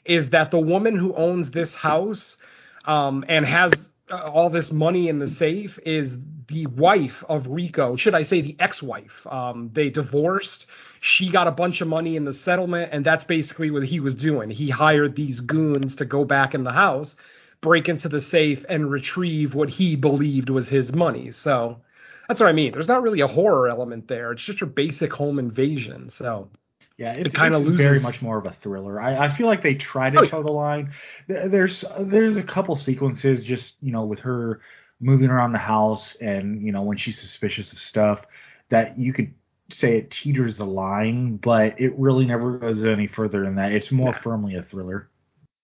is 0.03 0.29
that 0.31 0.51
the 0.51 0.59
woman 0.59 0.97
who 0.97 1.13
owns 1.13 1.51
this 1.51 1.73
house 1.75 2.37
um, 2.85 3.23
and 3.29 3.45
has 3.45 3.71
all 4.11 4.49
this 4.49 4.71
money 4.71 5.09
in 5.09 5.19
the 5.19 5.29
safe 5.29 5.77
is 5.85 6.17
the 6.47 6.65
wife 6.67 7.23
of 7.27 7.45
Rico. 7.47 7.95
Should 7.95 8.15
I 8.15 8.23
say 8.23 8.41
the 8.41 8.55
ex-wife? 8.59 9.27
Um, 9.29 9.69
they 9.73 9.89
divorced. 9.89 10.65
She 11.01 11.29
got 11.29 11.47
a 11.47 11.51
bunch 11.51 11.81
of 11.81 11.87
money 11.87 12.15
in 12.15 12.23
the 12.23 12.33
settlement, 12.33 12.93
and 12.93 13.05
that's 13.05 13.25
basically 13.25 13.69
what 13.69 13.83
he 13.83 13.99
was 13.99 14.15
doing. 14.15 14.49
He 14.49 14.69
hired 14.69 15.15
these 15.15 15.41
goons 15.41 15.95
to 15.97 16.05
go 16.05 16.23
back 16.23 16.53
in 16.53 16.63
the 16.63 16.71
house 16.71 17.15
break 17.61 17.89
into 17.89 18.09
the 18.09 18.21
safe 18.21 18.63
and 18.69 18.91
retrieve 18.91 19.55
what 19.55 19.69
he 19.69 19.95
believed 19.95 20.49
was 20.49 20.67
his 20.67 20.93
money. 20.93 21.31
So 21.31 21.81
that's 22.27 22.39
what 22.39 22.49
I 22.49 22.53
mean. 22.53 22.71
There's 22.71 22.87
not 22.87 23.01
really 23.01 23.21
a 23.21 23.27
horror 23.27 23.67
element 23.67 24.07
there. 24.07 24.31
It's 24.31 24.43
just 24.43 24.61
your 24.61 24.69
basic 24.69 25.11
home 25.13 25.39
invasion. 25.39 26.09
So 26.09 26.49
Yeah, 26.97 27.11
It 27.13 27.27
it, 27.27 27.33
kinda 27.35 27.59
loses- 27.59 27.79
very 27.79 27.99
much 27.99 28.21
more 28.23 28.37
of 28.39 28.45
a 28.47 28.53
thriller. 28.53 28.99
I, 28.99 29.25
I 29.27 29.29
feel 29.37 29.45
like 29.45 29.61
they 29.61 29.75
try 29.75 30.09
to 30.09 30.21
Oh, 30.21 30.25
toe 30.25 30.41
the 30.43 30.51
line. 30.51 30.91
There's 31.27 31.83
there's 31.99 32.37
a 32.37 32.43
couple 32.43 32.75
sequences 32.75 33.43
just 33.43 33.75
you 33.81 33.91
know 33.91 34.05
with 34.05 34.19
her 34.19 34.61
moving 34.99 35.29
around 35.29 35.51
the 35.51 35.59
house 35.59 36.17
and 36.19 36.61
you 36.63 36.71
know 36.71 36.81
when 36.81 36.97
she's 36.97 37.19
suspicious 37.19 37.71
of 37.71 37.77
stuff 37.77 38.25
that 38.69 38.97
you 38.97 39.13
could 39.13 39.31
say 39.69 39.97
it 39.97 40.09
teeters 40.09 40.57
the 40.57 40.65
line, 40.65 41.37
but 41.37 41.79
it 41.79 41.93
really 41.99 42.25
never 42.25 42.57
goes 42.57 42.83
any 42.83 43.05
further 43.05 43.43
than 43.43 43.55
that. 43.55 43.73
It's 43.73 43.91
more 43.91 44.11
Yeah. 44.13 44.19
firmly 44.21 44.55
a 44.55 44.63
thriller. 44.63 45.09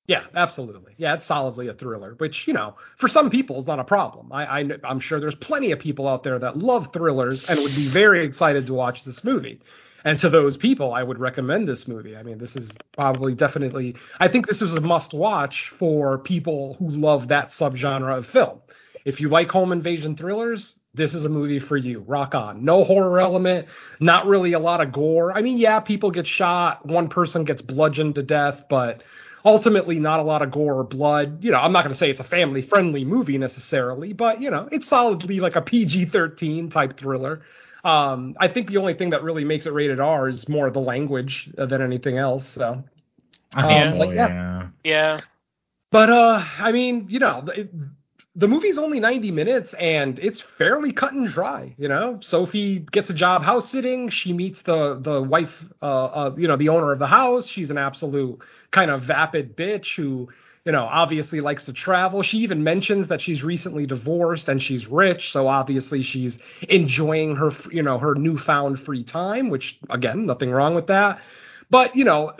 yeah, 0.07 0.25
absolutely. 0.35 0.93
Yeah, 0.97 1.13
it's 1.15 1.25
solidly 1.25 1.67
a 1.69 1.73
thriller, 1.73 2.13
which 2.19 2.45
you 2.47 2.53
know 2.53 2.75
for 2.99 3.07
some 3.07 3.31
people 3.31 3.57
is 3.57 3.65
not 3.65 3.79
a 3.79 3.83
problem. 3.85 4.31
I, 4.31 4.59
I 4.59 4.69
I'm 4.83 4.99
sure 4.99 5.19
there's 5.19 5.33
plenty 5.35 5.71
of 5.71 5.79
people 5.79 6.07
out 6.07 6.21
there 6.21 6.37
that 6.37 6.59
love 6.59 6.93
thrillers 6.93 7.43
and 7.45 7.59
would 7.59 7.73
be 7.75 7.87
very 7.87 8.23
excited 8.23 8.67
to 8.67 8.73
watch 8.75 9.03
this 9.03 9.23
movie. 9.23 9.59
And 10.05 10.19
to 10.19 10.29
those 10.29 10.57
people, 10.57 10.93
I 10.93 11.01
would 11.01 11.19
recommend 11.19 11.67
this 11.67 11.87
movie. 11.87 12.15
I 12.15 12.23
mean, 12.23 12.37
this 12.37 12.55
is 12.55 12.69
probably 12.93 13.35
definitely. 13.35 13.95
I 14.19 14.27
think 14.27 14.47
this 14.47 14.61
is 14.61 14.73
a 14.73 14.81
must-watch 14.81 15.73
for 15.79 16.17
people 16.17 16.75
who 16.79 16.89
love 16.89 17.29
that 17.29 17.49
subgenre 17.49 18.17
of 18.17 18.25
film. 18.27 18.59
If 19.05 19.21
you 19.21 19.29
like 19.29 19.49
home 19.49 19.71
invasion 19.71 20.15
thrillers, 20.15 20.75
this 20.93 21.13
is 21.13 21.25
a 21.25 21.29
movie 21.29 21.59
for 21.59 21.77
you. 21.77 21.99
Rock 21.99 22.35
on. 22.35 22.63
No 22.63 22.83
horror 22.83 23.19
element, 23.19 23.67
not 23.99 24.27
really 24.27 24.53
a 24.53 24.59
lot 24.59 24.81
of 24.81 24.91
gore. 24.91 25.31
I 25.31 25.41
mean, 25.41 25.57
yeah, 25.57 25.79
people 25.79 26.11
get 26.11 26.27
shot, 26.27 26.85
one 26.85 27.09
person 27.09 27.45
gets 27.45 27.61
bludgeoned 27.61 28.15
to 28.15 28.23
death, 28.23 28.65
but 28.69 29.03
ultimately 29.45 29.99
not 29.99 30.19
a 30.19 30.23
lot 30.23 30.41
of 30.41 30.51
gore 30.51 30.79
or 30.79 30.83
blood. 30.83 31.43
You 31.43 31.51
know, 31.51 31.59
I'm 31.59 31.71
not 31.71 31.83
going 31.83 31.93
to 31.93 31.99
say 31.99 32.09
it's 32.09 32.19
a 32.19 32.25
family 32.25 32.61
friendly 32.61 33.05
movie 33.05 33.37
necessarily, 33.37 34.13
but 34.13 34.41
you 34.41 34.51
know, 34.51 34.69
it's 34.71 34.87
solidly 34.87 35.39
like 35.39 35.55
a 35.55 35.61
PG-13 35.61 36.71
type 36.71 36.97
thriller. 36.97 37.41
Um, 37.83 38.35
I 38.39 38.47
think 38.47 38.67
the 38.69 38.77
only 38.77 38.93
thing 38.93 39.09
that 39.11 39.23
really 39.23 39.43
makes 39.43 39.65
it 39.65 39.73
rated 39.73 39.99
R 39.99 40.29
is 40.29 40.47
more 40.47 40.69
the 40.71 40.79
language 40.79 41.49
uh, 41.57 41.65
than 41.65 41.81
anything 41.81 42.17
else. 42.17 42.47
So, 42.47 42.83
Um, 43.53 43.87
so, 43.89 43.95
like, 43.97 44.11
yeah. 44.15 44.27
yeah. 44.27 44.67
Yeah. 44.83 45.21
but 45.91 46.09
uh, 46.09 46.43
I 46.59 46.71
mean, 46.71 47.07
you 47.09 47.19
know, 47.19 47.43
it, 47.55 47.71
the 48.35 48.47
movie's 48.47 48.77
only 48.79 48.99
90 48.99 49.31
minutes 49.31 49.73
and 49.75 50.17
it's 50.17 50.41
fairly 50.57 50.91
cut 50.91 51.13
and 51.13 51.27
dry. 51.27 51.75
You 51.77 51.87
know, 51.87 52.19
Sophie 52.21 52.79
gets 52.79 53.09
a 53.09 53.13
job 53.13 53.43
house 53.43 53.69
sitting. 53.69 54.09
She 54.09 54.33
meets 54.33 54.61
the 54.63 54.99
the 54.99 55.21
wife, 55.21 55.53
uh, 55.81 56.05
uh, 56.05 56.35
you 56.37 56.47
know, 56.47 56.57
the 56.57 56.69
owner 56.69 56.91
of 56.93 56.99
the 56.99 57.07
house. 57.07 57.47
She's 57.47 57.69
an 57.69 57.77
absolute 57.77 58.39
kind 58.71 58.89
of 58.89 59.03
vapid 59.03 59.55
bitch 59.55 59.95
who, 59.95 60.29
you 60.65 60.71
know, 60.71 60.83
obviously 60.85 61.41
likes 61.41 61.65
to 61.65 61.73
travel. 61.73 62.23
She 62.23 62.39
even 62.39 62.63
mentions 62.63 63.09
that 63.09 63.21
she's 63.21 63.43
recently 63.43 63.85
divorced 63.85 64.49
and 64.49 64.61
she's 64.61 64.87
rich, 64.87 65.31
so 65.31 65.47
obviously 65.47 66.03
she's 66.03 66.37
enjoying 66.69 67.35
her, 67.37 67.51
you 67.71 67.83
know, 67.83 67.97
her 67.99 68.15
newfound 68.15 68.79
free 68.81 69.03
time. 69.03 69.49
Which 69.49 69.79
again, 69.89 70.25
nothing 70.25 70.51
wrong 70.51 70.75
with 70.75 70.87
that. 70.87 71.19
But 71.69 71.95
you 71.95 72.05
know, 72.05 72.33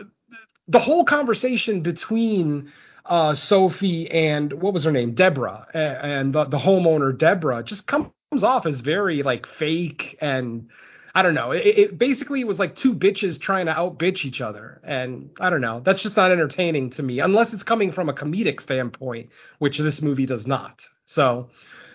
the 0.68 0.80
whole 0.80 1.04
conversation 1.04 1.82
between 1.82 2.72
uh, 3.06 3.34
Sophie 3.34 4.10
and 4.10 4.52
what 4.54 4.74
was 4.74 4.84
her 4.84 4.92
name, 4.92 5.14
Deborah, 5.14 5.66
a- 5.74 6.04
and 6.04 6.34
the, 6.34 6.44
the 6.46 6.58
homeowner 6.58 7.16
Deborah, 7.16 7.62
just 7.62 7.86
comes 7.86 8.10
off 8.42 8.66
as 8.66 8.80
very 8.80 9.22
like 9.22 9.46
fake 9.46 10.18
and 10.20 10.68
I 11.14 11.22
don't 11.22 11.34
know. 11.34 11.52
It, 11.52 11.66
it 11.66 11.98
basically 11.98 12.42
was 12.42 12.58
like 12.58 12.74
two 12.74 12.92
bitches 12.92 13.40
trying 13.40 13.66
to 13.66 13.72
out 13.72 13.98
bitch 13.98 14.24
each 14.24 14.40
other, 14.40 14.80
and 14.82 15.30
I 15.38 15.48
don't 15.48 15.60
know. 15.60 15.80
That's 15.84 16.02
just 16.02 16.16
not 16.16 16.32
entertaining 16.32 16.90
to 16.90 17.02
me, 17.02 17.20
unless 17.20 17.52
it's 17.52 17.62
coming 17.62 17.92
from 17.92 18.08
a 18.08 18.12
comedic 18.12 18.60
standpoint, 18.60 19.30
which 19.60 19.78
this 19.78 20.02
movie 20.02 20.26
does 20.26 20.44
not. 20.46 20.82
So, 21.06 21.50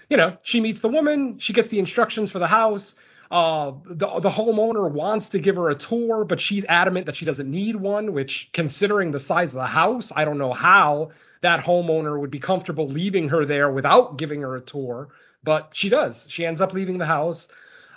you 0.09 0.15
know, 0.15 0.37
she 0.43 0.61
meets 0.61 0.79
the 0.79 0.87
woman, 0.87 1.37
she 1.39 1.51
gets 1.51 1.67
the 1.69 1.79
instructions 1.79 2.31
for 2.31 2.39
the 2.39 2.47
house. 2.47 2.95
Uh, 3.29 3.73
the 3.85 4.07
the 4.21 4.29
homeowner 4.29 4.89
wants 4.89 5.29
to 5.29 5.39
give 5.39 5.55
her 5.55 5.69
a 5.69 5.75
tour, 5.75 6.23
but 6.25 6.39
she's 6.41 6.65
adamant 6.67 7.05
that 7.05 7.15
she 7.15 7.25
doesn't 7.25 7.51
need 7.51 7.75
one. 7.75 8.13
Which, 8.13 8.49
considering 8.53 9.11
the 9.11 9.19
size 9.19 9.49
of 9.49 9.55
the 9.55 9.67
house, 9.67 10.11
I 10.15 10.25
don't 10.25 10.39
know 10.39 10.53
how 10.53 11.11
that 11.41 11.63
homeowner 11.63 12.19
would 12.19 12.31
be 12.31 12.39
comfortable 12.39 12.87
leaving 12.87 13.29
her 13.29 13.45
there 13.45 13.69
without 13.71 14.17
giving 14.17 14.41
her 14.41 14.55
a 14.55 14.61
tour. 14.61 15.09
But 15.43 15.69
she 15.73 15.89
does. 15.89 16.25
She 16.29 16.45
ends 16.45 16.59
up 16.59 16.73
leaving 16.73 16.97
the 16.97 17.05
house. 17.05 17.47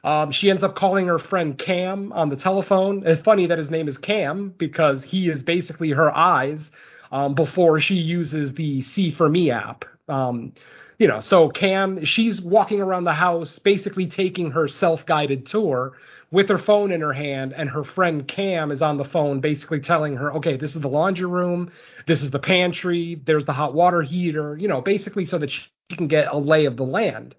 Um, 0.05 0.33
she 0.33 0.51
ends 0.51 0.63
up 0.63 0.75
calling 0.75 1.07
her 1.07 1.19
friend 1.19 1.57
Cam 1.57 2.13
on 2.13 2.29
the 2.29 2.37
telephone. 2.37 3.03
It's 3.07 3.23
funny 3.23 3.47
that 3.47 3.59
his 3.59 3.71
name 3.71 3.89
is 3.89 3.99
Cam 3.99 4.53
because 4.57 5.05
he 5.05 5.29
is 5.29 5.43
basically 5.43 5.91
her 5.91 6.15
eyes 6.17 6.71
um, 7.13 7.35
before 7.35 7.79
she 7.79 7.95
uses 7.95 8.55
the 8.55 8.83
See 8.83 9.13
for 9.13 9.29
Me 9.29 9.51
app. 9.51 9.85
Um, 10.09 10.55
you 10.99 11.09
know, 11.09 11.21
so 11.21 11.49
Cam, 11.49 12.05
she's 12.05 12.41
walking 12.41 12.81
around 12.81 13.05
the 13.05 13.13
house, 13.13 13.59
basically 13.59 14.07
taking 14.07 14.51
her 14.53 14.69
self-guided 14.69 15.47
tour 15.47 15.93
with 16.31 16.49
her 16.49 16.59
phone 16.59 16.93
in 16.93 17.01
her 17.01 17.13
hand, 17.13 17.53
and 17.53 17.69
her 17.69 17.85
friend 17.85 18.27
Cam 18.27 18.71
is 18.71 18.83
on 18.83 18.97
the 18.97 19.05
phone, 19.05 19.41
basically 19.41 19.81
telling 19.81 20.17
her, 20.17 20.33
okay, 20.35 20.57
this 20.57 20.75
is 20.75 20.81
the 20.81 20.89
laundry 20.89 21.27
room, 21.27 21.71
this 22.07 22.23
is 22.23 22.31
the 22.31 22.39
pantry, 22.39 23.21
there's 23.27 23.45
the 23.45 23.53
hot 23.53 23.75
water 23.75 24.03
heater, 24.03 24.57
you 24.57 24.69
know, 24.69 24.81
basically 24.81 25.25
so 25.25 25.39
that 25.39 25.51
she 25.51 25.63
can 25.91 26.09
get 26.09 26.33
a 26.33 26.39
lay 26.39 26.65
of 26.65 26.77
the 26.77 26.85
land. 26.85 27.35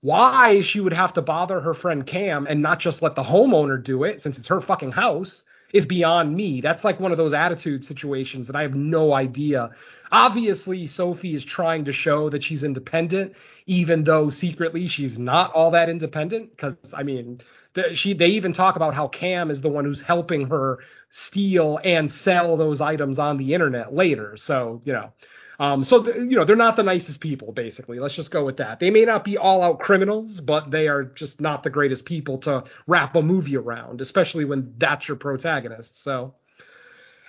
Why 0.00 0.60
she 0.60 0.78
would 0.80 0.92
have 0.92 1.14
to 1.14 1.22
bother 1.22 1.60
her 1.60 1.74
friend 1.74 2.06
Cam 2.06 2.46
and 2.48 2.62
not 2.62 2.78
just 2.78 3.02
let 3.02 3.16
the 3.16 3.24
homeowner 3.24 3.82
do 3.82 4.04
it, 4.04 4.20
since 4.20 4.38
it's 4.38 4.48
her 4.48 4.60
fucking 4.60 4.92
house, 4.92 5.42
is 5.72 5.86
beyond 5.86 6.34
me. 6.34 6.60
That's 6.60 6.84
like 6.84 7.00
one 7.00 7.10
of 7.10 7.18
those 7.18 7.32
attitude 7.32 7.84
situations 7.84 8.46
that 8.46 8.56
I 8.56 8.62
have 8.62 8.74
no 8.74 9.12
idea. 9.12 9.70
Obviously, 10.12 10.86
Sophie 10.86 11.34
is 11.34 11.44
trying 11.44 11.84
to 11.86 11.92
show 11.92 12.30
that 12.30 12.44
she's 12.44 12.62
independent, 12.62 13.34
even 13.66 14.04
though 14.04 14.30
secretly 14.30 14.86
she's 14.86 15.18
not 15.18 15.52
all 15.52 15.72
that 15.72 15.88
independent. 15.88 16.50
Because 16.50 16.76
I 16.94 17.02
mean, 17.02 17.40
the, 17.74 17.94
she 17.96 18.14
they 18.14 18.28
even 18.28 18.52
talk 18.52 18.76
about 18.76 18.94
how 18.94 19.08
Cam 19.08 19.50
is 19.50 19.60
the 19.60 19.68
one 19.68 19.84
who's 19.84 20.00
helping 20.00 20.48
her 20.48 20.78
steal 21.10 21.80
and 21.82 22.10
sell 22.10 22.56
those 22.56 22.80
items 22.80 23.18
on 23.18 23.36
the 23.36 23.52
internet 23.52 23.92
later. 23.92 24.36
So 24.36 24.80
you 24.84 24.92
know. 24.92 25.12
Um, 25.60 25.82
so 25.82 26.04
th- 26.04 26.16
you 26.16 26.36
know 26.36 26.44
they're 26.44 26.56
not 26.56 26.76
the 26.76 26.82
nicest 26.84 27.20
people. 27.20 27.52
Basically, 27.52 27.98
let's 27.98 28.14
just 28.14 28.30
go 28.30 28.44
with 28.44 28.58
that. 28.58 28.78
They 28.78 28.90
may 28.90 29.04
not 29.04 29.24
be 29.24 29.36
all-out 29.36 29.80
criminals, 29.80 30.40
but 30.40 30.70
they 30.70 30.86
are 30.86 31.04
just 31.04 31.40
not 31.40 31.62
the 31.62 31.70
greatest 31.70 32.04
people 32.04 32.38
to 32.38 32.64
wrap 32.86 33.16
a 33.16 33.22
movie 33.22 33.56
around, 33.56 34.00
especially 34.00 34.44
when 34.44 34.74
that's 34.78 35.08
your 35.08 35.16
protagonist. 35.16 36.02
So, 36.02 36.34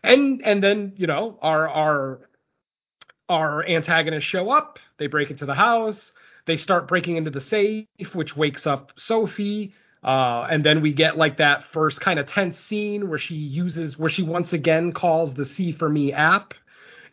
and 0.04 0.42
and 0.46 0.64
then 0.64 0.94
you 0.96 1.08
know 1.08 1.40
our 1.42 1.68
our 1.68 2.20
our 3.28 3.66
antagonists 3.68 4.26
show 4.26 4.50
up. 4.52 4.78
They 4.98 5.08
break 5.08 5.32
into 5.32 5.48
the 5.48 5.56
house. 5.56 6.12
They 6.46 6.58
start 6.58 6.88
breaking 6.88 7.18
into 7.18 7.32
the 7.32 7.42
safe, 7.42 7.88
which 8.14 8.36
wakes 8.36 8.68
up 8.68 8.92
Sophie. 8.96 9.74
Uh, 10.04 10.48
and 10.50 10.64
then 10.66 10.82
we 10.82 10.94
get 10.94 11.18
like 11.18 11.38
that 11.38 11.64
first 11.74 12.00
kind 12.00 12.20
of 12.20 12.28
tense 12.28 12.58
scene 12.60 13.10
where 13.10 13.20
she 13.20 13.36
uses 13.36 14.00
where 14.00 14.10
she 14.10 14.24
once 14.24 14.54
again 14.54 14.94
calls 14.94 15.34
the 15.34 15.46
See 15.46 15.72
for 15.72 15.90
Me 15.90 16.14
app 16.14 16.54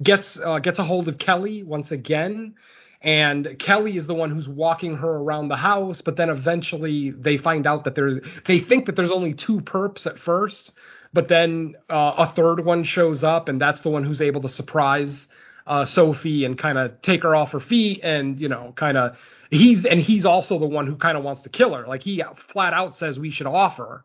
gets 0.03 0.39
uh, 0.39 0.59
gets 0.59 0.79
a 0.79 0.85
hold 0.85 1.09
of 1.09 1.19
Kelly 1.19 1.63
once 1.63 1.91
again, 1.91 2.55
and 3.03 3.57
Kelly 3.59 3.97
is 3.97 4.07
the 4.07 4.15
one 4.15 4.31
who's 4.31 4.49
walking 4.49 4.97
her 4.97 5.09
around 5.09 5.49
the 5.49 5.57
house, 5.57 6.01
but 6.01 6.17
then 6.17 6.29
eventually 6.29 7.11
they 7.11 7.37
find 7.37 7.67
out 7.67 7.85
that 7.85 7.95
there 7.95 8.21
they 8.47 8.61
think 8.61 8.87
that 8.87 8.97
there's 8.97 9.11
only 9.11 9.35
two 9.35 9.61
perps 9.61 10.07
at 10.07 10.19
first, 10.19 10.73
but 11.13 11.29
then 11.29 11.77
uh, 11.91 12.15
a 12.19 12.33
third 12.35 12.65
one 12.65 12.85
shows 12.85 13.25
up, 13.25 13.49
and 13.49 13.61
that's 13.61 13.83
the 13.83 13.91
one 13.91 14.05
who's 14.05 14.21
able 14.21 14.43
to 14.43 14.49
surprise 14.49 15.27
uh, 15.67 15.85
Sophie 15.85 16.45
and 16.45 16.57
kind 16.59 16.79
of 16.79 17.01
take 17.03 17.23
her 17.23 17.35
off 17.35 17.53
her 17.53 17.61
feet, 17.61 18.01
and 18.03 18.41
you 18.41 18.49
know, 18.49 18.73
kind 18.77 18.97
of 18.97 19.17
he's 19.51 19.85
and 19.85 20.01
he's 20.01 20.25
also 20.25 20.59
the 20.59 20.67
one 20.67 20.87
who 20.87 20.97
kind 20.97 21.17
of 21.17 21.25
wants 21.25 21.43
to 21.43 21.49
kill 21.49 21.75
her. 21.75 21.87
Like 21.87 22.03
he 22.03 22.23
flat 22.49 22.73
out 22.73 22.97
says 22.97 23.19
we 23.19 23.31
should 23.31 23.47
off 23.47 23.77
her. 23.77 24.05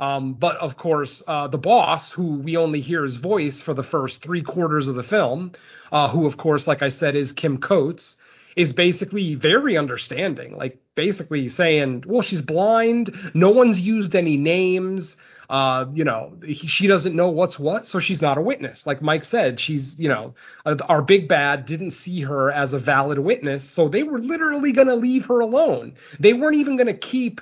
Um, 0.00 0.32
but 0.32 0.56
of 0.56 0.78
course, 0.78 1.22
uh, 1.26 1.46
the 1.48 1.58
boss, 1.58 2.10
who 2.10 2.38
we 2.38 2.56
only 2.56 2.80
hear 2.80 3.04
his 3.04 3.16
voice 3.16 3.60
for 3.60 3.74
the 3.74 3.82
first 3.82 4.22
three 4.22 4.42
quarters 4.42 4.88
of 4.88 4.94
the 4.94 5.02
film, 5.02 5.52
uh, 5.92 6.08
who 6.08 6.26
of 6.26 6.38
course, 6.38 6.66
like 6.66 6.82
I 6.82 6.88
said, 6.88 7.14
is 7.14 7.32
Kim 7.32 7.58
Coates, 7.58 8.16
is 8.56 8.72
basically 8.72 9.34
very 9.34 9.76
understanding. 9.76 10.56
Like 10.56 10.78
basically 10.94 11.48
saying, 11.48 12.04
well, 12.06 12.22
she's 12.22 12.40
blind. 12.40 13.14
No 13.34 13.50
one's 13.50 13.78
used 13.78 14.14
any 14.14 14.38
names. 14.38 15.16
Uh, 15.50 15.84
you 15.92 16.04
know, 16.04 16.32
he, 16.44 16.66
she 16.66 16.86
doesn't 16.86 17.14
know 17.14 17.28
what's 17.28 17.58
what, 17.58 17.86
so 17.86 17.98
she's 17.98 18.22
not 18.22 18.38
a 18.38 18.40
witness. 18.40 18.86
Like 18.86 19.02
Mike 19.02 19.24
said, 19.24 19.60
she's, 19.60 19.96
you 19.98 20.08
know, 20.08 20.32
uh, 20.64 20.76
our 20.88 21.02
big 21.02 21.28
bad 21.28 21.66
didn't 21.66 21.90
see 21.90 22.20
her 22.22 22.50
as 22.50 22.72
a 22.72 22.78
valid 22.78 23.18
witness, 23.18 23.68
so 23.68 23.88
they 23.88 24.04
were 24.04 24.20
literally 24.20 24.72
going 24.72 24.86
to 24.86 24.94
leave 24.94 25.26
her 25.26 25.40
alone. 25.40 25.94
They 26.20 26.32
weren't 26.32 26.56
even 26.56 26.76
going 26.76 26.86
to 26.86 26.94
keep 26.94 27.40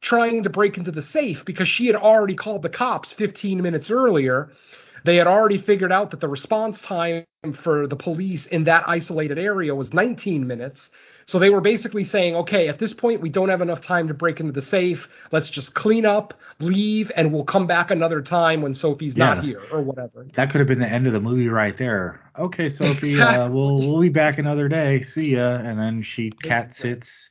trying 0.00 0.42
to 0.44 0.50
break 0.50 0.76
into 0.78 0.90
the 0.90 1.02
safe 1.02 1.44
because 1.44 1.68
she 1.68 1.86
had 1.86 1.96
already 1.96 2.34
called 2.34 2.62
the 2.62 2.68
cops 2.68 3.12
15 3.12 3.62
minutes 3.62 3.90
earlier. 3.90 4.50
They 5.04 5.16
had 5.16 5.26
already 5.26 5.58
figured 5.58 5.92
out 5.92 6.10
that 6.10 6.20
the 6.20 6.28
response 6.28 6.80
time 6.82 7.24
for 7.62 7.86
the 7.86 7.96
police 7.96 8.44
in 8.46 8.64
that 8.64 8.84
isolated 8.86 9.38
area 9.38 9.74
was 9.74 9.94
19 9.94 10.46
minutes. 10.46 10.90
So 11.24 11.38
they 11.38 11.48
were 11.48 11.62
basically 11.62 12.04
saying, 12.04 12.34
okay, 12.36 12.68
at 12.68 12.78
this 12.78 12.92
point, 12.92 13.22
we 13.22 13.30
don't 13.30 13.48
have 13.48 13.62
enough 13.62 13.80
time 13.80 14.08
to 14.08 14.14
break 14.14 14.40
into 14.40 14.52
the 14.52 14.60
safe. 14.60 15.08
Let's 15.32 15.48
just 15.48 15.72
clean 15.72 16.04
up, 16.04 16.34
leave, 16.58 17.10
and 17.16 17.32
we'll 17.32 17.44
come 17.44 17.66
back 17.66 17.90
another 17.90 18.20
time 18.20 18.60
when 18.60 18.74
Sophie's 18.74 19.16
Yeah. 19.16 19.34
not 19.34 19.44
here 19.44 19.62
or 19.72 19.80
whatever. 19.80 20.26
That 20.34 20.50
could 20.50 20.58
have 20.58 20.68
been 20.68 20.80
the 20.80 20.88
end 20.88 21.06
of 21.06 21.14
the 21.14 21.20
movie 21.20 21.48
right 21.48 21.76
there. 21.78 22.20
Okay, 22.38 22.68
Sophie, 22.68 23.18
uh, 23.20 23.48
we'll 23.48 23.76
we'll 23.78 24.00
be 24.00 24.08
back 24.10 24.38
another 24.38 24.68
day. 24.68 25.02
See 25.02 25.30
ya. 25.36 25.54
And 25.56 25.78
then 25.78 26.02
she 26.02 26.30
cat 26.30 26.74
sits, 26.74 27.30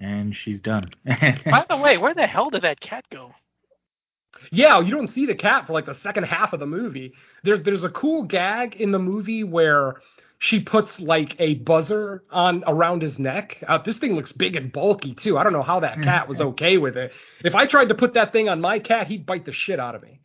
and 0.00 0.34
she's 0.34 0.60
done. 0.60 0.90
By 1.04 1.66
the 1.68 1.76
way, 1.76 1.98
where 1.98 2.14
the 2.14 2.26
hell 2.26 2.50
did 2.50 2.62
that 2.62 2.80
cat 2.80 3.04
go? 3.10 3.32
Yeah, 4.50 4.80
you 4.80 4.90
don't 4.94 5.08
see 5.08 5.26
the 5.26 5.34
cat 5.34 5.66
for 5.66 5.74
like 5.74 5.86
the 5.86 5.94
second 5.94 6.24
half 6.24 6.52
of 6.52 6.60
the 6.60 6.66
movie. 6.66 7.12
There's 7.44 7.62
there's 7.62 7.84
a 7.84 7.90
cool 7.90 8.24
gag 8.24 8.76
in 8.76 8.90
the 8.90 8.98
movie 8.98 9.44
where 9.44 9.96
she 10.38 10.60
puts 10.60 10.98
like 10.98 11.36
a 11.38 11.56
buzzer 11.56 12.24
on 12.30 12.64
around 12.66 13.02
his 13.02 13.18
neck. 13.18 13.62
Uh, 13.68 13.76
this 13.76 13.98
thing 13.98 14.14
looks 14.14 14.32
big 14.32 14.56
and 14.56 14.72
bulky 14.72 15.14
too. 15.14 15.36
I 15.36 15.44
don't 15.44 15.52
know 15.52 15.62
how 15.62 15.80
that 15.80 16.00
cat 16.02 16.28
was 16.28 16.40
okay 16.40 16.78
with 16.78 16.96
it. 16.96 17.12
If 17.44 17.54
I 17.54 17.66
tried 17.66 17.90
to 17.90 17.94
put 17.94 18.14
that 18.14 18.32
thing 18.32 18.48
on 18.48 18.60
my 18.60 18.78
cat, 18.78 19.06
he'd 19.06 19.26
bite 19.26 19.44
the 19.44 19.52
shit 19.52 19.78
out 19.78 19.94
of 19.94 20.02
me. 20.02 20.20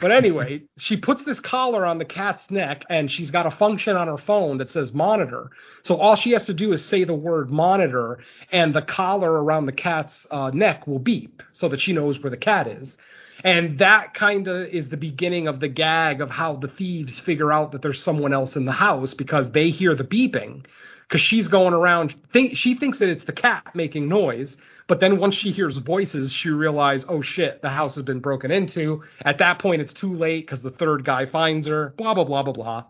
But 0.00 0.12
anyway, 0.12 0.62
she 0.78 0.96
puts 0.96 1.24
this 1.24 1.40
collar 1.40 1.84
on 1.84 1.98
the 1.98 2.06
cat's 2.06 2.50
neck 2.50 2.84
and 2.88 3.10
she's 3.10 3.30
got 3.30 3.46
a 3.46 3.50
function 3.50 3.96
on 3.96 4.08
her 4.08 4.16
phone 4.16 4.56
that 4.58 4.70
says 4.70 4.94
monitor. 4.94 5.50
So 5.82 5.96
all 5.96 6.16
she 6.16 6.30
has 6.32 6.46
to 6.46 6.54
do 6.54 6.72
is 6.72 6.82
say 6.84 7.04
the 7.04 7.14
word 7.14 7.50
monitor 7.50 8.18
and 8.50 8.74
the 8.74 8.82
collar 8.82 9.30
around 9.30 9.66
the 9.66 9.72
cat's 9.72 10.26
uh, 10.30 10.50
neck 10.54 10.86
will 10.86 10.98
beep 10.98 11.42
so 11.52 11.68
that 11.68 11.80
she 11.80 11.92
knows 11.92 12.18
where 12.22 12.30
the 12.30 12.38
cat 12.38 12.66
is. 12.66 12.96
And 13.44 13.78
that 13.78 14.14
kind 14.14 14.48
of 14.48 14.68
is 14.68 14.88
the 14.88 14.96
beginning 14.96 15.48
of 15.48 15.60
the 15.60 15.68
gag 15.68 16.20
of 16.20 16.30
how 16.30 16.56
the 16.56 16.68
thieves 16.68 17.18
figure 17.20 17.52
out 17.52 17.72
that 17.72 17.82
there's 17.82 18.02
someone 18.02 18.32
else 18.32 18.56
in 18.56 18.64
the 18.64 18.72
house 18.72 19.14
because 19.14 19.50
they 19.52 19.70
hear 19.70 19.94
the 19.94 20.04
beeping. 20.04 20.64
Because 21.10 21.22
she's 21.22 21.48
going 21.48 21.74
around, 21.74 22.14
think 22.32 22.56
she 22.56 22.76
thinks 22.76 23.00
that 23.00 23.08
it's 23.08 23.24
the 23.24 23.32
cat 23.32 23.74
making 23.74 24.08
noise, 24.08 24.56
but 24.86 25.00
then 25.00 25.18
once 25.18 25.34
she 25.34 25.50
hears 25.50 25.76
voices, 25.78 26.32
she 26.32 26.50
realizes, 26.50 27.04
oh 27.08 27.20
shit, 27.20 27.60
the 27.62 27.68
house 27.68 27.96
has 27.96 28.04
been 28.04 28.20
broken 28.20 28.52
into. 28.52 29.02
At 29.24 29.38
that 29.38 29.58
point, 29.58 29.82
it's 29.82 29.92
too 29.92 30.14
late 30.14 30.46
because 30.46 30.62
the 30.62 30.70
third 30.70 31.04
guy 31.04 31.26
finds 31.26 31.66
her. 31.66 31.94
Blah 31.96 32.14
blah 32.14 32.22
blah 32.22 32.44
blah 32.44 32.52
blah. 32.52 32.84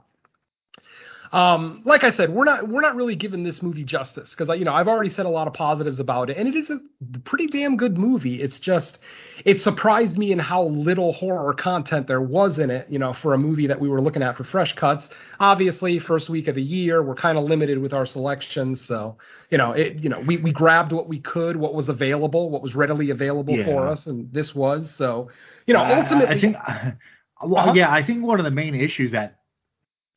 Um, 1.32 1.80
like 1.84 2.02
I 2.02 2.10
said, 2.10 2.30
we're 2.34 2.44
not 2.44 2.66
we're 2.68 2.80
not 2.80 2.96
really 2.96 3.14
giving 3.14 3.44
this 3.44 3.62
movie 3.62 3.84
justice 3.84 4.30
because 4.36 4.48
you 4.58 4.64
know 4.64 4.74
I've 4.74 4.88
already 4.88 5.10
said 5.10 5.26
a 5.26 5.28
lot 5.28 5.46
of 5.46 5.54
positives 5.54 6.00
about 6.00 6.28
it, 6.28 6.36
and 6.36 6.48
it 6.48 6.56
is 6.56 6.70
a 6.70 6.80
pretty 7.20 7.46
damn 7.46 7.76
good 7.76 7.96
movie. 7.96 8.42
It's 8.42 8.58
just 8.58 8.98
it 9.44 9.60
surprised 9.60 10.18
me 10.18 10.32
in 10.32 10.40
how 10.40 10.64
little 10.64 11.12
horror 11.12 11.54
content 11.54 12.08
there 12.08 12.20
was 12.20 12.58
in 12.58 12.68
it. 12.70 12.88
You 12.90 12.98
know, 12.98 13.12
for 13.12 13.32
a 13.32 13.38
movie 13.38 13.68
that 13.68 13.78
we 13.80 13.88
were 13.88 14.00
looking 14.00 14.24
at 14.24 14.36
for 14.36 14.42
fresh 14.42 14.74
cuts. 14.74 15.08
Obviously, 15.38 16.00
first 16.00 16.28
week 16.28 16.48
of 16.48 16.56
the 16.56 16.62
year, 16.62 17.00
we're 17.00 17.14
kind 17.14 17.38
of 17.38 17.44
limited 17.44 17.78
with 17.78 17.92
our 17.92 18.06
selections, 18.06 18.80
so 18.84 19.16
you 19.50 19.58
know 19.58 19.70
it. 19.70 20.00
You 20.02 20.08
know, 20.10 20.18
we 20.26 20.38
we 20.38 20.50
grabbed 20.50 20.90
what 20.90 21.06
we 21.08 21.20
could, 21.20 21.56
what 21.56 21.74
was 21.74 21.88
available, 21.88 22.50
what 22.50 22.60
was 22.60 22.74
readily 22.74 23.10
available 23.10 23.56
Yeah. 23.56 23.66
for 23.66 23.86
us, 23.86 24.08
and 24.08 24.32
this 24.32 24.52
was 24.52 24.90
so. 24.96 25.28
You 25.66 25.74
know, 25.74 25.80
I- 25.80 25.90
I- 25.90 26.00
ultimately, 26.02 26.36
I 26.36 26.40
think. 26.40 26.56
Well, 27.42 27.56
Uh-huh. 27.62 27.72
yeah, 27.74 27.90
I 27.90 28.04
think 28.04 28.22
one 28.22 28.38
of 28.38 28.44
the 28.44 28.50
main 28.50 28.74
issues 28.74 29.12
that 29.12 29.38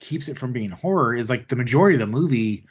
keeps 0.03 0.27
it 0.27 0.37
from 0.37 0.53
being 0.53 0.69
horror 0.69 1.15
is 1.15 1.29
like 1.29 1.47
the 1.47 1.55
majority 1.55 1.95
of 1.95 1.99
the 1.99 2.05
movie, 2.07 2.65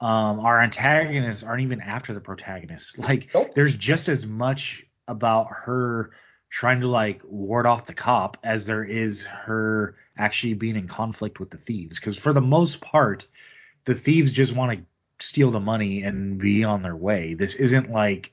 um, 0.00 0.40
our 0.40 0.60
antagonists 0.62 1.42
aren't 1.42 1.62
even 1.62 1.80
after 1.80 2.14
the 2.14 2.20
protagonist. 2.20 2.98
Like, 2.98 3.28
Nope. 3.34 3.54
there's 3.54 3.76
just 3.76 4.08
as 4.08 4.24
much 4.24 4.82
about 5.06 5.48
her 5.64 6.10
trying 6.50 6.80
to 6.80 6.88
like 6.88 7.20
ward 7.24 7.66
off 7.66 7.86
the 7.86 7.94
cop 7.94 8.36
as 8.42 8.66
there 8.66 8.82
is 8.84 9.24
her 9.24 9.94
actually 10.18 10.54
being 10.54 10.76
in 10.76 10.88
conflict 10.88 11.38
with 11.38 11.50
the 11.50 11.58
thieves. 11.58 11.98
Because 11.98 12.16
for 12.16 12.32
the 12.32 12.40
most 12.40 12.80
part, 12.80 13.26
the 13.84 13.94
thieves 13.94 14.32
just 14.32 14.54
want 14.54 14.78
to 14.78 15.24
steal 15.24 15.50
the 15.50 15.60
money 15.60 16.02
and 16.02 16.38
be 16.38 16.64
on 16.64 16.82
their 16.82 16.96
way. 16.96 17.34
This 17.34 17.54
isn't 17.54 17.90
like, 17.90 18.32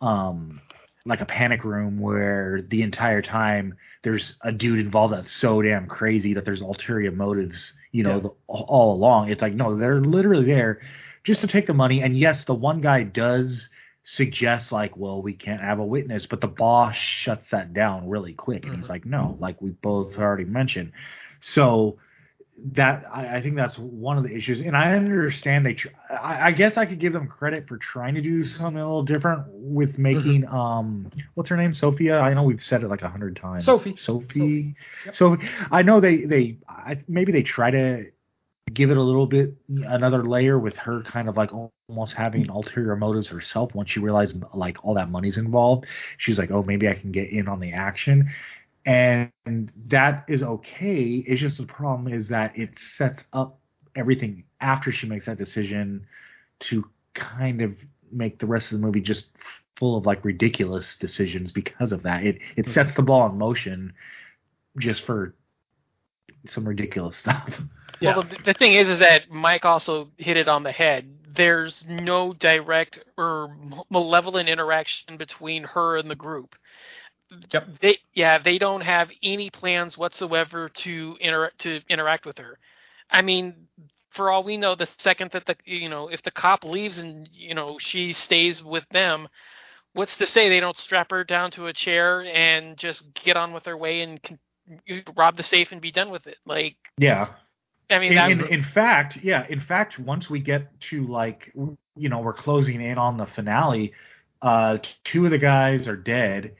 um, 0.00 0.60
like 1.06 1.20
a 1.20 1.26
panic 1.26 1.64
room 1.64 1.98
where 1.98 2.62
the 2.62 2.82
entire 2.82 3.20
time 3.20 3.76
there's 4.02 4.36
a 4.42 4.50
dude 4.50 4.78
involved 4.78 5.12
that's 5.12 5.32
so 5.32 5.60
damn 5.60 5.86
crazy 5.86 6.34
that 6.34 6.44
there's 6.44 6.62
ulterior 6.62 7.10
motives, 7.10 7.74
you 7.92 8.02
know, 8.02 8.16
Yeah. 8.16 8.20
the, 8.20 8.30
all 8.48 8.94
along. 8.94 9.30
It's 9.30 9.42
like 9.42 9.54
no, 9.54 9.76
they're 9.76 10.00
literally 10.00 10.46
there 10.46 10.80
just 11.22 11.40
to 11.40 11.46
take 11.46 11.66
the 11.66 11.74
money. 11.74 12.02
And 12.02 12.16
yes, 12.16 12.44
the 12.44 12.54
one 12.54 12.80
guy 12.80 13.02
does 13.02 13.68
suggest 14.04 14.70
like, 14.72 14.96
well, 14.96 15.22
we 15.22 15.32
can't 15.32 15.62
have 15.62 15.78
a 15.78 15.84
witness, 15.84 16.26
but 16.26 16.40
the 16.40 16.48
boss 16.48 16.94
shuts 16.94 17.48
that 17.50 17.72
down 17.72 18.08
really 18.08 18.34
quick, 18.34 18.64
and 18.64 18.76
he's 18.76 18.84
mm-hmm. 18.84 18.92
like, 18.92 19.06
no, 19.06 19.36
like 19.40 19.60
we 19.62 19.70
both 19.70 20.18
already 20.18 20.44
mentioned. 20.44 20.92
So 21.40 21.98
that 22.72 23.04
I, 23.12 23.36
I 23.36 23.42
think 23.42 23.56
that's 23.56 23.76
one 23.78 24.16
of 24.16 24.24
the 24.24 24.34
issues, 24.34 24.60
and 24.60 24.76
I 24.76 24.94
understand 24.94 25.66
they. 25.66 25.74
Tr- 25.74 25.88
I, 26.08 26.48
I 26.48 26.52
guess 26.52 26.76
I 26.76 26.86
could 26.86 27.00
give 27.00 27.12
them 27.12 27.26
credit 27.26 27.66
for 27.66 27.78
trying 27.78 28.14
to 28.14 28.22
do 28.22 28.44
something 28.44 28.80
a 28.80 28.84
little 28.84 29.02
different 29.02 29.46
with 29.48 29.98
making 29.98 30.46
um, 30.46 31.10
what's 31.34 31.50
her 31.50 31.56
name, 31.56 31.72
Sophia. 31.72 32.18
I 32.18 32.32
know 32.32 32.44
we've 32.44 32.60
said 32.60 32.82
it 32.82 32.88
like 32.88 33.02
a 33.02 33.08
hundred 33.08 33.36
times. 33.36 33.64
Sophie. 33.64 33.96
Sophie. 33.96 34.76
So 35.12 35.36
I 35.70 35.82
know 35.82 36.00
they 36.00 36.24
they 36.24 36.58
I, 36.68 37.02
maybe 37.08 37.32
they 37.32 37.42
try 37.42 37.70
to 37.70 38.06
give 38.72 38.90
it 38.90 38.96
a 38.96 39.02
little 39.02 39.26
bit 39.26 39.54
another 39.68 40.24
layer 40.24 40.58
with 40.58 40.76
her 40.76 41.02
kind 41.02 41.28
of 41.28 41.36
like 41.36 41.50
almost 41.88 42.14
having 42.14 42.48
ulterior 42.48 42.96
motives 42.96 43.28
herself 43.28 43.74
once 43.74 43.90
she 43.90 44.00
realized 44.00 44.34
like 44.54 44.82
all 44.82 44.94
that 44.94 45.10
money's 45.10 45.36
involved 45.36 45.84
she's 46.16 46.38
like 46.38 46.50
oh 46.50 46.62
maybe 46.62 46.88
i 46.88 46.94
can 46.94 47.12
get 47.12 47.28
in 47.28 47.46
on 47.46 47.60
the 47.60 47.72
action 47.74 48.30
and 48.86 49.72
that 49.86 50.24
is 50.28 50.42
okay 50.42 51.24
it's 51.26 51.40
just 51.40 51.58
the 51.58 51.66
problem 51.66 52.12
is 52.12 52.28
that 52.28 52.56
it 52.58 52.70
sets 52.96 53.24
up 53.32 53.58
everything 53.96 54.44
after 54.60 54.92
she 54.92 55.06
makes 55.06 55.26
that 55.26 55.38
decision 55.38 56.06
to 56.58 56.84
kind 57.14 57.62
of 57.62 57.78
make 58.12 58.38
the 58.38 58.46
rest 58.46 58.72
of 58.72 58.80
the 58.80 58.86
movie 58.86 59.00
just 59.00 59.26
full 59.76 59.96
of 59.96 60.06
like 60.06 60.24
ridiculous 60.24 60.96
decisions 60.96 61.50
because 61.52 61.92
of 61.92 62.02
that 62.02 62.24
it 62.24 62.36
it 62.56 62.62
mm-hmm. 62.62 62.72
sets 62.72 62.94
the 62.94 63.02
ball 63.02 63.28
in 63.28 63.38
motion 63.38 63.92
just 64.78 65.04
for 65.04 65.34
some 66.46 66.66
ridiculous 66.68 67.16
stuff 67.24 67.60
Yeah. 68.00 68.16
Well, 68.16 68.26
the, 68.28 68.38
the 68.44 68.54
thing 68.54 68.74
is, 68.74 68.88
is 68.88 68.98
that 69.00 69.30
Mike 69.30 69.64
also 69.64 70.10
hit 70.18 70.36
it 70.36 70.48
on 70.48 70.62
the 70.62 70.72
head. 70.72 71.08
There's 71.34 71.84
no 71.88 72.32
direct 72.32 73.00
or 73.16 73.56
malevolent 73.90 74.48
interaction 74.48 75.16
between 75.16 75.64
her 75.64 75.96
and 75.96 76.10
the 76.10 76.14
group. 76.14 76.54
Yep. 77.52 77.68
They, 77.80 77.98
yeah, 78.12 78.38
they 78.38 78.58
don't 78.58 78.82
have 78.82 79.10
any 79.22 79.50
plans 79.50 79.98
whatsoever 79.98 80.68
to 80.68 81.16
inter- 81.20 81.52
to 81.58 81.80
interact 81.88 82.26
with 82.26 82.38
her. 82.38 82.58
I 83.10 83.22
mean, 83.22 83.68
for 84.10 84.30
all 84.30 84.44
we 84.44 84.56
know, 84.56 84.74
the 84.74 84.88
second 84.98 85.32
that 85.32 85.46
the 85.46 85.56
you 85.64 85.88
know 85.88 86.08
if 86.08 86.22
the 86.22 86.30
cop 86.30 86.64
leaves 86.64 86.98
and 86.98 87.28
you 87.32 87.54
know 87.54 87.78
she 87.78 88.12
stays 88.12 88.62
with 88.62 88.84
them, 88.90 89.28
what's 89.94 90.16
to 90.18 90.26
say 90.26 90.48
they 90.48 90.60
don't 90.60 90.76
strap 90.78 91.10
her 91.10 91.24
down 91.24 91.50
to 91.52 91.66
a 91.66 91.72
chair 91.72 92.22
and 92.24 92.76
just 92.76 93.02
get 93.14 93.36
on 93.36 93.52
with 93.52 93.64
their 93.64 93.76
way 93.76 94.02
and 94.02 94.22
con- 94.22 94.38
rob 95.16 95.36
the 95.36 95.42
safe 95.42 95.72
and 95.72 95.80
be 95.80 95.90
done 95.90 96.10
with 96.10 96.26
it? 96.26 96.38
Like, 96.46 96.76
yeah 96.98 97.28
I 97.90 97.98
mean, 97.98 98.16
in, 98.16 98.40
in, 98.40 98.46
in 98.46 98.62
fact, 98.62 99.18
yeah, 99.22 99.46
in 99.48 99.60
fact, 99.60 99.98
once 99.98 100.30
we 100.30 100.40
get 100.40 100.80
to 100.90 101.06
like, 101.06 101.52
you 101.54 102.08
know, 102.08 102.20
we're 102.20 102.32
closing 102.32 102.80
in 102.80 102.98
on 102.98 103.16
the 103.18 103.26
finale, 103.26 103.92
uh, 104.42 104.78
two 105.04 105.24
of 105.24 105.30
the 105.30 105.38
guys 105.38 105.86
are 105.86 105.96
dead. 105.96 106.54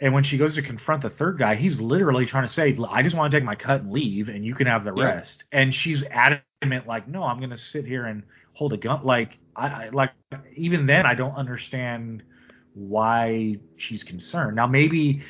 And 0.00 0.14
when 0.14 0.22
she 0.22 0.38
goes 0.38 0.54
to 0.54 0.62
confront 0.62 1.02
the 1.02 1.10
third 1.10 1.38
guy, 1.38 1.56
he's 1.56 1.80
literally 1.80 2.24
trying 2.24 2.46
to 2.46 2.52
say, 2.52 2.76
I 2.88 3.02
just 3.02 3.16
want 3.16 3.32
to 3.32 3.36
take 3.36 3.44
my 3.44 3.56
cut 3.56 3.82
and 3.82 3.92
leave, 3.92 4.28
and 4.28 4.44
you 4.44 4.54
can 4.54 4.66
have 4.66 4.84
the 4.84 4.92
Yeah. 4.92 5.04
rest. 5.04 5.44
And 5.52 5.74
she's 5.74 6.04
adamant 6.04 6.86
like, 6.86 7.08
no, 7.08 7.24
I'm 7.24 7.40
gonna 7.40 7.56
sit 7.56 7.84
here 7.84 8.06
and 8.06 8.22
hold 8.52 8.72
a 8.72 8.76
gun. 8.76 9.04
Like, 9.04 9.38
I, 9.56 9.86
I 9.86 9.88
like 9.90 10.12
even 10.56 10.86
then, 10.86 11.04
I 11.06 11.14
don't 11.14 11.34
understand 11.34 12.22
why 12.74 13.58
she's 13.76 14.04
concerned. 14.04 14.54
Now, 14.56 14.66
maybe 14.68 15.22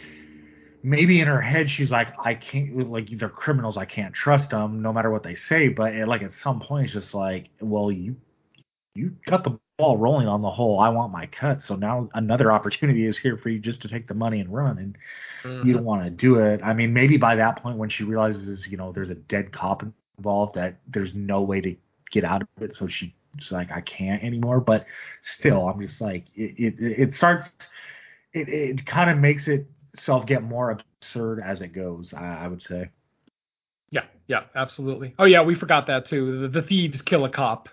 maybe 0.82 1.20
in 1.20 1.26
her 1.26 1.40
head 1.40 1.68
she's 1.70 1.90
like 1.90 2.08
i 2.24 2.34
can't 2.34 2.88
like 2.90 3.08
they're 3.18 3.28
criminals 3.28 3.76
i 3.76 3.84
can't 3.84 4.14
trust 4.14 4.50
them 4.50 4.80
no 4.80 4.92
matter 4.92 5.10
what 5.10 5.22
they 5.24 5.34
say 5.34 5.68
but 5.68 5.92
it, 5.94 6.06
like 6.06 6.22
at 6.22 6.32
some 6.32 6.60
point 6.60 6.84
it's 6.84 6.92
just 6.92 7.14
like 7.14 7.48
well 7.60 7.90
you 7.90 8.16
you 8.94 9.16
got 9.26 9.44
the 9.44 9.58
ball 9.78 9.96
rolling 9.96 10.26
on 10.26 10.40
the 10.40 10.50
whole 10.50 10.80
i 10.80 10.88
want 10.88 11.12
my 11.12 11.24
cut 11.26 11.62
so 11.62 11.76
now 11.76 12.08
another 12.14 12.50
opportunity 12.50 13.06
is 13.06 13.16
here 13.16 13.36
for 13.36 13.48
you 13.48 13.58
just 13.58 13.80
to 13.80 13.88
take 13.88 14.06
the 14.08 14.14
money 14.14 14.40
and 14.40 14.52
run 14.52 14.78
and 14.78 14.98
Mm-hmm. 15.44 15.68
you 15.68 15.72
don't 15.72 15.84
want 15.84 16.02
to 16.02 16.10
do 16.10 16.34
it 16.40 16.60
i 16.64 16.74
mean 16.74 16.92
maybe 16.92 17.16
by 17.16 17.36
that 17.36 17.62
point 17.62 17.78
when 17.78 17.88
she 17.88 18.02
realizes 18.02 18.66
you 18.66 18.76
know 18.76 18.90
there's 18.90 19.08
a 19.08 19.14
dead 19.14 19.52
cop 19.52 19.84
involved 20.18 20.56
that 20.56 20.80
there's 20.88 21.14
no 21.14 21.42
way 21.42 21.60
to 21.60 21.76
get 22.10 22.24
out 22.24 22.42
of 22.42 22.48
it 22.60 22.74
so 22.74 22.88
she's 22.88 23.12
like 23.52 23.70
i 23.70 23.80
can't 23.80 24.24
anymore 24.24 24.58
but 24.60 24.84
still 25.22 25.68
i'm 25.68 25.80
just 25.80 26.00
like 26.00 26.24
it 26.34 26.58
it, 26.58 26.74
it 26.80 27.14
starts 27.14 27.52
it, 28.32 28.48
it 28.48 28.84
kind 28.86 29.10
of 29.10 29.18
makes 29.18 29.46
it 29.46 29.68
self 29.94 30.26
get 30.26 30.42
more 30.42 30.70
absurd 30.70 31.40
as 31.40 31.62
it 31.62 31.68
goes. 31.68 32.12
I, 32.14 32.44
I 32.44 32.48
would 32.48 32.62
say. 32.62 32.90
Yeah, 33.90 34.04
yeah, 34.26 34.44
absolutely. 34.54 35.14
Oh 35.18 35.24
yeah, 35.24 35.42
we 35.42 35.54
forgot 35.54 35.86
that 35.86 36.04
too. 36.04 36.42
The, 36.42 36.48
the 36.48 36.62
thieves 36.62 37.02
kill 37.02 37.24
a 37.24 37.30
cop. 37.30 37.68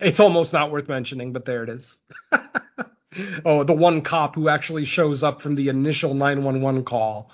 It's 0.00 0.20
almost 0.20 0.52
not 0.52 0.70
worth 0.70 0.88
mentioning, 0.88 1.32
but 1.32 1.44
there 1.44 1.64
it 1.64 1.70
is. 1.70 1.96
oh, 3.44 3.64
the 3.64 3.72
one 3.72 4.02
cop 4.02 4.34
who 4.34 4.48
actually 4.48 4.84
shows 4.84 5.22
up 5.22 5.42
from 5.42 5.54
the 5.54 5.68
initial 5.68 6.14
911 6.14 6.84
call 6.84 7.30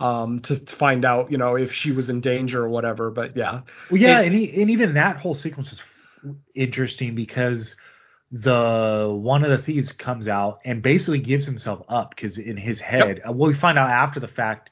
um, 0.00 0.40
to, 0.40 0.58
to 0.58 0.76
find 0.76 1.04
out, 1.04 1.30
you 1.30 1.38
know, 1.38 1.56
if 1.56 1.72
she 1.72 1.92
was 1.92 2.08
in 2.08 2.20
danger 2.20 2.64
or 2.64 2.68
whatever. 2.68 3.10
But 3.10 3.36
yeah, 3.36 3.62
Well, 3.90 4.00
yeah, 4.00 4.20
and, 4.20 4.34
he, 4.34 4.60
and 4.60 4.70
even 4.70 4.94
that 4.94 5.18
whole 5.18 5.34
sequence 5.34 5.72
is 5.72 5.80
interesting 6.54 7.14
because 7.14 7.76
the 8.32 9.08
one 9.10 9.44
of 9.44 9.50
the 9.50 9.64
thieves 9.64 9.92
comes 9.92 10.26
out 10.26 10.60
and 10.64 10.82
basically 10.82 11.20
gives 11.20 11.46
himself 11.46 11.84
up 11.88 12.10
because 12.10 12.38
in 12.38 12.56
his 12.56 12.80
head, 12.80 13.20
uh, 13.26 13.32
well, 13.32 13.50
we 13.50 13.56
find 13.56 13.78
out 13.78 13.90
after 13.90 14.20
the 14.20 14.28
fact. 14.28 14.70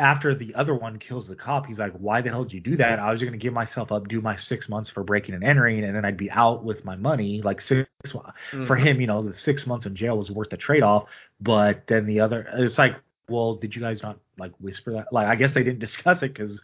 After 0.00 0.34
the 0.34 0.54
other 0.54 0.74
one 0.74 0.98
kills 0.98 1.28
the 1.28 1.36
cop, 1.36 1.66
he's 1.66 1.78
like, 1.78 1.92
"Why 1.92 2.22
the 2.22 2.30
hell 2.30 2.44
did 2.44 2.54
you 2.54 2.60
do 2.60 2.76
that? 2.78 2.98
I 2.98 3.12
was 3.12 3.20
going 3.20 3.32
to 3.32 3.38
give 3.38 3.52
myself 3.52 3.92
up, 3.92 4.08
do 4.08 4.22
my 4.22 4.34
six 4.34 4.66
months 4.68 4.88
for 4.88 5.04
breaking 5.04 5.34
and 5.34 5.44
entering, 5.44 5.84
and 5.84 5.94
then 5.94 6.06
I'd 6.06 6.16
be 6.16 6.30
out 6.30 6.64
with 6.64 6.84
my 6.86 6.96
money. 6.96 7.42
Like 7.42 7.60
six 7.60 7.88
for 8.10 8.32
mm-hmm. 8.52 8.74
him, 8.74 9.00
you 9.00 9.06
know, 9.06 9.22
the 9.22 9.34
six 9.34 9.66
months 9.66 9.84
in 9.84 9.94
jail 9.94 10.16
was 10.16 10.30
worth 10.30 10.48
the 10.48 10.56
trade 10.56 10.82
off. 10.82 11.08
But 11.38 11.86
then 11.86 12.06
the 12.06 12.20
other, 12.20 12.48
it's 12.54 12.78
like, 12.78 12.96
well, 13.28 13.56
did 13.56 13.74
you 13.76 13.82
guys 13.82 14.02
not 14.02 14.18
like 14.38 14.52
whisper 14.58 14.92
that? 14.94 15.12
Like, 15.12 15.26
I 15.26 15.36
guess 15.36 15.52
they 15.52 15.62
didn't 15.62 15.80
discuss 15.88 16.22
it 16.22 16.32
because 16.32 16.62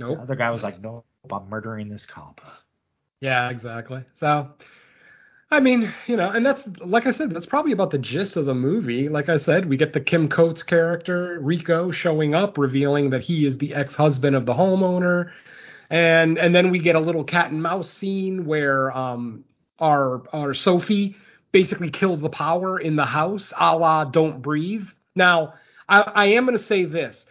Nope. 0.00 0.16
the 0.16 0.22
other 0.22 0.34
guy 0.34 0.50
was 0.50 0.62
like, 0.62 0.80
"No, 0.80 1.04
I'm 1.30 1.48
murdering 1.48 1.90
this 1.90 2.06
cop." 2.06 2.40
Yeah, 3.20 3.50
exactly. 3.50 4.04
So, 4.18 4.50
I 5.50 5.60
mean, 5.60 5.94
you 6.06 6.16
know, 6.16 6.28
and 6.28 6.44
that's 6.44 6.62
like 6.80 7.06
I 7.06 7.10
said, 7.10 7.30
that's 7.30 7.46
probably 7.46 7.72
about 7.72 7.90
the 7.90 7.98
gist 7.98 8.36
of 8.36 8.44
the 8.44 8.54
movie. 8.54 9.08
Like 9.08 9.30
I 9.30 9.38
said, 9.38 9.66
we 9.66 9.78
get 9.78 9.94
the 9.94 10.00
Kim 10.00 10.28
Coates 10.28 10.62
character 10.62 11.38
Rico 11.40 11.90
showing 11.90 12.34
up, 12.34 12.58
revealing 12.58 13.10
that 13.10 13.22
he 13.22 13.46
is 13.46 13.56
the 13.56 13.74
ex-husband 13.74 14.36
of 14.36 14.44
the 14.44 14.52
homeowner, 14.52 15.30
and 15.88 16.36
and 16.36 16.54
then 16.54 16.70
we 16.70 16.78
get 16.80 16.96
a 16.96 17.00
little 17.00 17.24
cat 17.24 17.50
and 17.50 17.62
mouse 17.62 17.90
scene 17.90 18.44
where 18.44 18.94
um 18.94 19.44
our 19.78 20.22
our 20.34 20.52
Sophie 20.52 21.16
basically 21.50 21.90
kills 21.90 22.20
the 22.20 22.28
power 22.28 22.78
in 22.78 22.96
the 22.96 23.06
house, 23.06 23.52
a 23.58 23.74
la 23.74 24.04
Don't 24.04 24.42
Breathe. 24.42 24.86
Now, 25.14 25.54
I, 25.88 26.00
I 26.00 26.26
am 26.26 26.44
going 26.44 26.58
to 26.58 26.62
say 26.62 26.84
this 26.84 27.24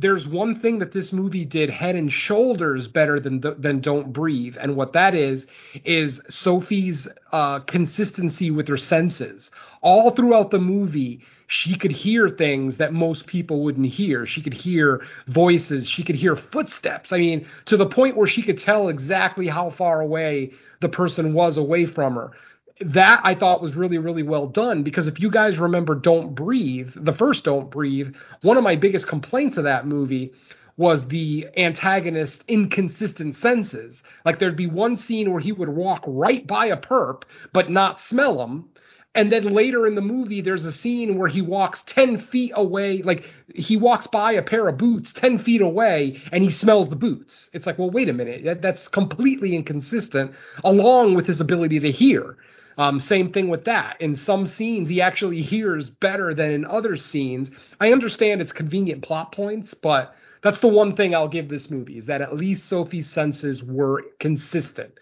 there's 0.00 0.28
one 0.28 0.60
thing 0.60 0.78
that 0.78 0.92
this 0.92 1.12
movie 1.12 1.44
did 1.44 1.68
head 1.68 1.96
and 1.96 2.10
shoulders 2.10 2.86
better 2.86 3.18
than 3.18 3.40
than 3.58 3.80
Don't 3.80 4.12
Breathe, 4.12 4.56
and 4.58 4.76
what 4.76 4.92
that 4.92 5.14
is 5.14 5.46
is 5.84 6.20
Sophie's 6.30 7.08
uh, 7.32 7.60
consistency 7.60 8.52
with 8.52 8.68
her 8.68 8.76
senses. 8.76 9.50
All 9.80 10.12
throughout 10.12 10.52
the 10.52 10.60
movie, 10.60 11.24
she 11.48 11.76
could 11.76 11.90
hear 11.90 12.28
things 12.28 12.76
that 12.76 12.92
most 12.92 13.26
people 13.26 13.64
wouldn't 13.64 13.88
hear. 13.88 14.24
She 14.24 14.40
could 14.40 14.54
hear 14.54 15.02
voices. 15.26 15.88
She 15.88 16.04
could 16.04 16.16
hear 16.16 16.36
footsteps. 16.36 17.12
I 17.12 17.18
mean, 17.18 17.46
to 17.66 17.76
the 17.76 17.86
point 17.86 18.16
where 18.16 18.28
she 18.28 18.42
could 18.42 18.58
tell 18.58 18.88
exactly 18.88 19.48
how 19.48 19.70
far 19.70 20.00
away 20.00 20.52
the 20.80 20.88
person 20.88 21.34
was 21.34 21.56
away 21.56 21.86
from 21.86 22.14
her 22.14 22.32
that 22.80 23.20
I 23.24 23.34
thought 23.34 23.62
was 23.62 23.74
really, 23.74 23.98
really 23.98 24.22
well 24.22 24.46
done 24.46 24.82
because 24.82 25.06
if 25.06 25.20
you 25.20 25.30
guys 25.30 25.58
remember 25.58 25.94
Don't 25.94 26.34
Breathe, 26.34 26.90
the 26.94 27.12
first 27.12 27.44
Don't 27.44 27.70
Breathe, 27.70 28.14
one 28.42 28.56
of 28.56 28.64
my 28.64 28.76
biggest 28.76 29.08
complaints 29.08 29.56
of 29.56 29.64
that 29.64 29.86
movie 29.86 30.32
was 30.76 31.08
the 31.08 31.48
antagonist 31.56 32.44
inconsistent 32.46 33.36
senses. 33.36 34.00
Like 34.24 34.38
there'd 34.38 34.56
be 34.56 34.68
one 34.68 34.96
scene 34.96 35.32
where 35.32 35.40
he 35.40 35.50
would 35.50 35.68
walk 35.68 36.04
right 36.06 36.46
by 36.46 36.66
a 36.66 36.76
perp 36.76 37.24
but 37.52 37.70
not 37.70 38.00
smell 38.00 38.42
him. 38.42 38.68
And 39.14 39.32
then 39.32 39.52
later 39.52 39.86
in 39.88 39.96
the 39.96 40.00
movie, 40.00 40.40
there's 40.40 40.64
a 40.64 40.72
scene 40.72 41.18
where 41.18 41.28
he 41.28 41.40
walks 41.42 41.82
10 41.86 42.18
feet 42.18 42.52
away, 42.54 43.02
like 43.02 43.24
he 43.52 43.76
walks 43.76 44.06
by 44.06 44.32
a 44.32 44.42
pair 44.42 44.68
of 44.68 44.78
boots 44.78 45.12
10 45.12 45.40
feet 45.40 45.62
away 45.62 46.22
and 46.30 46.44
he 46.44 46.52
smells 46.52 46.88
the 46.88 46.94
boots. 46.94 47.50
It's 47.52 47.66
like, 47.66 47.78
well, 47.78 47.90
wait 47.90 48.08
a 48.08 48.12
minute. 48.12 48.44
That, 48.44 48.62
that's 48.62 48.86
completely 48.86 49.56
inconsistent, 49.56 50.32
along 50.62 51.16
with 51.16 51.26
his 51.26 51.40
ability 51.40 51.80
to 51.80 51.90
hear. 51.90 52.36
Um, 52.78 53.00
same 53.00 53.32
thing 53.32 53.48
with 53.48 53.64
that. 53.64 54.00
In 54.00 54.14
some 54.16 54.46
scenes, 54.46 54.88
he 54.88 55.02
actually 55.02 55.42
hears 55.42 55.90
better 55.90 56.32
than 56.32 56.52
in 56.52 56.64
other 56.64 56.96
scenes. 56.96 57.50
I 57.80 57.92
understand 57.92 58.40
it's 58.40 58.52
convenient 58.52 59.02
plot 59.02 59.32
points, 59.32 59.74
but 59.74 60.14
that's 60.42 60.60
the 60.60 60.68
one 60.68 60.94
thing 60.94 61.14
I'll 61.14 61.28
give 61.28 61.48
this 61.48 61.70
movie 61.70 61.98
is 61.98 62.06
that 62.06 62.22
at 62.22 62.36
least 62.36 62.68
Sophie's 62.68 63.10
senses 63.10 63.62
were 63.64 64.04
consistent. 64.20 64.92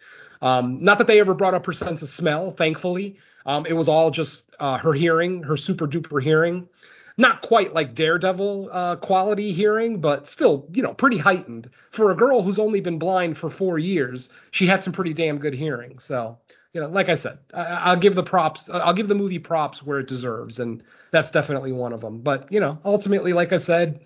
Um, 0.41 0.83
not 0.83 0.99
that 0.99 1.07
they 1.07 1.21
ever 1.21 1.35
brought 1.35 1.55
up 1.55 1.67
her 1.67 1.73
sense 1.73 2.03
of 2.03 2.09
smell, 2.09 2.53
thankfully. 2.53 3.17
Um, 3.45 3.67
it 3.67 3.75
was 3.75 3.89
all 3.89 4.11
just 4.11 4.45
uh, 4.59 4.79
her 4.79 4.93
hearing, 4.93 5.43
her 5.43 5.57
super 5.57 5.87
duper 5.87 6.23
hearing. 6.23 6.69
Not 7.19 7.41
quite 7.41 7.73
like 7.73 7.95
Daredevil 7.95 8.69
uh, 8.71 8.97
quality 8.97 9.53
hearing, 9.53 10.01
but 10.01 10.27
still, 10.29 10.67
you 10.73 10.83
know, 10.83 10.93
pretty 10.93 11.17
heightened. 11.17 11.71
For 11.93 12.11
a 12.11 12.17
girl 12.17 12.43
who's 12.43 12.59
only 12.59 12.81
been 12.81 12.99
blind 12.99 13.39
for 13.39 13.49
four 13.49 13.79
years, 13.79 14.29
she 14.51 14.67
had 14.67 14.83
some 14.83 14.93
pretty 14.93 15.15
damn 15.15 15.39
good 15.39 15.55
hearing. 15.55 15.99
So, 15.99 16.39
you 16.77 16.83
know, 16.83 16.89
like 16.89 17.09
I 17.09 17.15
said, 17.15 17.39
I, 17.55 17.63
I'll 17.63 17.99
give 17.99 18.15
the 18.15 18.23
props, 18.23 18.69
I'll 18.71 18.93
give 18.93 19.09
the 19.09 19.15
movie 19.15 19.39
props 19.39 19.83
where 19.83 19.99
it 19.99 20.09
deserves, 20.09 20.59
and 20.59 20.83
that's 21.11 21.31
definitely 21.31 21.73
one 21.73 21.95
of 21.95 22.03
them. 22.03 22.21
But 22.21 22.53
you 22.53 22.61
know, 22.61 22.77
ultimately, 22.85 23.33
like 23.33 23.55
I 23.55 23.57
said, 23.57 24.03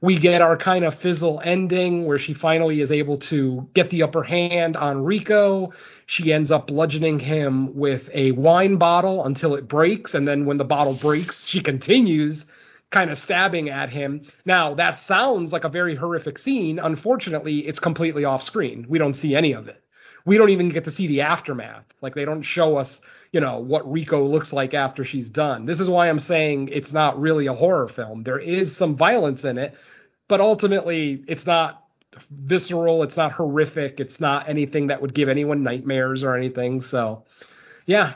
we 0.00 0.20
get 0.20 0.40
our 0.40 0.56
kind 0.56 0.84
of 0.84 0.94
fizzle 1.00 1.42
ending 1.44 2.06
where 2.06 2.20
she 2.20 2.32
finally 2.32 2.80
is 2.80 2.92
able 2.92 3.18
to 3.18 3.68
get 3.74 3.90
the 3.90 4.04
upper 4.04 4.22
hand 4.22 4.76
on 4.76 5.02
Rico. 5.02 5.72
She 6.06 6.32
ends 6.32 6.52
up 6.52 6.68
bludgeoning 6.68 7.18
him 7.18 7.74
with 7.74 8.08
a 8.14 8.30
wine 8.30 8.76
bottle 8.76 9.24
until 9.24 9.56
it 9.56 9.66
breaks, 9.66 10.14
and 10.14 10.28
then 10.28 10.46
when 10.46 10.58
the 10.58 10.64
bottle 10.64 10.94
breaks, 10.94 11.48
she 11.48 11.60
continues 11.60 12.46
kind 12.92 13.10
of 13.10 13.18
stabbing 13.18 13.70
at 13.70 13.90
him. 13.90 14.24
Now, 14.44 14.74
that 14.74 15.00
sounds 15.00 15.50
like 15.50 15.64
a 15.64 15.68
very 15.68 15.96
horrific 15.96 16.38
scene. 16.38 16.78
Unfortunately, 16.78 17.66
it's 17.66 17.80
completely 17.80 18.24
off 18.24 18.44
screen. 18.44 18.86
We 18.88 19.00
don't 19.00 19.14
see 19.14 19.34
any 19.34 19.50
of 19.50 19.66
it 19.66 19.83
we 20.24 20.38
don't 20.38 20.50
even 20.50 20.70
get 20.70 20.84
to 20.84 20.90
see 20.90 21.06
the 21.06 21.20
aftermath. 21.22 21.84
Like 22.00 22.14
they 22.14 22.24
don't 22.24 22.42
show 22.42 22.76
us, 22.76 23.00
you 23.32 23.40
know, 23.40 23.58
what 23.58 23.90
Rico 23.90 24.24
looks 24.24 24.52
like 24.52 24.74
after 24.74 25.04
she's 25.04 25.28
done. 25.28 25.66
This 25.66 25.80
is 25.80 25.88
why 25.88 26.08
I'm 26.08 26.18
saying 26.18 26.68
it's 26.72 26.92
not 26.92 27.20
really 27.20 27.46
a 27.46 27.54
horror 27.54 27.88
film. 27.88 28.22
There 28.22 28.38
is 28.38 28.76
some 28.76 28.96
violence 28.96 29.44
in 29.44 29.58
it, 29.58 29.74
but 30.28 30.40
ultimately 30.40 31.24
it's 31.28 31.46
not 31.46 31.84
visceral, 32.30 33.02
it's 33.02 33.16
not 33.16 33.32
horrific, 33.32 34.00
it's 34.00 34.20
not 34.20 34.48
anything 34.48 34.86
that 34.86 35.02
would 35.02 35.14
give 35.14 35.28
anyone 35.28 35.62
nightmares 35.62 36.22
or 36.22 36.36
anything. 36.36 36.80
So, 36.80 37.24
yeah. 37.86 38.14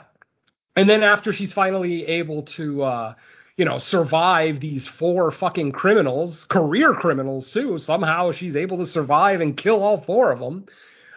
And 0.75 0.89
then 0.89 1.03
after 1.03 1.33
she's 1.33 1.53
finally 1.53 2.05
able 2.05 2.43
to 2.43 2.83
uh 2.83 3.13
you 3.57 3.65
know, 3.65 3.77
survive 3.77 4.61
these 4.61 4.87
four 4.87 5.31
fucking 5.31 5.73
criminals, 5.73 6.45
career 6.45 6.93
criminals 6.93 7.51
too. 7.51 7.77
Somehow 7.77 8.31
she's 8.31 8.55
able 8.55 8.77
to 8.77 8.85
survive 8.85 9.41
and 9.41 9.57
kill 9.57 9.83
all 9.83 9.99
four 9.99 10.31
of 10.31 10.39
them. 10.39 10.65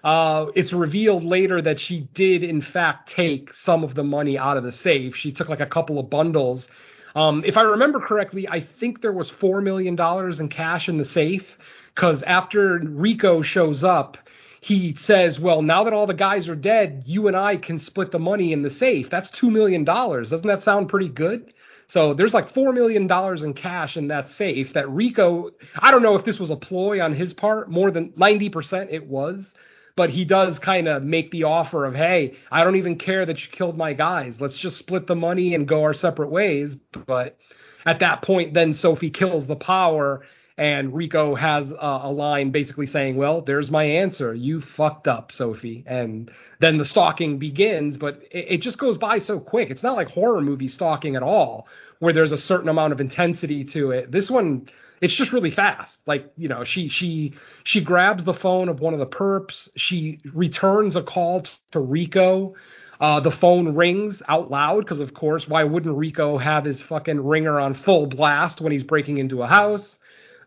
Uh, 0.04 0.46
it's 0.54 0.72
revealed 0.72 1.22
later 1.22 1.62
that 1.62 1.78
she 1.78 2.08
did, 2.14 2.42
in 2.42 2.60
fact, 2.60 3.10
take 3.10 3.54
some 3.54 3.84
of 3.84 3.94
the 3.94 4.02
money 4.02 4.36
out 4.36 4.56
of 4.56 4.64
the 4.64 4.72
safe. 4.72 5.14
She 5.14 5.32
took 5.32 5.48
like 5.48 5.60
a 5.60 5.66
couple 5.66 5.98
of 5.98 6.10
bundles. 6.10 6.68
Um, 7.14 7.44
if 7.44 7.56
I 7.56 7.62
remember 7.62 8.00
correctly, 8.00 8.48
I 8.48 8.60
think 8.80 9.00
there 9.00 9.12
was 9.12 9.30
four 9.30 9.60
million 9.60 9.94
dollars 9.94 10.40
in 10.40 10.48
cash 10.48 10.88
in 10.88 10.98
the 10.98 11.04
safe. 11.04 11.46
Because 11.94 12.22
after 12.22 12.78
Rico 12.78 13.42
shows 13.42 13.84
up, 13.84 14.16
he 14.60 14.94
says, 14.94 15.38
"Well, 15.38 15.60
now 15.60 15.84
that 15.84 15.92
all 15.92 16.06
the 16.06 16.14
guys 16.14 16.48
are 16.48 16.56
dead, 16.56 17.02
you 17.06 17.28
and 17.28 17.36
I 17.36 17.56
can 17.56 17.78
split 17.78 18.10
the 18.10 18.18
money 18.18 18.52
in 18.52 18.62
the 18.62 18.70
safe. 18.70 19.10
That's 19.10 19.30
two 19.30 19.50
million 19.50 19.84
dollars. 19.84 20.30
Doesn't 20.30 20.46
that 20.46 20.62
sound 20.62 20.88
pretty 20.88 21.10
good?" 21.10 21.52
So 21.88 22.14
there's 22.14 22.32
like 22.32 22.54
four 22.54 22.72
million 22.72 23.06
dollars 23.06 23.42
in 23.42 23.52
cash 23.52 23.98
in 23.98 24.08
that 24.08 24.30
safe 24.30 24.72
that 24.72 24.88
Rico. 24.90 25.50
I 25.78 25.90
don't 25.90 26.02
know 26.02 26.16
if 26.16 26.24
this 26.24 26.40
was 26.40 26.50
a 26.50 26.56
ploy 26.56 27.02
on 27.02 27.12
his 27.14 27.34
part. 27.34 27.70
More 27.70 27.90
than 27.90 28.14
ninety 28.16 28.48
percent, 28.48 28.90
it 28.90 29.06
was 29.06 29.52
but 29.96 30.10
he 30.10 30.24
does 30.24 30.58
kind 30.58 30.88
of 30.88 31.02
make 31.02 31.30
the 31.30 31.44
offer 31.44 31.84
of, 31.84 31.94
hey, 31.94 32.34
I 32.50 32.64
don't 32.64 32.76
even 32.76 32.96
care 32.96 33.26
that 33.26 33.42
you 33.42 33.50
killed 33.50 33.76
my 33.76 33.92
guys. 33.92 34.40
Let's 34.40 34.56
just 34.56 34.78
split 34.78 35.06
the 35.06 35.14
money 35.14 35.54
and 35.54 35.68
go 35.68 35.82
our 35.82 35.94
separate 35.94 36.30
ways. 36.30 36.76
But 37.06 37.36
at 37.84 38.00
that 38.00 38.22
point, 38.22 38.54
then 38.54 38.72
Sophie 38.72 39.10
kills 39.10 39.46
the 39.46 39.56
power 39.56 40.22
and 40.58 40.94
Rico 40.94 41.34
has 41.34 41.70
a, 41.72 42.00
a 42.04 42.12
line 42.12 42.50
basically 42.50 42.86
saying, 42.86 43.16
"Well, 43.16 43.42
there's 43.42 43.70
my 43.70 43.84
answer. 43.84 44.34
You 44.34 44.60
fucked 44.60 45.08
up, 45.08 45.32
Sophie." 45.32 45.82
And 45.86 46.30
then 46.60 46.78
the 46.78 46.84
stalking 46.84 47.38
begins, 47.38 47.96
but 47.96 48.22
it, 48.30 48.46
it 48.48 48.60
just 48.60 48.78
goes 48.78 48.98
by 48.98 49.18
so 49.18 49.40
quick. 49.40 49.70
It's 49.70 49.82
not 49.82 49.96
like 49.96 50.08
horror 50.08 50.40
movie 50.40 50.68
stalking 50.68 51.16
at 51.16 51.22
all, 51.22 51.66
where 52.00 52.12
there's 52.12 52.32
a 52.32 52.38
certain 52.38 52.68
amount 52.68 52.92
of 52.92 53.00
intensity 53.00 53.64
to 53.64 53.92
it. 53.92 54.12
This 54.12 54.30
one, 54.30 54.68
it's 55.02 55.14
just 55.14 55.32
really 55.32 55.50
fast. 55.50 55.98
Like 56.06 56.32
you 56.36 56.48
know, 56.48 56.64
she 56.64 56.88
she 56.88 57.34
she 57.64 57.82
grabs 57.82 58.24
the 58.24 58.32
phone 58.32 58.68
of 58.70 58.80
one 58.80 58.94
of 58.94 59.00
the 59.00 59.06
perps. 59.06 59.68
She 59.76 60.20
returns 60.32 60.96
a 60.96 61.02
call 61.02 61.44
to 61.72 61.80
Rico. 61.80 62.54
Uh, 63.00 63.18
the 63.18 63.32
phone 63.32 63.74
rings 63.74 64.22
out 64.28 64.48
loud 64.48 64.84
because, 64.84 65.00
of 65.00 65.12
course, 65.12 65.48
why 65.48 65.64
wouldn't 65.64 65.96
Rico 65.96 66.38
have 66.38 66.64
his 66.64 66.80
fucking 66.80 67.20
ringer 67.20 67.58
on 67.58 67.74
full 67.74 68.06
blast 68.06 68.60
when 68.60 68.70
he's 68.70 68.84
breaking 68.84 69.18
into 69.18 69.42
a 69.42 69.46
house? 69.48 69.98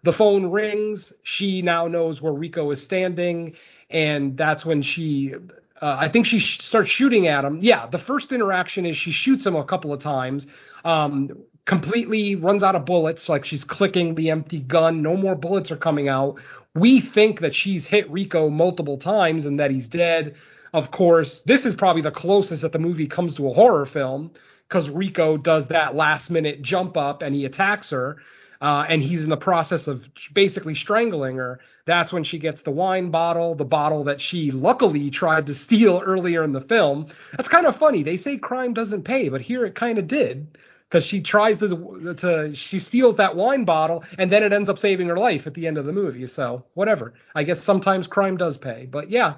The 0.03 0.13
phone 0.13 0.49
rings. 0.49 1.11
She 1.23 1.61
now 1.61 1.87
knows 1.89 2.21
where 2.21 2.31
Rico 2.31 2.71
is 2.71 2.81
standing, 2.81 3.55
and 3.89 4.37
that's 4.37 4.65
when 4.65 4.81
she. 4.81 5.33
Uh, 5.81 5.97
I 5.99 6.07
think 6.07 6.25
she 6.25 6.39
sh- 6.39 6.61
starts 6.61 6.89
shooting 6.89 7.27
at 7.27 7.43
him. 7.43 7.59
Yeah, 7.61 7.87
the 7.87 7.97
first 7.97 8.31
interaction 8.31 8.85
is 8.85 8.95
she 8.95 9.11
shoots 9.11 9.45
him 9.45 9.57
a 9.57 9.65
couple 9.65 9.91
of 9.91 9.99
times. 9.99 10.47
Um, 10.85 11.43
completely 11.65 12.35
runs 12.35 12.63
out 12.63 12.75
of 12.75 12.85
bullets, 12.85 13.27
like 13.27 13.43
she's 13.43 13.63
clicking 13.63 14.15
the 14.15 14.29
empty 14.29 14.59
gun. 14.59 15.01
No 15.01 15.17
more 15.17 15.35
bullets 15.35 15.71
are 15.71 15.77
coming 15.77 16.07
out. 16.07 16.35
We 16.75 17.01
think 17.01 17.39
that 17.39 17.55
she's 17.55 17.87
hit 17.87 18.09
Rico 18.11 18.49
multiple 18.49 18.97
times 18.97 19.45
and 19.45 19.59
that 19.59 19.71
he's 19.71 19.87
dead. 19.87 20.35
Of 20.73 20.91
course, 20.91 21.41
this 21.45 21.65
is 21.65 21.73
probably 21.73 22.01
the 22.01 22.11
closest 22.11 22.61
that 22.61 22.71
the 22.71 22.79
movie 22.79 23.07
comes 23.07 23.35
to 23.35 23.49
a 23.49 23.53
horror 23.53 23.85
film 23.85 24.31
because 24.67 24.89
Rico 24.89 25.37
does 25.37 25.67
that 25.67 25.95
last 25.95 26.29
minute 26.29 26.61
jump 26.61 26.97
up 26.97 27.21
and 27.21 27.33
he 27.33 27.45
attacks 27.45 27.89
her. 27.89 28.17
Uh, 28.61 28.85
and 28.87 29.03
he's 29.03 29.23
in 29.23 29.29
the 29.29 29.37
process 29.37 29.85
of 29.85 30.01
basically 30.33 30.75
strangling 30.75 31.37
her. 31.37 31.59
That's 31.85 32.13
when 32.13 32.23
she 32.23 32.39
gets 32.39 32.61
the 32.61 32.71
wine 32.71 33.11
bottle, 33.11 33.53
the 33.53 33.65
bottle 33.65 34.05
that 34.05 34.21
she 34.21 34.51
luckily 34.51 35.09
tried 35.09 35.47
to 35.47 35.55
steal 35.55 36.01
earlier 36.05 36.43
in 36.43 36.53
the 36.53 36.61
film. 36.61 37.07
That's 37.35 37.49
kind 37.49 37.65
of 37.65 37.77
funny. 37.77 38.03
They 38.03 38.17
say 38.17 38.37
crime 38.37 38.73
doesn't 38.73 39.03
pay, 39.03 39.29
but 39.29 39.41
here 39.41 39.65
it 39.65 39.75
kind 39.75 39.97
of 39.97 40.07
did 40.07 40.57
because 40.89 41.03
she 41.03 41.21
tries 41.21 41.59
to, 41.59 42.15
to 42.17 42.53
she 42.53 42.79
steals 42.79 43.17
that 43.17 43.35
wine 43.35 43.65
bottle 43.65 44.03
and 44.17 44.31
then 44.31 44.43
it 44.43 44.53
ends 44.53 44.69
up 44.69 44.77
saving 44.77 45.07
her 45.07 45.17
life 45.17 45.47
at 45.47 45.53
the 45.53 45.67
end 45.67 45.77
of 45.77 45.85
the 45.85 45.93
movie. 45.93 46.25
So 46.27 46.63
whatever. 46.73 47.13
I 47.33 47.43
guess 47.43 47.63
sometimes 47.63 48.07
crime 48.07 48.37
does 48.37 48.57
pay, 48.57 48.87
but 48.89 49.09
yeah. 49.09 49.35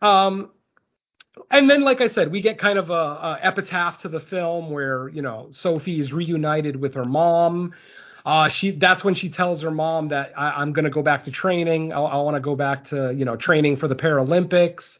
Um, 0.00 0.50
and 1.50 1.68
then, 1.68 1.82
like 1.82 2.00
I 2.00 2.08
said, 2.08 2.30
we 2.30 2.40
get 2.40 2.58
kind 2.58 2.78
of 2.78 2.90
a, 2.90 2.92
a, 2.92 3.38
epitaph 3.42 3.98
to 4.02 4.08
the 4.08 4.20
film 4.20 4.70
where 4.70 5.08
you 5.08 5.22
know 5.22 5.48
Sophie 5.50 6.00
is 6.00 6.12
reunited 6.12 6.76
with 6.76 6.94
her 6.94 7.04
mom. 7.04 7.72
Uh, 8.24 8.48
she 8.48 8.72
that's 8.72 9.02
when 9.02 9.14
she 9.14 9.30
tells 9.30 9.62
her 9.62 9.70
mom 9.70 10.08
that 10.08 10.32
I, 10.36 10.62
am 10.62 10.72
going 10.72 10.84
to 10.84 10.90
go 10.90 11.02
back 11.02 11.24
to 11.24 11.30
training. 11.30 11.92
I, 11.92 12.00
I 12.00 12.16
want 12.18 12.36
to 12.36 12.40
go 12.40 12.54
back 12.54 12.84
to 12.88 13.12
you 13.14 13.24
know 13.24 13.36
training 13.36 13.76
for 13.76 13.88
the 13.88 13.96
Paralympics. 13.96 14.98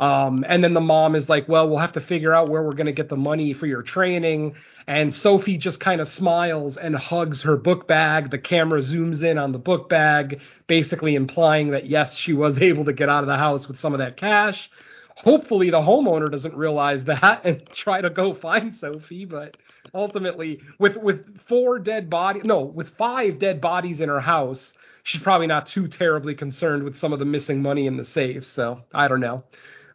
Um, 0.00 0.46
and 0.48 0.64
then 0.64 0.72
the 0.72 0.80
mom 0.80 1.14
is 1.14 1.28
like, 1.28 1.46
well, 1.46 1.68
we'll 1.68 1.78
have 1.78 1.92
to 1.92 2.00
figure 2.00 2.32
out 2.32 2.48
where 2.48 2.62
we're 2.62 2.72
going 2.72 2.86
to 2.86 2.92
get 2.92 3.10
the 3.10 3.18
money 3.18 3.52
for 3.52 3.66
your 3.66 3.82
training. 3.82 4.54
And 4.86 5.14
Sophie 5.14 5.58
just 5.58 5.78
kind 5.78 6.00
of 6.00 6.08
smiles 6.08 6.78
and 6.78 6.96
hugs 6.96 7.42
her 7.42 7.58
book 7.58 7.86
bag. 7.86 8.30
The 8.30 8.38
camera 8.38 8.80
zooms 8.80 9.22
in 9.22 9.36
on 9.36 9.52
the 9.52 9.58
book 9.58 9.90
bag, 9.90 10.40
basically 10.66 11.14
implying 11.14 11.72
that 11.72 11.86
yes, 11.86 12.16
she 12.16 12.32
was 12.32 12.56
able 12.62 12.86
to 12.86 12.94
get 12.94 13.10
out 13.10 13.22
of 13.22 13.26
the 13.28 13.36
house 13.36 13.68
with 13.68 13.78
some 13.78 13.92
of 13.92 13.98
that 13.98 14.16
cash. 14.16 14.70
Hopefully, 15.16 15.68
the 15.68 15.80
homeowner 15.80 16.30
doesn't 16.30 16.56
realize 16.56 17.04
that 17.04 17.42
and 17.44 17.68
try 17.74 18.00
to 18.00 18.08
go 18.08 18.32
find 18.32 18.74
Sophie. 18.74 19.26
But 19.26 19.58
ultimately, 19.92 20.60
with 20.78 20.96
with 20.96 21.26
four 21.46 21.78
dead 21.78 22.08
bodies, 22.08 22.44
no, 22.46 22.62
with 22.62 22.88
five 22.96 23.38
dead 23.38 23.60
bodies 23.60 24.00
in 24.00 24.08
her 24.08 24.20
house, 24.20 24.72
she's 25.02 25.20
probably 25.20 25.46
not 25.46 25.66
too 25.66 25.88
terribly 25.88 26.34
concerned 26.34 26.84
with 26.84 26.96
some 26.96 27.12
of 27.12 27.18
the 27.18 27.26
missing 27.26 27.60
money 27.60 27.86
in 27.86 27.98
the 27.98 28.04
safe. 28.06 28.46
So 28.46 28.80
I 28.94 29.08
don't 29.08 29.20
know. 29.20 29.44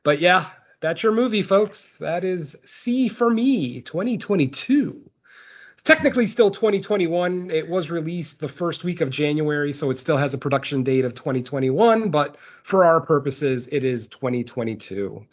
But 0.05 0.21
yeah, 0.21 0.51
that's 0.81 1.01
your 1.01 1.11
movie, 1.11 1.41
folks. 1.41 1.83
That 1.99 2.23
is 2.23 2.55
See 2.63 3.09
for 3.09 3.29
Me 3.29 3.81
2022. 3.81 5.01
Technically, 5.83 6.27
still 6.27 6.51
2021. 6.51 7.49
It 7.49 7.67
was 7.67 7.89
released 7.89 8.39
the 8.39 8.47
first 8.47 8.83
week 8.83 9.01
of 9.01 9.09
January, 9.09 9.73
so 9.73 9.89
it 9.89 9.99
still 9.99 10.17
has 10.17 10.33
a 10.35 10.37
production 10.37 10.83
date 10.83 11.05
of 11.05 11.15
2021. 11.15 12.11
But 12.11 12.37
for 12.63 12.85
our 12.85 13.01
purposes, 13.01 13.67
it 13.71 13.83
is 13.83 14.07
2022. 14.07 15.25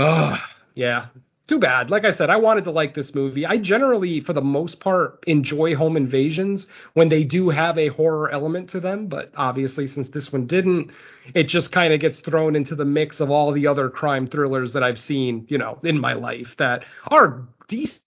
Ugh, 0.00 0.06
ah, 0.06 0.50
yeah, 0.74 1.06
too 1.48 1.58
bad. 1.58 1.90
Like 1.90 2.04
I 2.04 2.12
said, 2.12 2.28
I 2.28 2.36
wanted 2.36 2.64
to 2.64 2.70
like 2.70 2.94
this 2.94 3.14
movie. 3.14 3.46
I 3.46 3.56
generally, 3.56 4.20
for 4.20 4.34
the 4.34 4.42
most 4.42 4.80
part, 4.80 5.24
enjoy 5.26 5.74
home 5.74 5.96
invasions 5.96 6.66
when 6.92 7.08
they 7.08 7.24
do 7.24 7.48
have 7.48 7.78
a 7.78 7.88
horror 7.88 8.30
element 8.30 8.68
to 8.70 8.80
them. 8.80 9.06
But 9.08 9.32
obviously, 9.34 9.88
since 9.88 10.08
this 10.10 10.30
one 10.30 10.46
didn't, 10.46 10.92
it 11.34 11.44
just 11.44 11.72
kind 11.72 11.94
of 11.94 12.00
gets 12.00 12.20
thrown 12.20 12.54
into 12.54 12.74
the 12.74 12.84
mix 12.84 13.18
of 13.18 13.30
all 13.30 13.50
the 13.50 13.66
other 13.66 13.88
crime 13.88 14.26
thrillers 14.26 14.74
that 14.74 14.82
I've 14.82 14.98
seen, 14.98 15.46
you 15.48 15.56
know, 15.56 15.78
in 15.82 15.98
my 15.98 16.12
life 16.12 16.54
that 16.58 16.84
are 17.06 17.42
decent, 17.66 18.02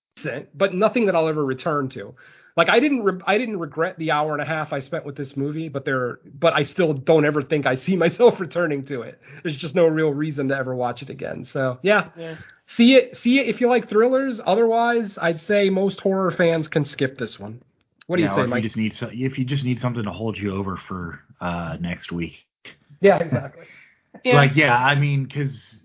but 0.54 0.76
nothing 0.76 1.08
that 1.08 1.16
I'll 1.16 1.28
ever 1.28 1.44
return 1.44 1.90
to 1.90 2.14
like 2.62 2.70
I 2.70 2.80
didn't 2.80 3.04
re- 3.04 3.22
I 3.26 3.38
didn't 3.40 3.60
regret 3.60 3.98
the 3.98 4.12
hour 4.12 4.34
and 4.34 4.42
a 4.42 4.46
half 4.46 4.72
I 4.72 4.80
spent 4.82 5.04
with 5.06 5.16
this 5.16 5.36
movie, 5.36 5.68
but 5.68 5.84
there 5.84 6.20
but 6.40 6.54
I 6.54 6.64
still 6.64 6.94
don't 6.94 7.26
ever 7.26 7.42
think 7.42 7.66
I 7.66 7.76
see 7.76 7.96
myself 8.06 8.40
returning 8.40 8.86
to 8.86 9.02
it. 9.02 9.20
There's 9.42 9.58
just 9.58 9.74
no 9.76 9.88
real 9.88 10.14
reason 10.14 10.48
to 10.50 10.56
ever 10.58 10.76
watch 10.76 11.02
it 11.02 11.10
again. 11.10 11.44
So 11.44 11.80
yeah, 11.82 12.10
Yeah. 12.16 12.36
see 12.68 12.96
it 12.96 13.18
see 13.18 13.40
it 13.40 13.48
if 13.48 13.62
you 13.62 13.68
like 13.68 13.90
thrillers. 13.90 14.40
Otherwise, 14.46 15.18
I'd 15.20 15.40
say 15.42 15.70
most 15.70 16.00
horror 16.02 16.32
fans 16.32 16.68
can 16.68 16.86
skip 16.86 17.18
this 17.18 17.40
one. 17.40 17.62
What 18.08 18.18
do 18.18 18.22
Yeah, 18.22 18.30
you 18.30 18.36
say, 18.36 18.42
if 18.44 18.50
Mike? 18.50 18.58
You 18.58 18.64
just 18.64 18.78
need 18.78 18.94
so, 18.94 19.10
if 19.12 19.40
you 19.40 19.46
just 19.46 19.66
need 19.66 19.80
something 19.80 20.04
to 20.04 20.12
hold 20.12 20.38
you 20.38 20.56
over 20.56 20.78
for 20.78 21.22
uh, 21.40 21.78
next 21.80 22.12
week. 22.12 22.46
Yeah, 23.02 23.18
exactly. 23.18 23.66
Yeah. 24.24 24.36
Like 24.36 24.56
yeah, 24.56 24.78
I 24.78 24.96
mean, 24.96 25.24
because 25.24 25.84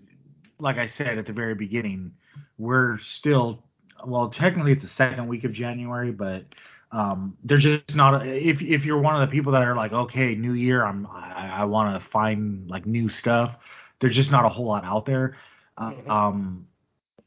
like 0.59 0.77
I 0.77 0.87
said 0.87 1.17
at 1.17 1.25
the 1.25 1.33
very 1.33 1.55
beginning, 1.55 2.11
we're 2.57 2.99
still 2.99 3.63
well, 4.05 4.29
technically 4.29 4.73
it's 4.73 4.83
the 4.83 4.89
second 4.89 5.27
week 5.27 5.43
of 5.43 5.51
January, 5.53 6.11
but 6.11 6.45
um, 6.91 7.37
there's 7.43 7.63
just 7.63 7.95
not 7.95 8.21
a, 8.21 8.25
if 8.25 8.61
if 8.61 8.85
you're 8.85 8.99
one 8.99 9.21
of 9.21 9.27
the 9.27 9.31
people 9.31 9.51
that 9.53 9.63
are 9.63 9.75
like, 9.75 9.91
okay, 9.91 10.35
New 10.35 10.53
Year, 10.53 10.85
I'm 10.85 11.05
I, 11.07 11.61
I 11.61 11.65
want 11.65 12.01
to 12.01 12.09
find 12.09 12.69
like 12.69 12.85
new 12.85 13.09
stuff. 13.09 13.57
There's 13.99 14.15
just 14.15 14.31
not 14.31 14.45
a 14.45 14.49
whole 14.49 14.65
lot 14.65 14.85
out 14.85 15.05
there. 15.05 15.35
Uh, 15.77 15.93
um, 16.07 16.67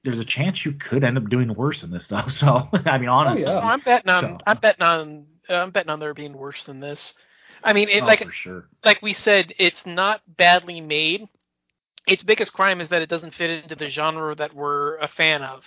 there's 0.02 0.18
a 0.18 0.24
chance 0.24 0.64
you 0.64 0.72
could 0.72 1.04
end 1.04 1.18
up 1.18 1.28
doing 1.28 1.52
worse 1.54 1.82
in 1.82 1.90
this 1.90 2.04
stuff. 2.04 2.30
So 2.36 2.68
I 2.72 2.98
mean, 2.98 3.08
honestly, 3.08 3.46
yeah. 3.46 3.58
I'm 3.58 3.80
betting 3.80 4.10
on 4.10 4.22
So- 4.22 4.38
I'm 4.46 4.58
betting 4.58 4.82
on 4.82 5.26
I'm 5.48 5.70
betting 5.70 5.90
on 5.90 6.00
there 6.00 6.14
being 6.14 6.36
worse 6.36 6.64
than 6.64 6.80
this. 6.80 7.14
I 7.62 7.74
mean, 7.74 7.90
it, 7.90 8.02
oh, 8.02 8.06
like 8.06 8.32
sure. 8.32 8.64
like 8.84 9.02
we 9.02 9.12
said, 9.12 9.52
it's 9.58 9.84
not 9.84 10.22
badly 10.26 10.80
made. 10.80 11.28
Its 12.06 12.22
biggest 12.22 12.54
crime 12.54 12.80
is 12.80 12.88
that 12.88 13.02
it 13.02 13.10
doesn't 13.10 13.34
fit 13.34 13.50
into 13.50 13.76
the 13.76 13.88
genre 13.88 14.34
that 14.34 14.54
we're 14.54 14.96
a 14.96 15.08
fan 15.08 15.42
of. 15.42 15.62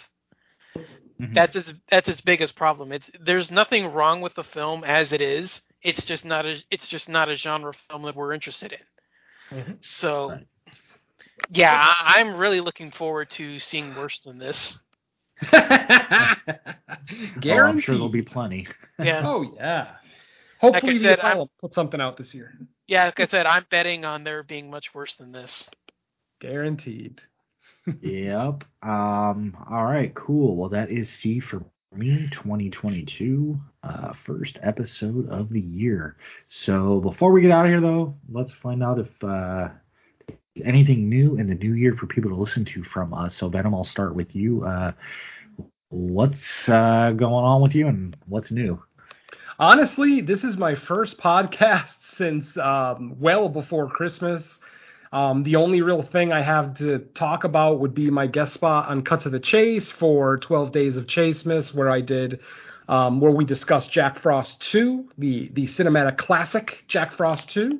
Mhm. 0.75 1.33
That's 1.35 1.55
its 1.55 1.73
that's 1.89 2.09
its 2.09 2.21
biggest 2.21 2.55
problem. 2.55 2.91
It's 2.91 3.09
there's 3.19 3.51
nothing 3.51 3.85
wrong 3.93 4.21
with 4.21 4.33
the 4.35 4.43
film 4.43 4.83
as 4.83 5.13
it 5.13 5.21
is. 5.21 5.61
It's 5.81 6.03
just 6.05 6.25
not 6.25 6.45
a 6.45 6.57
it's 6.71 6.87
just 6.87 7.07
not 7.07 7.29
a 7.29 7.35
genre 7.35 7.73
film 7.89 8.03
that 8.03 8.15
we're 8.15 8.33
interested 8.33 8.73
in. 8.73 9.57
Mhm. 9.59 9.77
So, 9.85 10.29
Right. 10.31 10.47
yeah, 11.49 11.73
I, 11.77 12.15
I'm 12.17 12.35
really 12.35 12.61
looking 12.61 12.89
forward 12.91 13.29
to 13.31 13.59
seeing 13.59 13.93
worse 13.95 14.19
than 14.21 14.37
this. 14.39 14.79
Guaranteed. 15.51 16.37
Oh, 17.45 17.59
I'm 17.63 17.79
sure 17.81 17.95
there'll 17.95 18.09
be 18.09 18.21
plenty. 18.21 18.67
Yeah, 18.97 19.21
Oh 19.25 19.53
yeah. 19.55 19.95
Hopefully, 20.59 20.93
Like 20.93 21.01
I 21.01 21.09
the 21.09 21.15
said, 21.15 21.19
I'm- 21.19 21.31
Asylum 21.31 21.49
put 21.59 21.73
something 21.73 21.99
out 22.01 22.17
this 22.17 22.33
year. 22.33 22.53
yeah. 22.87 23.05
Like 23.05 23.19
I 23.19 23.25
said, 23.25 23.45
I'm 23.45 23.65
betting 23.69 24.05
on 24.05 24.23
there 24.23 24.41
being 24.43 24.69
much 24.71 24.93
worse 24.95 25.15
than 25.15 25.31
this. 25.31 25.69
Guaranteed. 26.39 27.21
Yep. 28.01 28.63
Um. 28.81 29.57
All 29.69 29.83
right. 29.85 30.13
Cool. 30.15 30.55
Well, 30.55 30.69
that 30.69 30.91
is 30.91 31.09
See 31.09 31.39
for 31.39 31.63
Me 31.95 32.27
2022, 32.31 33.59
uh, 33.83 34.13
first 34.25 34.57
episode 34.63 35.29
of 35.29 35.49
the 35.49 35.61
year. 35.61 36.17
So 36.47 36.99
before 37.01 37.31
we 37.31 37.41
get 37.41 37.51
out 37.51 37.65
of 37.65 37.71
here, 37.71 37.81
though, 37.81 38.15
let's 38.31 38.53
find 38.53 38.83
out 38.83 38.99
if 38.99 39.23
uh, 39.23 39.69
anything 40.63 41.09
new 41.09 41.35
in 41.37 41.47
the 41.47 41.55
new 41.55 41.73
year 41.73 41.95
for 41.95 42.07
people 42.07 42.31
to 42.31 42.37
listen 42.37 42.65
to 42.65 42.83
from 42.83 43.13
us. 43.13 43.35
So 43.37 43.49
Venom, 43.49 43.75
I'll 43.75 43.83
start 43.83 44.15
with 44.15 44.35
you. 44.35 44.63
Uh, 44.63 44.93
what's 45.89 46.67
uh, 46.69 47.11
going 47.15 47.45
on 47.45 47.61
with 47.61 47.75
you, 47.75 47.87
and 47.87 48.15
what's 48.27 48.51
new? 48.51 48.81
Honestly, 49.59 50.21
this 50.21 50.43
is 50.43 50.57
my 50.57 50.75
first 50.75 51.17
podcast 51.19 51.91
since 52.17 52.55
um, 52.57 53.15
well 53.19 53.49
before 53.49 53.89
Christmas. 53.89 54.43
Um, 55.13 55.43
the 55.43 55.57
only 55.57 55.81
real 55.83 56.01
thing 56.01 56.31
I 56.31 56.41
have 56.41 56.79
to 56.79 56.97
talk 56.97 57.43
about 57.43 57.79
would 57.79 57.93
be 57.93 58.09
my 58.09 58.25
guest 58.25 58.55
spot 58.55 58.89
on 58.89 59.03
Cut 59.03 59.21
to 59.21 59.29
the 59.29 59.39
Chase 59.39 59.91
for 59.91 60.39
12 60.39 60.71
Days 60.71 60.97
of 60.97 61.05
Chasemas, 61.05 61.71
where 61.71 61.87
I 61.87 62.01
did, 62.01 62.39
um, 62.89 63.21
where 63.21 63.31
we 63.31 63.45
discussed 63.45 63.91
Jack 63.91 64.23
Frost 64.23 64.59
2, 64.71 65.11
the, 65.19 65.49
the 65.53 65.67
cinematic 65.67 66.17
classic 66.17 66.83
Jack 66.87 67.13
Frost 67.13 67.51
2. 67.51 67.79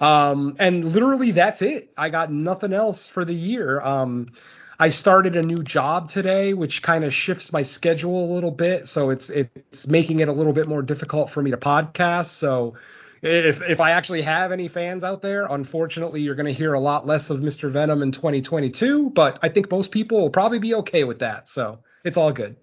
Um, 0.00 0.56
and 0.58 0.84
literally 0.84 1.32
that's 1.32 1.62
it. 1.62 1.90
I 1.96 2.10
got 2.10 2.30
nothing 2.30 2.74
else 2.74 3.08
for 3.08 3.24
the 3.24 3.34
year. 3.34 3.80
Um, 3.80 4.32
I 4.78 4.90
started 4.90 5.34
a 5.34 5.42
new 5.42 5.62
job 5.62 6.10
today, 6.10 6.52
which 6.52 6.82
kind 6.82 7.04
of 7.04 7.14
shifts 7.14 7.54
my 7.54 7.62
schedule 7.62 8.30
a 8.30 8.34
little 8.34 8.50
bit. 8.50 8.88
So 8.88 9.08
it's 9.08 9.30
it's 9.30 9.86
making 9.86 10.20
it 10.20 10.28
a 10.28 10.32
little 10.32 10.52
bit 10.52 10.68
more 10.68 10.82
difficult 10.82 11.30
for 11.30 11.40
me 11.40 11.52
to 11.52 11.56
podcast. 11.56 12.38
So 12.38 12.74
if 13.22 13.60
if 13.62 13.80
I 13.80 13.92
actually 13.92 14.22
have 14.22 14.52
any 14.52 14.68
fans 14.68 15.02
out 15.02 15.22
there, 15.22 15.46
unfortunately, 15.46 16.20
you're 16.20 16.34
going 16.34 16.46
to 16.46 16.52
hear 16.52 16.74
a 16.74 16.80
lot 16.80 17.06
less 17.06 17.30
of 17.30 17.40
Mr. 17.40 17.70
Venom 17.70 18.02
in 18.02 18.12
2022. 18.12 19.10
But 19.14 19.38
I 19.42 19.48
think 19.48 19.70
most 19.70 19.90
people 19.90 20.20
will 20.20 20.30
probably 20.30 20.58
be 20.58 20.74
okay 20.74 21.04
with 21.04 21.18
that. 21.20 21.48
So 21.48 21.80
it's 22.04 22.16
all 22.16 22.32
good. 22.32 22.56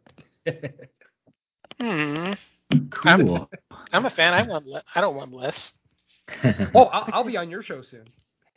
Hmm. 1.80 2.34
Cool. 2.92 3.50
I'm 3.92 4.06
a 4.06 4.10
fan. 4.10 4.34
I 4.34 4.44
want. 4.48 4.66
Le- 4.68 4.84
I 4.96 5.02
don't 5.02 5.16
want 5.16 5.34
less. 5.34 5.74
oh, 6.44 6.86
I'll, 6.86 7.10
I'll 7.14 7.24
be 7.24 7.38
on 7.38 7.50
your 7.50 7.62
show 7.62 7.82
soon. 7.82 8.08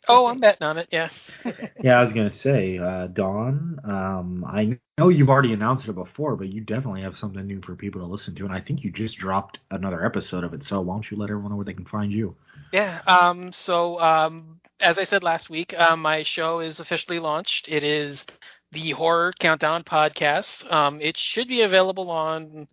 Oh, 0.07 0.25
I'm 0.27 0.39
betting 0.39 0.63
on 0.63 0.77
it. 0.77 0.87
Yeah. 0.91 1.09
yeah, 1.83 1.97
I 1.97 2.01
was 2.01 2.13
gonna 2.13 2.31
say, 2.31 2.77
uh, 2.77 3.07
Dawn. 3.07 3.79
Um, 3.83 4.45
I 4.47 4.79
know 4.97 5.09
you've 5.09 5.29
already 5.29 5.53
announced 5.53 5.87
it 5.87 5.93
before, 5.93 6.35
but 6.35 6.49
you 6.49 6.61
definitely 6.61 7.01
have 7.01 7.17
something 7.17 7.45
new 7.45 7.61
for 7.61 7.75
people 7.75 8.01
to 8.01 8.07
listen 8.07 8.35
to, 8.35 8.45
and 8.45 8.53
I 8.53 8.61
think 8.61 8.83
you 8.83 8.91
just 8.91 9.17
dropped 9.17 9.59
another 9.71 10.05
episode 10.05 10.43
of 10.43 10.53
it. 10.53 10.63
So 10.63 10.81
why 10.81 10.95
don't 10.95 11.11
you 11.11 11.17
let 11.17 11.29
everyone 11.29 11.51
know 11.51 11.57
where 11.57 11.65
they 11.65 11.73
can 11.73 11.85
find 11.85 12.11
you? 12.11 12.35
Yeah. 12.71 13.01
Um. 13.07 13.51
So, 13.51 13.99
um, 13.99 14.59
as 14.79 14.97
I 14.97 15.05
said 15.05 15.23
last 15.23 15.49
week, 15.49 15.73
um, 15.77 16.01
my 16.01 16.23
show 16.23 16.59
is 16.59 16.79
officially 16.79 17.19
launched. 17.19 17.67
It 17.67 17.83
is 17.83 18.25
the 18.71 18.91
Horror 18.91 19.33
Countdown 19.39 19.83
podcast. 19.83 20.71
Um, 20.71 20.99
it 21.01 21.17
should 21.17 21.47
be 21.47 21.61
available 21.61 22.09
on 22.11 22.67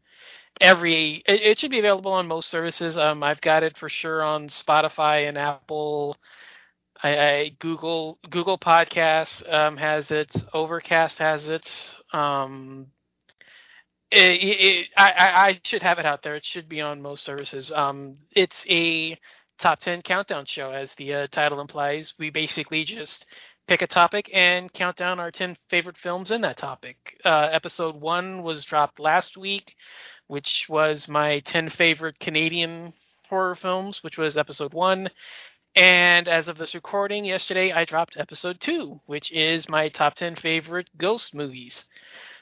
every. 0.61 1.23
It 1.27 1.59
should 1.59 1.71
be 1.71 1.79
available 1.79 2.13
on 2.13 2.27
most 2.27 2.51
services. 2.51 2.97
Um, 2.97 3.23
I've 3.23 3.41
got 3.41 3.63
it 3.63 3.77
for 3.77 3.89
sure 3.89 4.23
on 4.23 4.49
Spotify 4.49 5.29
and 5.29 5.39
Apple. 5.39 6.17
I, 7.05 7.19
I 7.19 7.49
Google 7.59 8.19
Google 8.31 8.59
Podcasts 8.59 9.47
um, 9.53 9.77
has 9.77 10.11
it. 10.11 10.35
Overcast 10.55 11.19
has 11.19 11.51
it. 11.51 11.71
Um, 12.15 12.87
it, 14.11 14.19
it, 14.43 14.89
I, 14.97 15.13
I 15.13 15.61
should 15.65 15.83
have 15.83 15.99
it 15.99 16.07
out 16.07 16.23
there. 16.23 16.37
It 16.37 16.47
should 16.47 16.69
be 16.69 16.81
on 16.81 17.03
most 17.03 17.23
services. 17.23 17.71
Um, 17.71 18.17
it's 18.31 18.57
a 18.69 19.19
top 19.59 19.81
10 19.81 20.01
countdown 20.01 20.47
show, 20.47 20.71
as 20.71 20.95
the 20.95 21.15
uh, 21.15 21.27
title 21.27 21.61
implies. 21.61 22.15
We 22.19 22.31
basically 22.31 22.85
just 22.85 23.27
pick 23.69 23.83
a 23.83 23.87
topic 23.87 24.31
and 24.33 24.73
count 24.73 24.97
down 24.97 25.21
our 25.21 25.31
10 25.31 25.57
favorite 25.69 25.99
films 25.99 26.31
in 26.31 26.41
that 26.41 26.57
topic. 26.57 27.19
Uh, 27.25 27.49
episode 27.53 27.97
one 27.97 28.43
was 28.43 28.65
dropped 28.65 28.99
last 28.99 29.37
week, 29.37 29.75
which 30.29 30.67
was 30.71 31.07
my 31.07 31.41
10 31.41 31.69
favorite 31.69 32.19
Canadian 32.19 32.95
horror 33.29 33.57
films, 33.57 34.03
which 34.03 34.17
was 34.17 34.39
episode 34.39 34.73
one. 34.73 35.11
And 35.77 36.29
as 36.29 36.47
of 36.47 36.57
this 36.57 36.75
recording 36.75 37.25
yesterday, 37.25 37.73
I 37.73 37.85
dropped 37.85 38.17
episode 38.17 38.61
two, 38.61 39.01
which 39.07 39.33
is 39.33 39.69
my 39.69 39.89
top 39.89 40.15
10 40.15 40.37
favorite 40.37 40.89
ghost 40.97 41.35
movies. 41.35 41.87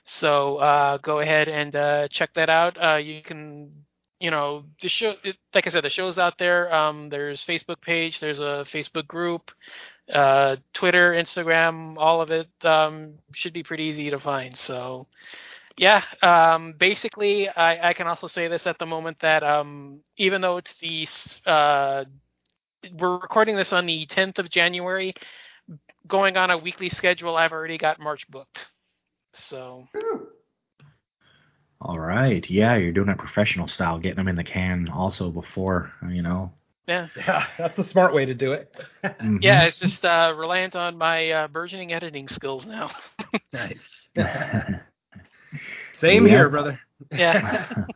So 0.04 0.58
uh, 0.58 0.98
go 0.98 1.20
ahead 1.20 1.48
and 1.48 1.74
uh, 1.74 2.08
check 2.08 2.34
that 2.34 2.50
out. 2.50 2.76
Uh, 2.82 2.96
you 2.96 3.22
can, 3.22 3.72
you 4.20 4.30
know, 4.30 4.64
the 4.82 4.88
show, 4.88 5.14
it, 5.24 5.36
like 5.54 5.66
I 5.66 5.70
said, 5.70 5.84
the 5.84 5.88
show's 5.88 6.18
out 6.18 6.36
there. 6.36 6.72
Um, 6.74 7.08
there's 7.08 7.42
Facebook 7.42 7.80
page, 7.80 8.20
there's 8.20 8.40
a 8.40 8.66
Facebook 8.70 9.06
group, 9.06 9.50
uh, 10.12 10.56
Twitter, 10.74 11.12
Instagram, 11.12 11.94
all 11.96 12.20
of 12.20 12.30
it 12.30 12.48
um, 12.64 13.14
should 13.32 13.54
be 13.54 13.62
pretty 13.62 13.84
easy 13.84 14.10
to 14.10 14.18
find. 14.18 14.54
So, 14.56 15.06
yeah, 15.78 16.02
um, 16.20 16.74
basically, 16.78 17.48
I, 17.48 17.90
I, 17.90 17.92
can 17.94 18.06
also 18.06 18.26
say 18.26 18.46
this 18.48 18.66
at 18.66 18.78
the 18.78 18.84
moment 18.84 19.20
that 19.20 19.42
um, 19.42 20.02
even 20.18 20.42
though 20.42 20.58
it's 20.58 20.74
the 20.80 21.08
uh, 21.50 22.04
we're 22.98 23.18
recording 23.18 23.56
this 23.56 23.72
on 23.72 23.86
the 23.86 24.06
10th 24.06 24.38
of 24.38 24.50
January, 24.50 25.14
going 26.06 26.36
on 26.36 26.50
a 26.50 26.58
weekly 26.58 26.88
schedule, 26.88 27.36
I've 27.36 27.52
already 27.52 27.78
got 27.78 28.00
March 28.00 28.28
booked. 28.30 28.68
So. 29.34 29.88
All 31.80 31.98
right. 31.98 32.48
Yeah, 32.48 32.76
you're 32.76 32.92
doing 32.92 33.08
it 33.08 33.18
professional 33.18 33.66
style, 33.66 33.98
getting 33.98 34.16
them 34.16 34.28
in 34.28 34.36
the 34.36 34.44
can 34.44 34.88
also 34.88 35.30
before, 35.30 35.92
you 36.08 36.22
know. 36.22 36.52
Yeah. 36.86 37.08
Yeah, 37.16 37.46
that's 37.58 37.76
the 37.76 37.84
smart 37.84 38.12
way 38.12 38.24
to 38.26 38.34
do 38.34 38.52
it. 38.52 38.74
Mm-hmm. 39.04 39.38
Yeah, 39.40 39.62
it's 39.64 39.78
just 39.78 40.04
uh, 40.04 40.34
reliant 40.36 40.74
on 40.76 40.98
my 40.98 41.30
uh, 41.30 41.48
burgeoning 41.48 41.92
editing 41.92 42.28
skills 42.28 42.66
now. 42.66 42.90
nice. 43.52 44.08
Same 46.00 46.26
Yeah. 46.26 46.32
here, 46.32 46.48
brother. 46.48 46.80
Yeah. 47.12 47.86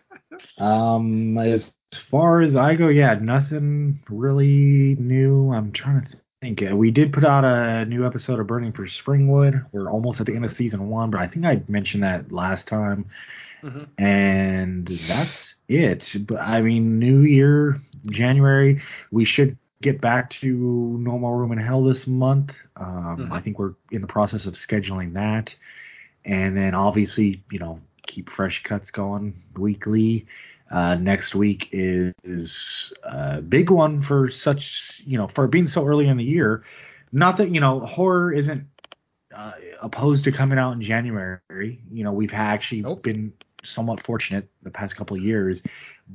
um, 0.58 1.34
as 1.92 1.98
far 1.98 2.40
as 2.40 2.54
I 2.56 2.74
go, 2.76 2.88
yeah, 2.88 3.14
nothing 3.14 4.00
really 4.08 4.96
new. 4.98 5.52
I'm 5.52 5.72
trying 5.72 6.04
to 6.04 6.16
think. 6.40 6.62
Uh, 6.62 6.76
We 6.76 6.90
did 6.90 7.12
put 7.12 7.24
out 7.24 7.44
a 7.44 7.84
new 7.84 8.06
episode 8.06 8.38
of 8.38 8.46
Burning 8.46 8.72
for 8.72 8.86
Springwood. 8.86 9.66
We're 9.72 9.90
almost 9.90 10.20
at 10.20 10.26
the 10.26 10.34
end 10.34 10.44
of 10.44 10.52
season 10.52 10.88
one, 10.88 11.10
but 11.10 11.20
I 11.20 11.26
think 11.26 11.44
I 11.44 11.62
mentioned 11.68 12.04
that 12.04 12.30
last 12.30 12.68
time. 12.68 13.06
Mhm. 13.62 13.88
And 13.98 15.00
that's 15.08 15.54
it. 15.68 16.16
But 16.26 16.40
I 16.40 16.62
mean, 16.62 16.98
New 16.98 17.22
Year, 17.22 17.80
January, 18.08 18.80
we 19.10 19.24
should 19.24 19.58
get 19.82 20.00
back 20.00 20.30
to 20.30 20.46
No 21.00 21.18
More 21.18 21.38
Room 21.38 21.52
in 21.52 21.58
Hell 21.58 21.82
this 21.84 22.06
month. 22.06 22.54
Um, 22.76 23.16
Mhm. 23.18 23.32
I 23.32 23.40
think 23.40 23.58
we're 23.58 23.74
in 23.90 24.00
the 24.00 24.06
process 24.06 24.46
of 24.46 24.54
scheduling 24.54 25.14
that. 25.14 25.54
And 26.24 26.56
then 26.56 26.74
obviously, 26.74 27.42
you 27.50 27.58
know, 27.58 27.80
keep 28.10 28.28
fresh 28.28 28.62
cuts 28.62 28.90
going 28.90 29.42
weekly. 29.56 30.26
Uh, 30.70 30.94
next 30.94 31.34
week 31.34 31.68
is 31.72 32.92
a 33.02 33.40
big 33.40 33.70
one 33.70 34.02
for 34.02 34.30
such, 34.30 35.02
you 35.04 35.18
know, 35.18 35.28
for 35.28 35.48
being 35.48 35.66
so 35.66 35.86
early 35.86 36.06
in 36.06 36.16
the 36.16 36.24
year. 36.24 36.62
Not 37.12 37.36
that, 37.38 37.48
you 37.54 37.60
know, 37.60 37.80
horror 37.80 38.32
isn't 38.32 38.64
uh, 39.34 39.52
opposed 39.80 40.24
to 40.24 40.32
coming 40.32 40.58
out 40.58 40.72
in 40.72 40.82
January. 40.82 41.80
You 41.90 42.04
know, 42.04 42.12
we've 42.12 42.32
actually 42.32 42.82
Nope. 42.82 43.02
been 43.02 43.32
somewhat 43.64 44.02
fortunate 44.04 44.48
the 44.62 44.70
past 44.70 44.96
couple 44.96 45.16
of 45.16 45.22
years, 45.22 45.62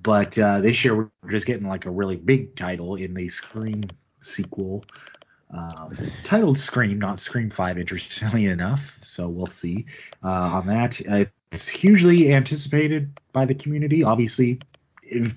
but 0.02 0.38
uh, 0.38 0.62
this 0.62 0.84
year 0.84 0.96
we're 0.96 1.32
just 1.32 1.46
getting 1.46 1.68
like 1.68 1.86
a 1.86 1.92
really 1.92 2.16
big 2.16 2.56
title 2.56 2.96
in 2.96 3.14
the 3.14 3.30
Scream 3.30 3.84
sequel, 4.22 4.84
um, 5.54 5.96
titled 6.24 6.58
Scream, 6.58 6.98
not 6.98 7.20
Scream 7.20 7.52
Five, 7.52 7.78
interestingly 7.78 8.46
enough. 8.46 8.82
So 9.02 9.28
we'll 9.28 9.48
see 9.48 9.86
uh, 10.24 10.30
on 10.30 10.68
that. 10.68 11.00
Uh, 11.08 11.26
it's 11.56 11.68
hugely 11.68 12.34
anticipated 12.34 13.18
by 13.32 13.46
the 13.46 13.56
community, 13.56 14.04
obviously, 14.04 14.60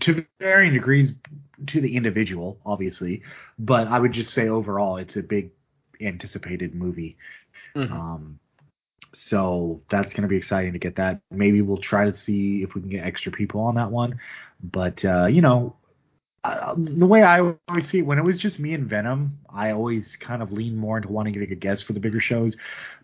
to 0.01 0.27
varying 0.41 0.75
degrees 0.75 1.13
to 1.67 1.81
the 1.81 1.97
individual, 1.97 2.59
obviously. 2.67 3.23
But 3.59 3.89
I 3.89 3.99
would 3.99 4.13
just 4.13 4.33
say 4.33 4.49
overall, 4.49 4.97
it's 4.97 5.17
a 5.17 5.23
big 5.23 5.53
anticipated 6.01 6.75
movie. 6.75 7.17
Mhm. 7.75 7.91
Um, 7.91 8.39
so 9.15 9.83
that's 9.89 10.13
going 10.13 10.23
to 10.23 10.29
be 10.29 10.37
exciting 10.37 10.73
to 10.73 10.79
get 10.79 10.97
that. 10.97 11.21
Maybe 11.31 11.63
we'll 11.63 11.79
try 11.79 12.05
to 12.05 12.15
see 12.15 12.63
if 12.63 12.75
we 12.75 12.81
can 12.81 12.91
get 12.91 13.05
extra 13.05 13.33
people 13.33 13.61
on 13.63 13.77
that 13.77 13.91
one. 13.91 14.19
But 14.63 15.05
uh, 15.05 15.27
you 15.27 15.41
know, 15.41 15.77
uh, 16.45 16.75
the 16.77 17.07
way 17.07 17.23
I 17.23 17.41
always 17.41 17.89
see 17.89 17.99
it, 17.99 18.07
when 18.07 18.19
it 18.19 18.25
was 18.25 18.39
just 18.39 18.59
me 18.59 18.75
and 18.75 18.87
Venom, 18.87 19.39
I 19.49 19.71
always 19.71 20.17
kind 20.17 20.43
of 20.43 20.53
lean 20.53 20.77
more 20.77 20.97
into 20.97 21.11
wanting 21.11 21.35
to 21.35 21.41
get 21.41 21.53
a 21.53 21.57
guest 21.57 21.87
for 21.87 21.93
the 21.93 22.01
bigger 22.01 22.21
shows. 22.21 22.57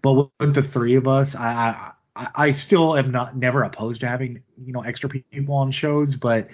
But 0.03 0.31
with 0.41 0.55
the 0.55 0.63
three 0.63 0.97
of 0.97 1.07
us, 1.07 1.35
I. 1.35 1.47
I 1.49 1.93
I 2.17 2.29
I 2.35 2.51
still 2.53 2.97
am 2.97 3.11
not 3.11 3.37
never 3.37 3.63
opposed 3.63 4.01
to 4.01 4.09
having 4.09 4.43
you 4.65 4.73
know 4.73 4.83
extra 4.83 5.09
people 5.09 5.55
on 5.55 5.73
shows, 5.73 6.17
but 6.17 6.49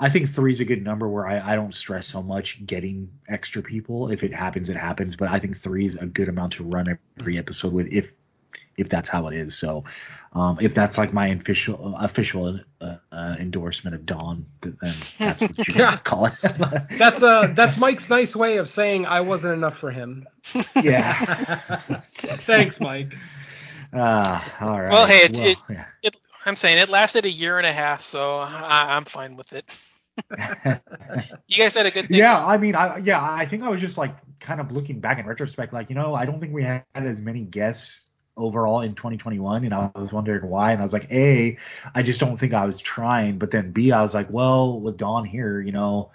I 0.00 0.10
think 0.10 0.30
three 0.30 0.52
is 0.52 0.60
a 0.60 0.64
good 0.64 0.82
number 0.82 1.08
where 1.08 1.26
I, 1.26 1.52
I 1.52 1.54
don't 1.54 1.72
stress 1.72 2.06
so 2.08 2.22
much 2.22 2.64
getting 2.66 3.10
extra 3.28 3.62
people. 3.62 4.10
If 4.10 4.22
it 4.24 4.34
happens, 4.34 4.68
it 4.68 4.76
happens. 4.76 5.14
But 5.16 5.28
I 5.28 5.38
think 5.38 5.56
three 5.58 5.84
is 5.86 5.94
a 5.96 6.06
good 6.06 6.28
amount 6.28 6.54
to 6.54 6.64
run 6.64 6.98
every 7.20 7.38
episode 7.38 7.72
with, 7.72 7.86
if 7.92 8.06
if 8.76 8.88
that's 8.88 9.08
how 9.08 9.28
it 9.28 9.36
is. 9.36 9.56
So, 9.56 9.84
um, 10.32 10.58
if 10.60 10.74
that's 10.74 10.98
like 10.98 11.12
my 11.12 11.28
official 11.28 11.94
official 11.96 12.58
uh, 12.80 12.96
uh, 13.12 13.36
endorsement 13.38 13.94
of 13.94 14.04
Dawn, 14.04 14.46
then 14.62 14.76
that's 15.16 15.40
what 15.42 15.68
you 15.68 15.74
Yeah. 15.76 15.96
call 16.04 16.26
it. 16.26 16.34
That's 16.98 17.22
uh 17.22 17.52
that's 17.56 17.76
Mike's 17.76 18.10
nice 18.10 18.34
way 18.34 18.56
of 18.56 18.68
saying 18.68 19.06
I 19.06 19.20
wasn't 19.20 19.54
enough 19.54 19.78
for 19.78 19.92
him. 19.92 20.26
yeah. 20.74 21.80
Thanks, 22.40 22.80
Mike. 22.80 23.14
Ah, 23.94 24.56
all 24.60 24.80
right. 24.80 24.92
Well, 24.92 25.06
hey, 25.06 25.24
it- 25.24 25.36
it- 25.38 25.58
yeah. 25.70 25.86
it, 26.02 26.16
I'm 26.46 26.56
saying 26.56 26.78
it 26.78 26.88
lasted 26.88 27.24
a 27.24 27.30
year 27.30 27.58
and 27.58 27.66
a 27.66 27.72
half, 27.72 28.02
so 28.02 28.38
I, 28.38 28.96
I'm 28.96 29.04
fine 29.04 29.36
with 29.36 29.52
it. 29.52 29.64
You 31.46 31.58
guys 31.58 31.74
had 31.74 31.86
a 31.86 31.90
good 31.90 32.08
thing. 32.08 32.18
Yeah, 32.18 32.44
I 32.44 32.56
mean, 32.56 32.74
I 32.74 32.98
yeah, 32.98 33.20
I 33.20 33.46
think 33.48 33.62
I 33.62 33.68
was 33.68 33.80
just 33.80 33.98
like 33.98 34.14
kind 34.40 34.60
of 34.60 34.70
looking 34.72 35.00
back 35.00 35.18
in 35.18 35.26
retrospect, 35.26 35.72
like 35.72 35.88
you 35.88 35.94
know, 35.94 36.14
I 36.14 36.24
don't 36.24 36.40
think 36.40 36.52
we 36.52 36.62
had 36.62 36.84
as 36.94 37.20
many 37.20 37.42
guests 37.42 38.10
overall 38.36 38.80
in 38.80 38.94
2021, 38.94 39.64
and 39.64 39.74
I 39.74 39.90
was 39.94 40.12
wondering 40.12 40.48
why. 40.48 40.72
And 40.72 40.80
I 40.80 40.84
was 40.84 40.92
like, 40.92 41.10
a, 41.12 41.56
I 41.94 42.02
just 42.02 42.18
don't 42.20 42.38
think 42.38 42.52
I 42.54 42.64
was 42.64 42.80
trying, 42.80 43.38
but 43.38 43.50
then 43.50 43.70
b, 43.72 43.92
I 43.92 44.02
was 44.02 44.14
like, 44.14 44.28
well, 44.30 44.80
with 44.80 44.96
Dawn 44.96 45.24
here, 45.24 45.60
you 45.60 45.72
know, 45.72 46.10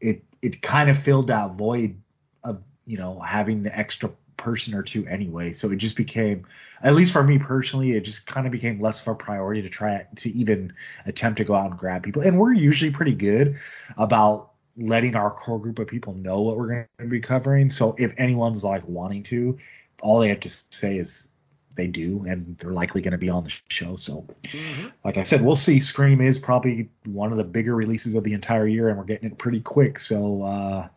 it 0.00 0.22
it 0.42 0.60
kind 0.62 0.90
of 0.90 0.98
filled 1.02 1.28
that 1.28 1.52
void 1.52 1.96
of 2.44 2.62
you 2.86 2.98
know 2.98 3.20
having 3.20 3.62
the 3.62 3.76
extra 3.76 4.10
person 4.42 4.74
or 4.74 4.82
two 4.82 5.06
anyway. 5.06 5.52
So 5.52 5.70
it 5.70 5.76
just 5.76 5.96
became, 5.96 6.46
at 6.82 6.94
least 6.94 7.12
for 7.12 7.22
me 7.22 7.38
personally, 7.38 7.92
it 7.92 8.02
just 8.04 8.26
kind 8.26 8.46
of 8.46 8.52
became 8.52 8.80
less 8.80 9.00
of 9.00 9.08
a 9.08 9.14
priority 9.14 9.62
to 9.62 9.70
try 9.70 10.06
to 10.16 10.28
even 10.30 10.72
attempt 11.06 11.38
to 11.38 11.44
go 11.44 11.54
out 11.54 11.70
and 11.70 11.78
grab 11.78 12.02
people. 12.02 12.22
And 12.22 12.38
we're 12.38 12.52
usually 12.52 12.90
pretty 12.90 13.14
good 13.14 13.56
about 13.96 14.50
letting 14.76 15.14
our 15.14 15.30
core 15.30 15.60
group 15.60 15.78
of 15.78 15.86
people 15.86 16.14
know 16.14 16.40
what 16.40 16.56
we're 16.56 16.68
going 16.68 16.86
to 16.98 17.06
be 17.06 17.20
covering. 17.20 17.70
So 17.70 17.94
if 17.98 18.12
anyone's 18.18 18.64
like 18.64 18.86
wanting 18.88 19.22
to, 19.24 19.58
all 20.00 20.20
they 20.20 20.28
have 20.28 20.40
to 20.40 20.50
say 20.70 20.96
is 20.98 21.28
they 21.76 21.86
do, 21.86 22.24
and 22.28 22.56
they're 22.58 22.72
likely 22.72 23.00
going 23.00 23.12
to 23.12 23.18
be 23.18 23.30
on 23.30 23.44
the 23.44 23.52
show. 23.68 23.96
So, 23.96 24.26
Mm-hmm. 24.52 24.88
like 25.04 25.16
I 25.16 25.22
said, 25.22 25.42
we'll 25.42 25.56
see. 25.56 25.80
Scream 25.80 26.20
is 26.20 26.38
probably 26.38 26.90
one 27.06 27.32
of 27.32 27.38
the 27.38 27.44
bigger 27.44 27.74
releases 27.74 28.14
of 28.14 28.24
the 28.24 28.34
entire 28.34 28.66
year, 28.66 28.88
and 28.90 28.98
we're 28.98 29.04
getting 29.04 29.30
it 29.30 29.38
pretty 29.38 29.60
quick. 29.60 29.98
So 29.98 30.42
uh, 30.42 30.88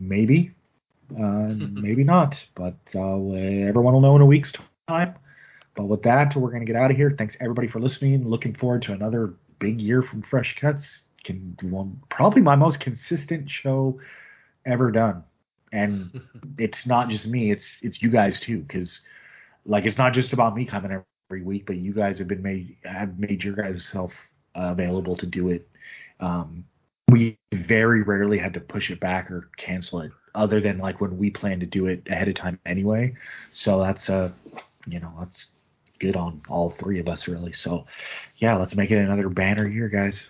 maybe, 0.00 0.50
maybe 1.10 2.04
not. 2.04 2.38
But 2.54 2.78
uh, 2.94 3.16
everyone 3.32 3.94
will 3.94 4.00
know 4.00 4.16
in 4.16 4.22
a 4.22 4.26
week's 4.26 4.52
time. 4.88 5.14
But 5.74 5.84
with 5.84 6.02
that, 6.02 6.34
we're 6.34 6.50
going 6.50 6.64
to 6.64 6.72
get 6.72 6.80
out 6.80 6.90
of 6.90 6.96
here. 6.96 7.10
Thanks 7.10 7.36
everybody 7.40 7.68
for 7.68 7.80
listening. 7.80 8.26
Looking 8.28 8.54
forward 8.54 8.82
to 8.82 8.92
another 8.92 9.34
big 9.58 9.80
year 9.80 10.02
from 10.02 10.22
Fresh 10.22 10.56
Cuts. 10.58 11.02
Can 11.22 11.56
one, 11.62 12.00
probably 12.08 12.40
my 12.40 12.56
most 12.56 12.80
consistent 12.80 13.50
show 13.50 14.00
ever 14.64 14.90
done, 14.90 15.24
and 15.72 16.20
it's 16.58 16.86
not 16.86 17.08
just 17.08 17.26
me. 17.26 17.50
It's 17.50 17.66
it's 17.82 18.00
you 18.00 18.10
guys 18.10 18.40
too, 18.40 18.58
because 18.60 19.02
like 19.64 19.86
it's 19.86 19.98
not 19.98 20.12
just 20.12 20.32
about 20.32 20.54
me 20.54 20.64
coming 20.64 21.02
every 21.30 21.42
week, 21.42 21.66
but 21.66 21.76
you 21.76 21.92
guys 21.92 22.18
have 22.18 22.28
been 22.28 22.42
made 22.42 22.76
have 22.84 23.18
made 23.18 23.42
your 23.42 23.54
guys 23.54 23.84
self 23.84 24.12
uh, 24.54 24.70
available 24.70 25.16
to 25.16 25.26
do 25.26 25.48
it. 25.48 25.68
Um, 26.20 26.64
we 27.10 27.38
very 27.52 28.02
rarely 28.02 28.38
had 28.38 28.54
to 28.54 28.60
push 28.60 28.90
it 28.90 29.00
back 29.00 29.30
or 29.30 29.50
cancel 29.56 30.00
it, 30.00 30.12
other 30.36 30.60
than 30.60 30.78
like 30.78 31.00
when 31.00 31.18
we 31.18 31.30
plan 31.30 31.60
to 31.60 31.66
do 31.66 31.86
it 31.86 32.06
ahead 32.08 32.28
of 32.28 32.34
time 32.34 32.58
anyway. 32.64 33.14
So 33.52 33.80
that's 33.80 34.08
uh, 34.08 34.30
you 34.86 35.00
know, 35.00 35.12
that's 35.18 35.46
good 35.98 36.16
on 36.16 36.42
all 36.48 36.70
three 36.70 37.00
of 37.00 37.08
us 37.08 37.26
really. 37.26 37.52
So 37.52 37.86
yeah, 38.36 38.56
let's 38.56 38.76
make 38.76 38.90
it 38.90 38.98
another 38.98 39.28
banner 39.28 39.66
year, 39.66 39.88
guys. 39.88 40.28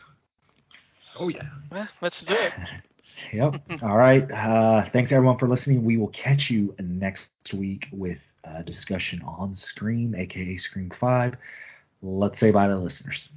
Oh 1.19 1.29
yeah. 1.29 1.49
Well, 1.71 1.89
let's 2.01 2.23
do 2.23 2.35
it. 2.35 2.53
Yep. 3.33 3.55
All 3.83 3.97
right. 3.97 4.31
Uh, 4.31 4.85
thanks 4.91 5.11
everyone 5.11 5.39
for 5.39 5.49
listening. 5.49 5.83
We 5.85 5.97
will 5.97 6.09
catch 6.09 6.51
you 6.51 6.75
next 6.79 7.27
week 7.55 7.89
with 7.91 8.19
a 8.45 8.63
discussion 8.63 9.23
on 9.23 9.57
Scream, 9.57 10.15
aka 10.15 10.59
Scream 10.59 10.93
Five. 11.01 11.35
Let's 12.03 12.39
say 12.39 12.51
bye 12.51 12.69
to 12.69 12.77
listeners. 12.77 13.29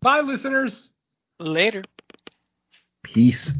Bye, 0.00 0.20
listeners. 0.20 0.88
Later. 1.38 1.82
Peace. 3.02 3.52